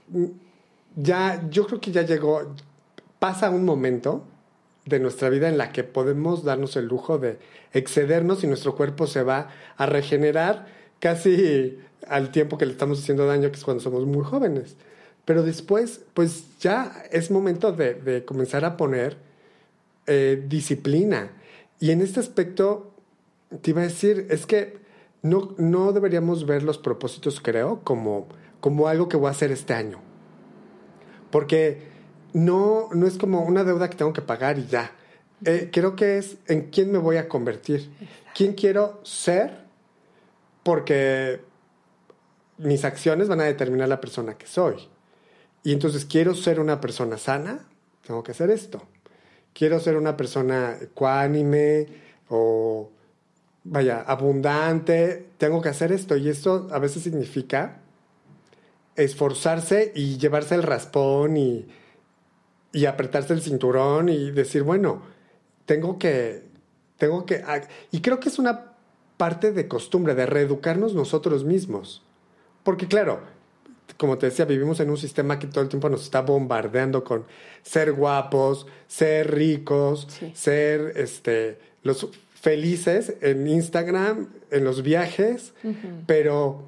ya, 0.94 1.42
yo 1.48 1.66
creo 1.66 1.80
que 1.80 1.90
ya 1.90 2.02
llegó, 2.02 2.54
pasa 3.18 3.48
un 3.48 3.64
momento 3.64 4.24
de 4.88 5.00
nuestra 5.00 5.28
vida 5.28 5.48
en 5.48 5.58
la 5.58 5.72
que 5.72 5.84
podemos 5.84 6.44
darnos 6.44 6.76
el 6.76 6.86
lujo 6.86 7.18
de 7.18 7.38
excedernos 7.72 8.42
y 8.42 8.46
nuestro 8.46 8.74
cuerpo 8.74 9.06
se 9.06 9.22
va 9.22 9.50
a 9.76 9.86
regenerar 9.86 10.66
casi 10.98 11.78
al 12.06 12.30
tiempo 12.30 12.58
que 12.58 12.66
le 12.66 12.72
estamos 12.72 13.00
haciendo 13.00 13.26
daño, 13.26 13.50
que 13.50 13.56
es 13.56 13.64
cuando 13.64 13.82
somos 13.82 14.06
muy 14.06 14.24
jóvenes. 14.24 14.76
Pero 15.24 15.42
después, 15.42 16.00
pues 16.14 16.58
ya 16.58 17.04
es 17.10 17.30
momento 17.30 17.72
de, 17.72 18.24
comenzar 18.24 18.64
a 18.64 18.76
poner 18.76 19.18
eh, 20.06 20.42
disciplina. 20.48 21.32
Y 21.80 21.90
en 21.90 22.00
este 22.00 22.20
aspecto, 22.20 22.94
te 23.60 23.70
iba 23.70 23.82
a 23.82 23.84
decir, 23.84 24.26
es 24.30 24.46
que 24.46 24.78
no, 25.22 25.54
no 25.58 25.92
deberíamos 25.92 26.46
ver 26.46 26.62
los 26.62 26.78
propósitos, 26.78 27.40
creo, 27.40 27.80
como, 27.84 28.28
como 28.60 28.88
algo 28.88 29.08
que 29.08 29.18
voy 29.18 29.28
a 29.28 29.32
hacer 29.32 29.52
este 29.52 29.74
año. 29.74 30.00
Porque 31.30 31.97
no, 32.32 32.88
no 32.92 33.06
es 33.06 33.18
como 33.18 33.42
una 33.42 33.64
deuda 33.64 33.88
que 33.88 33.96
tengo 33.96 34.12
que 34.12 34.22
pagar 34.22 34.58
y 34.58 34.66
ya. 34.66 34.92
Eh, 35.44 35.70
creo 35.72 35.94
que 35.94 36.18
es 36.18 36.36
en 36.46 36.70
quién 36.70 36.90
me 36.90 36.98
voy 36.98 37.16
a 37.16 37.28
convertir, 37.28 37.90
quién 38.34 38.54
quiero 38.54 39.00
ser, 39.04 39.64
porque 40.62 41.40
mis 42.58 42.84
acciones 42.84 43.28
van 43.28 43.40
a 43.40 43.44
determinar 43.44 43.88
la 43.88 44.00
persona 44.00 44.36
que 44.36 44.46
soy. 44.46 44.88
Y 45.62 45.72
entonces 45.72 46.04
quiero 46.04 46.34
ser 46.34 46.60
una 46.60 46.80
persona 46.80 47.18
sana, 47.18 47.66
tengo 48.06 48.22
que 48.22 48.32
hacer 48.32 48.50
esto. 48.50 48.82
Quiero 49.52 49.80
ser 49.80 49.96
una 49.96 50.16
persona 50.16 50.76
ecuánime 50.80 51.86
o, 52.28 52.90
vaya, 53.64 54.02
abundante, 54.02 55.28
tengo 55.38 55.62
que 55.62 55.68
hacer 55.68 55.92
esto. 55.92 56.16
Y 56.16 56.28
esto 56.28 56.68
a 56.72 56.78
veces 56.78 57.02
significa 57.02 57.80
esforzarse 58.96 59.92
y 59.94 60.18
llevarse 60.18 60.56
el 60.56 60.64
raspón 60.64 61.36
y, 61.36 61.66
y 62.72 62.86
apretarse 62.86 63.32
el 63.32 63.42
cinturón 63.42 64.08
y 64.08 64.30
decir, 64.30 64.62
bueno, 64.62 65.02
tengo 65.66 65.98
que, 65.98 66.42
tengo 66.96 67.24
que, 67.26 67.42
y 67.90 68.00
creo 68.00 68.20
que 68.20 68.28
es 68.28 68.38
una 68.38 68.72
parte 69.16 69.52
de 69.52 69.68
costumbre, 69.68 70.14
de 70.14 70.26
reeducarnos 70.26 70.94
nosotros 70.94 71.44
mismos. 71.44 72.02
Porque 72.62 72.86
claro, 72.86 73.20
como 73.96 74.18
te 74.18 74.26
decía, 74.26 74.44
vivimos 74.44 74.80
en 74.80 74.90
un 74.90 74.96
sistema 74.96 75.38
que 75.38 75.46
todo 75.46 75.62
el 75.62 75.68
tiempo 75.68 75.88
nos 75.88 76.02
está 76.02 76.20
bombardeando 76.20 77.04
con 77.04 77.24
ser 77.62 77.92
guapos, 77.92 78.66
ser 78.86 79.34
ricos, 79.34 80.08
ser 80.34 80.92
este, 80.96 81.58
los 81.82 82.08
felices 82.34 83.14
en 83.20 83.46
Instagram, 83.48 84.28
en 84.50 84.64
los 84.64 84.82
viajes, 84.82 85.52
pero, 86.06 86.62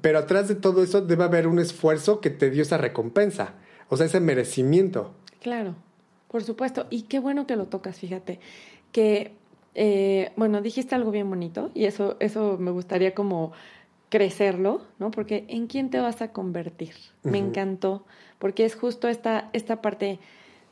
pero 0.00 0.18
atrás 0.18 0.48
de 0.48 0.56
todo 0.56 0.82
eso 0.82 1.00
debe 1.02 1.24
haber 1.24 1.46
un 1.46 1.58
esfuerzo 1.58 2.20
que 2.20 2.30
te 2.30 2.50
dio 2.50 2.62
esa 2.62 2.78
recompensa, 2.78 3.54
o 3.88 3.96
sea, 3.96 4.06
ese 4.06 4.20
merecimiento. 4.20 5.14
Claro, 5.46 5.76
por 6.26 6.42
supuesto. 6.42 6.88
Y 6.90 7.02
qué 7.02 7.20
bueno 7.20 7.46
que 7.46 7.54
lo 7.54 7.66
tocas, 7.66 8.00
fíjate, 8.00 8.40
que, 8.90 9.30
eh, 9.76 10.32
bueno, 10.34 10.60
dijiste 10.60 10.96
algo 10.96 11.12
bien 11.12 11.30
bonito 11.30 11.70
y 11.72 11.84
eso, 11.84 12.16
eso 12.18 12.56
me 12.58 12.72
gustaría 12.72 13.14
como 13.14 13.52
crecerlo, 14.08 14.82
¿no? 14.98 15.12
Porque 15.12 15.44
¿en 15.46 15.68
quién 15.68 15.88
te 15.88 16.00
vas 16.00 16.20
a 16.20 16.32
convertir? 16.32 16.94
Me 17.22 17.38
encantó, 17.38 18.04
porque 18.40 18.64
es 18.64 18.74
justo 18.74 19.06
esta, 19.06 19.48
esta 19.52 19.80
parte 19.80 20.18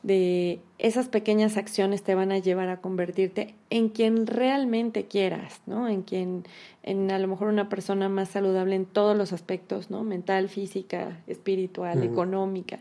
de 0.02 0.58
esas 0.78 1.06
pequeñas 1.06 1.56
acciones 1.56 2.02
te 2.02 2.16
van 2.16 2.32
a 2.32 2.38
llevar 2.38 2.68
a 2.68 2.80
convertirte 2.80 3.54
en 3.70 3.90
quien 3.90 4.26
realmente 4.26 5.04
quieras, 5.04 5.62
¿no? 5.66 5.86
En 5.86 6.02
quien, 6.02 6.42
en 6.82 7.12
a 7.12 7.20
lo 7.20 7.28
mejor 7.28 7.46
una 7.46 7.68
persona 7.68 8.08
más 8.08 8.30
saludable 8.30 8.74
en 8.74 8.86
todos 8.86 9.16
los 9.16 9.32
aspectos, 9.32 9.88
¿no? 9.88 10.02
Mental, 10.02 10.48
física, 10.48 11.22
espiritual, 11.28 12.02
económica. 12.02 12.80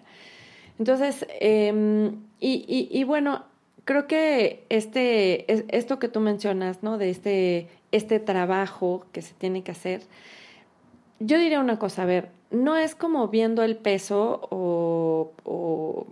Entonces, 0.80 1.26
em, 1.40 2.16
y, 2.40 2.66
y, 2.68 2.90
y, 2.92 3.04
bueno, 3.04 3.44
creo 3.86 4.08
que 4.08 4.66
este, 4.70 5.46
esto 5.76 6.00
que 6.00 6.08
tú 6.08 6.20
mencionas, 6.20 6.84
¿no? 6.84 6.98
De 6.98 7.10
este, 7.10 7.70
este 7.92 8.20
trabajo 8.20 9.06
que 9.12 9.22
se 9.22 9.34
tiene 9.34 9.64
que 9.64 9.72
hacer, 9.72 10.02
yo 11.20 11.38
diría 11.38 11.60
una 11.60 11.80
cosa, 11.80 12.04
a 12.04 12.06
ver, 12.06 12.30
no 12.52 12.76
es 12.76 12.96
como 12.96 13.28
viendo 13.28 13.64
el 13.64 13.78
peso 13.78 14.48
o, 14.50 15.32
o 15.44 16.06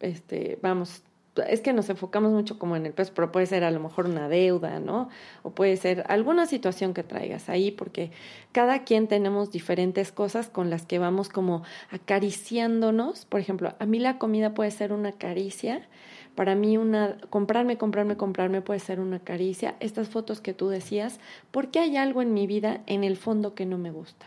este, 0.00 0.58
vamos, 0.62 1.02
es 1.42 1.60
que 1.60 1.72
nos 1.72 1.88
enfocamos 1.90 2.32
mucho 2.32 2.58
como 2.58 2.76
en 2.76 2.86
el 2.86 2.92
peso, 2.92 3.12
pero 3.14 3.32
puede 3.32 3.46
ser 3.46 3.64
a 3.64 3.70
lo 3.70 3.80
mejor 3.80 4.06
una 4.06 4.28
deuda, 4.28 4.80
¿no? 4.80 5.08
O 5.42 5.50
puede 5.50 5.76
ser 5.76 6.04
alguna 6.08 6.46
situación 6.46 6.94
que 6.94 7.02
traigas 7.02 7.48
ahí, 7.48 7.70
porque 7.70 8.10
cada 8.52 8.84
quien 8.84 9.08
tenemos 9.08 9.50
diferentes 9.50 10.12
cosas 10.12 10.48
con 10.48 10.70
las 10.70 10.86
que 10.86 10.98
vamos 10.98 11.28
como 11.28 11.62
acariciándonos. 11.90 13.24
Por 13.24 13.40
ejemplo, 13.40 13.74
a 13.78 13.86
mí 13.86 13.98
la 13.98 14.18
comida 14.18 14.54
puede 14.54 14.70
ser 14.70 14.92
una 14.92 15.12
caricia. 15.12 15.88
Para 16.34 16.54
mí 16.54 16.78
una 16.78 17.16
comprarme, 17.30 17.78
comprarme, 17.78 18.16
comprarme 18.16 18.62
puede 18.62 18.80
ser 18.80 19.00
una 19.00 19.18
caricia. 19.18 19.74
Estas 19.80 20.08
fotos 20.08 20.40
que 20.40 20.54
tú 20.54 20.68
decías, 20.68 21.18
porque 21.50 21.80
hay 21.80 21.96
algo 21.96 22.22
en 22.22 22.32
mi 22.32 22.46
vida 22.46 22.80
en 22.86 23.02
el 23.02 23.16
fondo 23.16 23.54
que 23.54 23.66
no 23.66 23.76
me 23.76 23.90
gusta. 23.90 24.26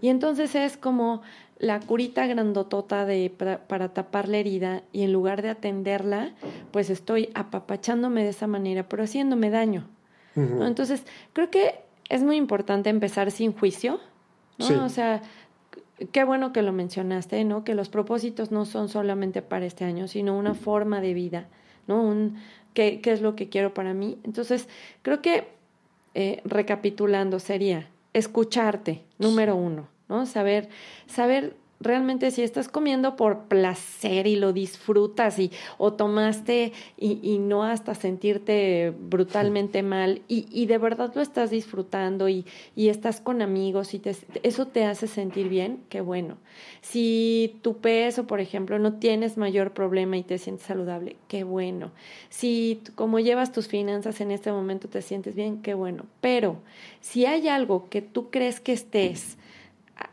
Y 0.00 0.08
entonces 0.08 0.54
es 0.54 0.76
como 0.76 1.22
la 1.58 1.80
curita 1.80 2.26
grandotota 2.26 3.04
de, 3.04 3.30
para, 3.30 3.88
tapar 3.92 4.28
la 4.28 4.38
herida 4.38 4.82
y 4.92 5.02
en 5.02 5.12
lugar 5.12 5.42
de 5.42 5.50
atenderla, 5.50 6.32
pues 6.70 6.88
estoy 6.88 7.28
apapachándome 7.34 8.24
de 8.24 8.30
esa 8.30 8.46
manera, 8.46 8.88
pero 8.88 9.04
haciéndome 9.04 9.50
daño. 9.50 9.86
Entonces, 10.36 11.04
creo 11.34 11.50
que 11.50 11.80
es 12.08 12.22
muy 12.22 12.36
importante 12.36 12.88
empezar 12.88 13.30
sin 13.30 13.52
juicio, 13.52 14.00
¿no? 14.58 14.86
O 14.86 14.88
sea, 14.88 15.20
qué 16.12 16.24
bueno 16.24 16.52
que 16.52 16.62
lo 16.62 16.72
mencionaste, 16.72 17.44
¿no? 17.44 17.62
Que 17.62 17.74
los 17.74 17.90
propósitos 17.90 18.50
no 18.50 18.64
son 18.64 18.88
solamente 18.88 19.42
para 19.42 19.66
este 19.66 19.84
año, 19.84 20.08
sino 20.08 20.38
una 20.38 20.54
forma 20.54 21.02
de 21.02 21.12
vida, 21.12 21.48
¿no? 21.86 22.02
Un, 22.02 22.38
¿qué, 22.72 23.02
qué 23.02 23.12
es 23.12 23.20
lo 23.20 23.36
que 23.36 23.50
quiero 23.50 23.74
para 23.74 23.92
mí? 23.92 24.18
Entonces, 24.24 24.66
creo 25.02 25.20
que, 25.20 25.48
eh, 26.14 26.40
recapitulando, 26.44 27.38
sería 27.38 27.88
escucharte, 28.14 29.02
número 29.20 29.54
uno, 29.54 29.88
¿no? 30.08 30.26
Saber, 30.26 30.68
saber 31.06 31.56
realmente 31.80 32.30
si 32.30 32.42
estás 32.42 32.68
comiendo 32.68 33.16
por 33.16 33.44
placer 33.44 34.26
y 34.26 34.36
lo 34.36 34.52
disfrutas 34.52 35.38
y 35.38 35.50
o 35.78 35.94
tomaste 35.94 36.72
y, 36.98 37.18
y 37.22 37.38
no 37.38 37.64
hasta 37.64 37.94
sentirte 37.94 38.92
brutalmente 38.98 39.82
mal 39.82 40.20
y, 40.28 40.46
y, 40.50 40.66
de 40.66 40.76
verdad 40.76 41.10
lo 41.14 41.22
estás 41.22 41.50
disfrutando 41.50 42.28
y, 42.28 42.44
y 42.76 42.88
estás 42.88 43.22
con 43.22 43.40
amigos 43.40 43.94
y 43.94 43.98
te, 43.98 44.14
eso 44.42 44.66
te 44.66 44.84
hace 44.84 45.06
sentir 45.06 45.48
bien, 45.48 45.80
qué 45.88 46.02
bueno. 46.02 46.36
Si 46.82 47.56
tu 47.62 47.78
peso, 47.78 48.26
por 48.26 48.40
ejemplo, 48.40 48.78
no 48.78 48.94
tienes 48.94 49.38
mayor 49.38 49.72
problema 49.72 50.18
y 50.18 50.22
te 50.22 50.36
sientes 50.36 50.66
saludable, 50.66 51.16
qué 51.28 51.44
bueno. 51.44 51.92
Si 52.28 52.82
como 52.94 53.20
llevas 53.20 53.52
tus 53.52 53.68
finanzas 53.68 54.20
en 54.20 54.32
este 54.32 54.52
momento 54.52 54.88
te 54.88 55.00
sientes 55.00 55.34
bien, 55.34 55.62
qué 55.62 55.72
bueno. 55.72 56.04
Pero 56.20 56.56
si 57.00 57.24
hay 57.24 57.48
algo 57.48 57.88
que 57.88 58.02
tú 58.02 58.30
crees 58.30 58.60
que 58.60 58.72
estés 58.72 59.38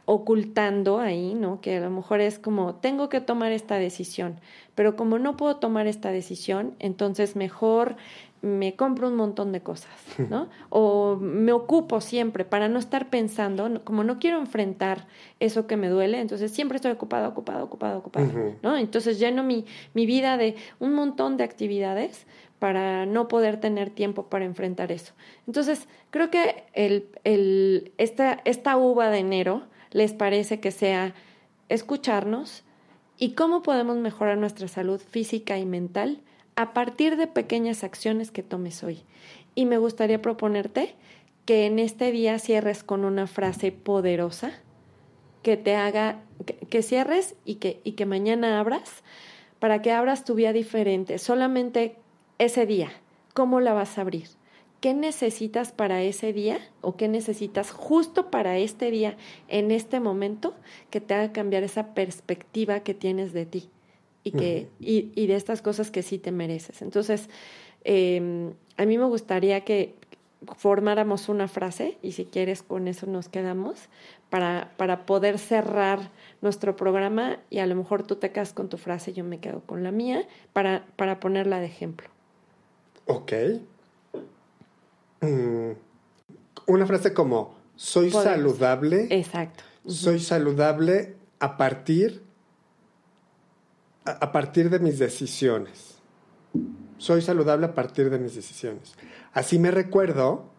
ocultando 0.05 0.99
ahí, 0.99 1.33
¿no? 1.33 1.61
Que 1.61 1.77
a 1.77 1.81
lo 1.81 1.89
mejor 1.89 2.21
es 2.21 2.39
como, 2.39 2.75
tengo 2.75 3.09
que 3.09 3.21
tomar 3.21 3.51
esta 3.51 3.75
decisión, 3.75 4.39
pero 4.75 4.95
como 4.95 5.19
no 5.19 5.37
puedo 5.37 5.57
tomar 5.57 5.87
esta 5.87 6.11
decisión, 6.11 6.75
entonces 6.79 7.35
mejor 7.35 7.97
me 8.41 8.75
compro 8.75 9.07
un 9.07 9.15
montón 9.15 9.51
de 9.51 9.61
cosas, 9.61 9.91
¿no? 10.29 10.47
O 10.69 11.17
me 11.19 11.51
ocupo 11.51 12.01
siempre 12.01 12.45
para 12.45 12.67
no 12.69 12.79
estar 12.79 13.09
pensando, 13.09 13.83
como 13.83 14.03
no 14.03 14.19
quiero 14.19 14.39
enfrentar 14.39 15.07
eso 15.39 15.67
que 15.67 15.77
me 15.77 15.89
duele, 15.89 16.19
entonces 16.19 16.51
siempre 16.51 16.77
estoy 16.77 16.91
ocupada, 16.91 17.27
ocupada, 17.27 17.63
ocupada, 17.63 17.97
ocupada, 17.97 18.27
¿no? 18.61 18.77
Entonces 18.77 19.19
lleno 19.19 19.43
mi, 19.43 19.65
mi 19.93 20.05
vida 20.05 20.37
de 20.37 20.55
un 20.79 20.93
montón 20.93 21.37
de 21.37 21.43
actividades 21.43 22.25
para 22.59 23.05
no 23.05 23.27
poder 23.27 23.59
tener 23.59 23.89
tiempo 23.89 24.27
para 24.27 24.45
enfrentar 24.45 24.91
eso. 24.91 25.13
Entonces, 25.45 25.87
creo 26.09 26.29
que 26.29 26.63
el, 26.73 27.07
el, 27.23 27.91
esta, 27.97 28.41
esta 28.45 28.77
uva 28.77 29.09
de 29.09 29.19
enero, 29.19 29.63
les 29.91 30.13
parece 30.13 30.59
que 30.59 30.71
sea 30.71 31.13
escucharnos 31.69 32.63
y 33.17 33.31
cómo 33.31 33.63
podemos 33.63 33.97
mejorar 33.97 34.37
nuestra 34.37 34.67
salud 34.67 35.01
física 35.01 35.57
y 35.57 35.65
mental 35.65 36.21
a 36.55 36.73
partir 36.73 37.17
de 37.17 37.27
pequeñas 37.27 37.83
acciones 37.83 38.31
que 38.31 38.43
tomes 38.43 38.83
hoy. 38.83 39.03
Y 39.55 39.65
me 39.65 39.77
gustaría 39.77 40.21
proponerte 40.21 40.95
que 41.45 41.65
en 41.65 41.79
este 41.79 42.11
día 42.11 42.39
cierres 42.39 42.83
con 42.83 43.05
una 43.05 43.27
frase 43.27 43.71
poderosa 43.71 44.51
que 45.43 45.55
te 45.55 45.75
haga 45.75 46.19
que, 46.69 46.83
cierres 46.83 47.35
y 47.45 47.55
que, 47.55 47.79
y 47.83 47.93
que 47.93 48.05
mañana 48.05 48.59
abras 48.59 49.03
para 49.59 49.81
que 49.81 49.91
abras 49.91 50.25
tu 50.25 50.35
vida 50.35 50.53
diferente, 50.53 51.17
solamente 51.17 51.95
ese 52.37 52.65
día. 52.65 52.91
¿Cómo 53.33 53.59
la 53.59 53.73
vas 53.73 53.97
a 53.97 54.01
abrir? 54.01 54.36
Qué 54.87 54.93
necesitas 54.93 55.73
para 55.73 56.01
ese 56.01 56.31
día 56.31 56.59
o 56.79 56.95
qué 56.95 57.09
necesitas 57.09 57.71
justo 57.71 58.31
para 58.31 58.57
este 58.57 58.89
día, 58.89 59.17
en 59.49 59.71
este 59.71 59.99
momento, 59.99 60.53
que 60.89 61.01
te 61.01 61.13
haga 61.13 61.33
cambiar 61.33 61.63
esa 61.63 61.93
perspectiva 61.93 62.79
que 62.79 62.93
tienes 62.93 63.33
de 63.33 63.45
ti 63.45 63.69
y, 64.23 64.31
que, 64.31 64.69
y, 64.79 65.11
y 65.13 65.27
de 65.27 65.35
estas 65.35 65.61
cosas 65.61 65.91
que 65.91 66.03
sí 66.03 66.19
te 66.19 66.31
mereces. 66.31 66.81
Entonces, 66.81 67.27
eh, 67.83 68.53
a 68.77 68.85
mí 68.85 68.97
me 68.97 69.03
gustaría 69.03 69.65
que 69.65 69.93
formáramos 70.55 71.27
una 71.27 71.49
frase 71.49 71.97
y 72.01 72.13
si 72.13 72.23
quieres 72.23 72.63
con 72.63 72.87
eso 72.87 73.07
nos 73.07 73.27
quedamos 73.27 73.89
para, 74.29 74.71
para 74.77 75.05
poder 75.05 75.37
cerrar 75.37 76.11
nuestro 76.41 76.77
programa 76.77 77.39
y 77.49 77.59
a 77.59 77.65
lo 77.65 77.75
mejor 77.75 78.03
tú 78.03 78.15
te 78.15 78.31
quedas 78.31 78.53
con 78.53 78.69
tu 78.69 78.77
frase, 78.77 79.11
yo 79.11 79.25
me 79.25 79.41
quedo 79.41 79.59
con 79.65 79.83
la 79.83 79.91
mía 79.91 80.25
para, 80.53 80.85
para 80.95 81.19
ponerla 81.19 81.59
de 81.59 81.65
ejemplo. 81.65 82.07
Ok. 83.05 83.33
Mm, 85.21 85.71
una 86.67 86.85
frase 86.85 87.13
como, 87.13 87.55
soy 87.75 88.11
saludable. 88.11 89.07
Exacto. 89.11 89.63
Soy 89.85 90.19
saludable 90.19 91.15
a 91.39 91.57
partir, 91.57 92.23
a, 94.03 94.31
partir 94.31 94.69
de 94.69 94.79
mis 94.79 94.99
decisiones. 94.99 95.95
Soy 96.97 97.21
saludable 97.21 97.67
a 97.67 97.73
partir 97.73 98.09
de 98.09 98.17
mis 98.19 98.35
decisiones. 98.35 98.95
Así 99.33 99.59
me 99.59 99.71
recuerdo 99.71 100.49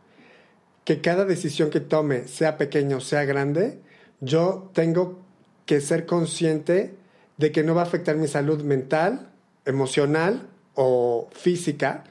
que 0.85 1.01
cada 1.01 1.25
decisión 1.25 1.69
que 1.69 1.81
tome, 1.81 2.27
sea 2.29 2.57
pequeña 2.57 2.97
o 2.97 3.01
sea 3.01 3.25
grande, 3.25 3.83
yo 4.21 4.71
tengo 4.73 5.19
que 5.67 5.81
ser 5.81 6.07
consciente 6.07 6.95
de 7.37 7.53
que 7.53 7.63
no 7.63 7.75
va 7.75 7.83
a 7.83 7.85
afectar 7.85 8.17
mi 8.17 8.29
salud 8.29 8.63
mental, 8.63 9.31
emocional 9.67 10.49
o 10.75 11.29
física 11.33 12.05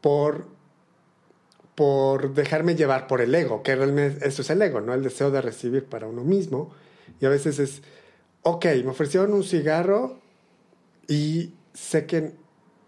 por 0.00 0.48
por 1.74 2.34
dejarme 2.34 2.74
llevar 2.74 3.06
por 3.06 3.20
el 3.20 3.34
ego, 3.34 3.62
que 3.62 3.74
realmente 3.74 4.26
eso 4.26 4.42
es 4.42 4.50
el 4.50 4.60
ego, 4.62 4.80
¿no? 4.80 4.94
El 4.94 5.02
deseo 5.02 5.30
de 5.30 5.40
recibir 5.40 5.84
para 5.84 6.06
uno 6.06 6.22
mismo. 6.24 6.70
Y 7.20 7.26
a 7.26 7.28
veces 7.28 7.58
es, 7.58 7.82
ok, 8.42 8.66
me 8.84 8.88
ofrecieron 8.88 9.32
un 9.32 9.44
cigarro 9.44 10.18
y 11.08 11.52
sé 11.72 12.06
que 12.06 12.32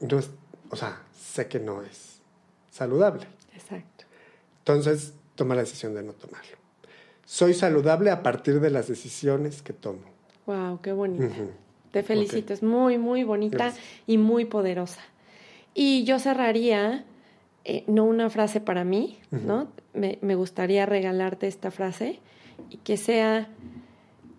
no 0.01 0.19
es, 0.19 0.31
o 0.71 0.77
sea, 0.77 1.03
sé 1.19 1.49
que 1.49 1.59
no 1.59 1.83
es 1.83 2.21
saludable. 2.71 3.27
Exacto. 3.55 4.05
Entonces, 4.59 5.15
toma 5.35 5.55
la 5.55 5.63
decisión 5.63 5.95
de 5.95 6.03
no 6.03 6.13
tomarlo. 6.13 6.57
Soy 7.25 7.55
saludable 7.55 8.11
a 8.11 8.23
partir 8.23 8.61
de 8.61 8.71
las 8.71 8.89
decisiones 8.89 9.63
que 9.63 9.73
tomo. 9.73 10.03
Wow, 10.47 10.81
qué 10.83 10.93
bonita. 10.93 11.35
Te 11.93 12.03
felicito, 12.03 12.53
es 12.53 12.63
muy, 12.63 12.99
muy 12.99 13.25
bonita 13.25 13.73
y 14.07 14.19
muy 14.19 14.45
poderosa. 14.45 15.01
Y 15.75 16.05
yo 16.05 16.19
cerraría 16.19 17.05
eh, 17.65 17.85
no 17.87 18.05
una 18.05 18.29
frase 18.31 18.61
para 18.61 18.85
mí, 18.85 19.19
¿no? 19.31 19.69
Me, 19.95 20.19
me, 20.21 20.35
gustaría 20.35 20.85
regalarte 20.87 21.47
esta 21.47 21.71
frase 21.71 22.19
y 22.71 22.79
que 22.79 22.97
sea, 22.97 23.49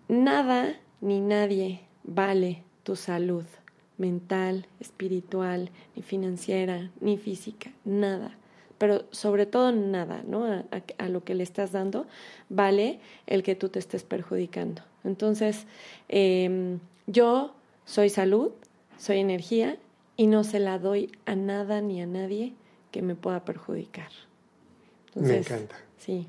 nada 0.08 0.74
ni 1.00 1.20
nadie 1.20 1.80
vale 2.02 2.62
tu 2.82 2.96
salud 2.96 3.44
mental, 3.96 4.66
espiritual, 4.80 5.70
ni 5.96 6.02
financiera, 6.02 6.90
ni 7.00 7.16
física, 7.16 7.70
nada. 7.84 8.36
Pero 8.76 9.04
sobre 9.10 9.46
todo 9.46 9.72
nada, 9.72 10.22
¿no? 10.26 10.44
A, 10.44 10.64
a, 10.98 11.08
lo 11.08 11.24
que 11.24 11.34
le 11.34 11.44
estás 11.44 11.72
dando 11.72 12.06
vale 12.48 12.98
el 13.26 13.42
que 13.42 13.54
tú 13.54 13.68
te 13.68 13.78
estés 13.78 14.02
perjudicando. 14.02 14.82
Entonces, 15.04 15.66
eh, 16.08 16.78
yo 17.06 17.54
soy 17.84 18.10
salud, 18.10 18.50
soy 18.98 19.18
energía 19.18 19.78
y 20.16 20.26
no 20.26 20.44
se 20.44 20.58
la 20.58 20.78
doy 20.78 21.12
a 21.24 21.36
nada 21.36 21.80
ni 21.80 22.02
a 22.02 22.06
nadie 22.06 22.52
que 22.94 23.02
me 23.02 23.16
pueda 23.16 23.44
perjudicar. 23.44 24.06
me 25.16 25.38
encanta. 25.38 25.74
Sí. 25.98 26.28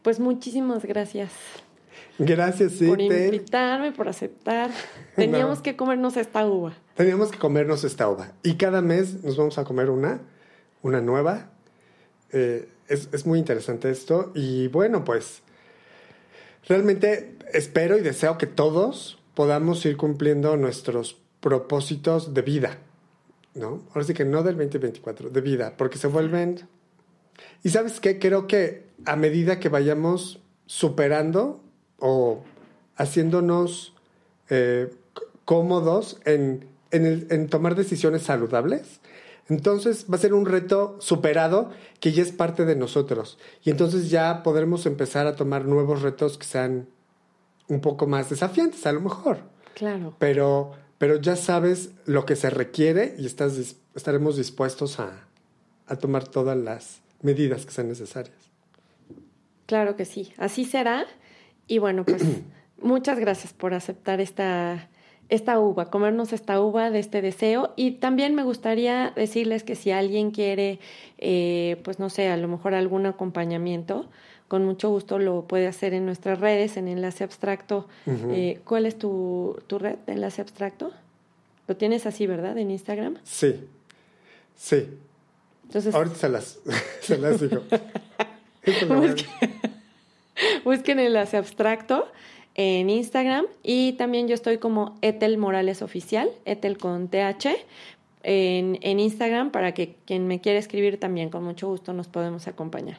Pues 0.00 0.18
muchísimas 0.18 0.82
gracias. 0.86 1.30
Gracias, 2.18 2.72
sí. 2.72 2.86
Por 2.86 3.02
invitarme, 3.02 3.92
por 3.92 4.08
aceptar. 4.08 4.70
Teníamos 5.14 5.60
que 5.60 5.76
comernos 5.76 6.16
esta 6.16 6.46
uva. 6.46 6.72
Teníamos 6.94 7.30
que 7.30 7.38
comernos 7.38 7.84
esta 7.84 8.08
uva. 8.08 8.32
Y 8.42 8.54
cada 8.54 8.80
mes 8.80 9.22
nos 9.22 9.36
vamos 9.36 9.58
a 9.58 9.64
comer 9.64 9.90
una, 9.90 10.22
una 10.80 11.02
nueva. 11.02 11.50
Eh, 12.32 12.66
es, 12.88 13.10
es 13.12 13.26
muy 13.26 13.38
interesante 13.38 13.90
esto. 13.90 14.32
Y 14.34 14.68
bueno, 14.68 15.04
pues 15.04 15.42
realmente 16.66 17.36
espero 17.52 17.98
y 17.98 18.00
deseo 18.00 18.38
que 18.38 18.46
todos 18.46 19.18
podamos 19.34 19.84
ir 19.84 19.98
cumpliendo 19.98 20.56
nuestros 20.56 21.18
propósitos 21.40 22.32
de 22.32 22.40
vida. 22.40 22.78
¿No? 23.54 23.82
Ahora 23.88 24.04
sí 24.04 24.14
que 24.14 24.24
no 24.24 24.42
del 24.42 24.56
2024, 24.56 25.30
de 25.30 25.40
vida, 25.40 25.74
porque 25.76 25.98
se 25.98 26.06
vuelven... 26.06 26.68
Y 27.62 27.70
sabes 27.70 28.00
qué, 28.00 28.18
creo 28.18 28.46
que 28.46 28.86
a 29.06 29.16
medida 29.16 29.60
que 29.60 29.68
vayamos 29.68 30.40
superando 30.66 31.62
o 31.98 32.42
haciéndonos 32.96 33.94
eh, 34.50 34.92
cómodos 35.44 36.20
en, 36.24 36.66
en 36.90 37.48
tomar 37.48 37.74
decisiones 37.74 38.22
saludables. 38.22 39.00
Entonces 39.48 40.06
va 40.10 40.14
a 40.14 40.18
ser 40.18 40.32
un 40.32 40.46
reto 40.46 40.96
superado 41.00 41.70
que 41.98 42.12
ya 42.12 42.22
es 42.22 42.30
parte 42.30 42.64
de 42.64 42.76
nosotros. 42.76 43.36
Y 43.64 43.70
entonces 43.70 44.08
ya 44.08 44.42
podremos 44.42 44.86
empezar 44.86 45.26
a 45.26 45.34
tomar 45.34 45.64
nuevos 45.64 46.02
retos 46.02 46.38
que 46.38 46.46
sean 46.46 46.86
un 47.68 47.80
poco 47.80 48.06
más 48.06 48.30
desafiantes, 48.30 48.86
a 48.86 48.92
lo 48.92 49.00
mejor. 49.00 49.38
Claro. 49.74 50.14
Pero, 50.18 50.72
pero 51.00 51.18
ya 51.18 51.34
sabes 51.34 51.92
lo 52.04 52.26
que 52.26 52.36
se 52.36 52.50
requiere 52.50 53.14
y 53.16 53.24
estás, 53.24 53.74
estaremos 53.94 54.36
dispuestos 54.36 55.00
a, 55.00 55.12
a 55.86 55.96
tomar 55.96 56.28
todas 56.28 56.58
las 56.58 57.00
medidas 57.22 57.64
que 57.64 57.72
sean 57.72 57.88
necesarias. 57.88 58.36
Claro 59.64 59.96
que 59.96 60.04
sí, 60.04 60.34
así 60.36 60.66
será. 60.66 61.06
Y 61.66 61.78
bueno, 61.78 62.04
pues 62.04 62.22
muchas 62.82 63.18
gracias 63.18 63.54
por 63.54 63.72
aceptar 63.72 64.20
esta, 64.20 64.90
esta 65.30 65.58
uva, 65.58 65.86
comernos 65.90 66.32
esta 66.32 66.60
uva 66.60 66.90
de 66.90 66.98
este 66.98 67.22
deseo. 67.22 67.72
Y 67.76 67.92
también 67.92 68.34
me 68.34 68.42
gustaría 68.42 69.12
decirles 69.14 69.62
que 69.62 69.76
si 69.76 69.92
alguien 69.92 70.32
quiere, 70.32 70.80
eh, 71.18 71.80
pues 71.84 71.98
no 71.98 72.10
sé, 72.10 72.28
a 72.28 72.36
lo 72.36 72.48
mejor 72.48 72.74
algún 72.74 73.06
acompañamiento, 73.06 74.06
con 74.48 74.64
mucho 74.64 74.90
gusto 74.90 75.18
lo 75.20 75.44
puede 75.46 75.68
hacer 75.68 75.94
en 75.94 76.04
nuestras 76.04 76.40
redes, 76.40 76.76
en 76.76 76.88
Enlace 76.88 77.22
Abstracto. 77.22 77.86
Eh, 78.06 78.60
¿Cuál 78.64 78.84
es 78.84 78.98
tu, 78.98 79.56
tu 79.68 79.78
red 79.78 79.96
de 80.06 80.14
Enlace 80.14 80.42
Abstracto? 80.42 80.90
Lo 81.68 81.76
tienes 81.76 82.04
así, 82.04 82.26
¿verdad? 82.26 82.58
En 82.58 82.72
Instagram. 82.72 83.18
Sí, 83.22 83.68
sí. 84.56 84.88
Entonces... 85.66 85.94
Ahorita 85.94 86.16
se 86.16 86.28
las, 86.28 86.58
se 87.00 87.16
las 87.16 87.40
digo. 87.40 87.62
Busquen 90.64 90.98
Enlace 90.98 91.36
Abstracto 91.36 92.08
en 92.60 92.90
Instagram 92.90 93.46
y 93.62 93.94
también 93.94 94.28
yo 94.28 94.34
estoy 94.34 94.58
como 94.58 94.98
Etel 95.00 95.38
Morales 95.38 95.80
Oficial, 95.80 96.28
Etel 96.44 96.76
con 96.76 97.08
TH, 97.08 97.56
en, 98.22 98.78
en 98.82 99.00
Instagram 99.00 99.50
para 99.50 99.72
que 99.72 99.96
quien 100.04 100.26
me 100.26 100.42
quiera 100.42 100.58
escribir 100.58 101.00
también 101.00 101.30
con 101.30 101.42
mucho 101.42 101.68
gusto 101.68 101.94
nos 101.94 102.08
podemos 102.08 102.48
acompañar. 102.48 102.98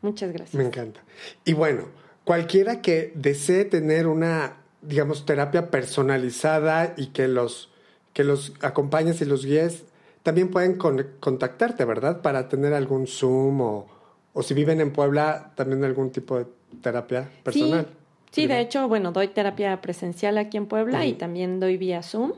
Muchas 0.00 0.32
gracias. 0.32 0.54
Me 0.54 0.64
encanta. 0.64 1.00
Y 1.44 1.54
bueno, 1.54 1.86
cualquiera 2.22 2.82
que 2.82 3.12
desee 3.16 3.64
tener 3.64 4.06
una, 4.06 4.58
digamos, 4.80 5.26
terapia 5.26 5.72
personalizada 5.72 6.94
y 6.96 7.08
que 7.08 7.26
los, 7.26 7.72
que 8.12 8.22
los 8.22 8.52
acompañes 8.60 9.20
y 9.22 9.24
los 9.24 9.44
guíes, 9.44 9.86
también 10.22 10.50
pueden 10.50 10.76
contactarte, 10.76 11.84
¿verdad? 11.84 12.22
Para 12.22 12.48
tener 12.48 12.74
algún 12.74 13.08
Zoom 13.08 13.60
o, 13.60 13.86
o, 14.34 14.42
si 14.44 14.54
viven 14.54 14.80
en 14.80 14.92
Puebla, 14.92 15.52
también 15.56 15.82
algún 15.82 16.12
tipo 16.12 16.38
de 16.38 16.46
terapia 16.80 17.28
personal. 17.42 17.86
Sí, 17.90 17.99
de 18.36 18.60
hecho, 18.60 18.88
bueno, 18.88 19.12
doy 19.12 19.28
terapia 19.28 19.80
presencial 19.80 20.38
aquí 20.38 20.56
en 20.56 20.66
Puebla 20.66 21.04
y 21.06 21.14
también 21.14 21.60
doy 21.60 21.76
vía 21.76 22.02
Zoom. 22.02 22.32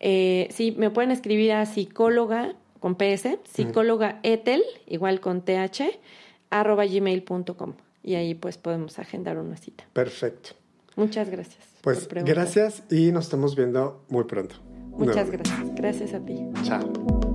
Eh, 0.00 0.48
sí, 0.50 0.74
me 0.76 0.90
pueden 0.90 1.10
escribir 1.10 1.52
a 1.52 1.64
psicóloga 1.64 2.54
con 2.80 2.96
PS, 2.96 3.38
psicóloga 3.44 4.18
etel, 4.24 4.62
igual 4.86 5.20
con 5.20 5.42
TH, 5.42 5.98
arroba 6.50 6.84
gmail.com 6.84 7.74
y 8.02 8.14
ahí 8.14 8.34
pues 8.34 8.58
podemos 8.58 8.98
agendar 8.98 9.38
una 9.38 9.56
cita. 9.56 9.84
Perfecto. 9.92 10.50
Muchas 10.96 11.30
gracias. 11.30 11.64
Pues 11.82 12.08
gracias 12.08 12.82
y 12.90 13.12
nos 13.12 13.24
estamos 13.24 13.56
viendo 13.56 14.04
muy 14.08 14.24
pronto. 14.24 14.56
Muchas 14.90 15.30
gracias. 15.30 15.74
Gracias 15.74 16.14
a 16.14 16.20
ti. 16.20 16.38
Chao. 16.64 17.31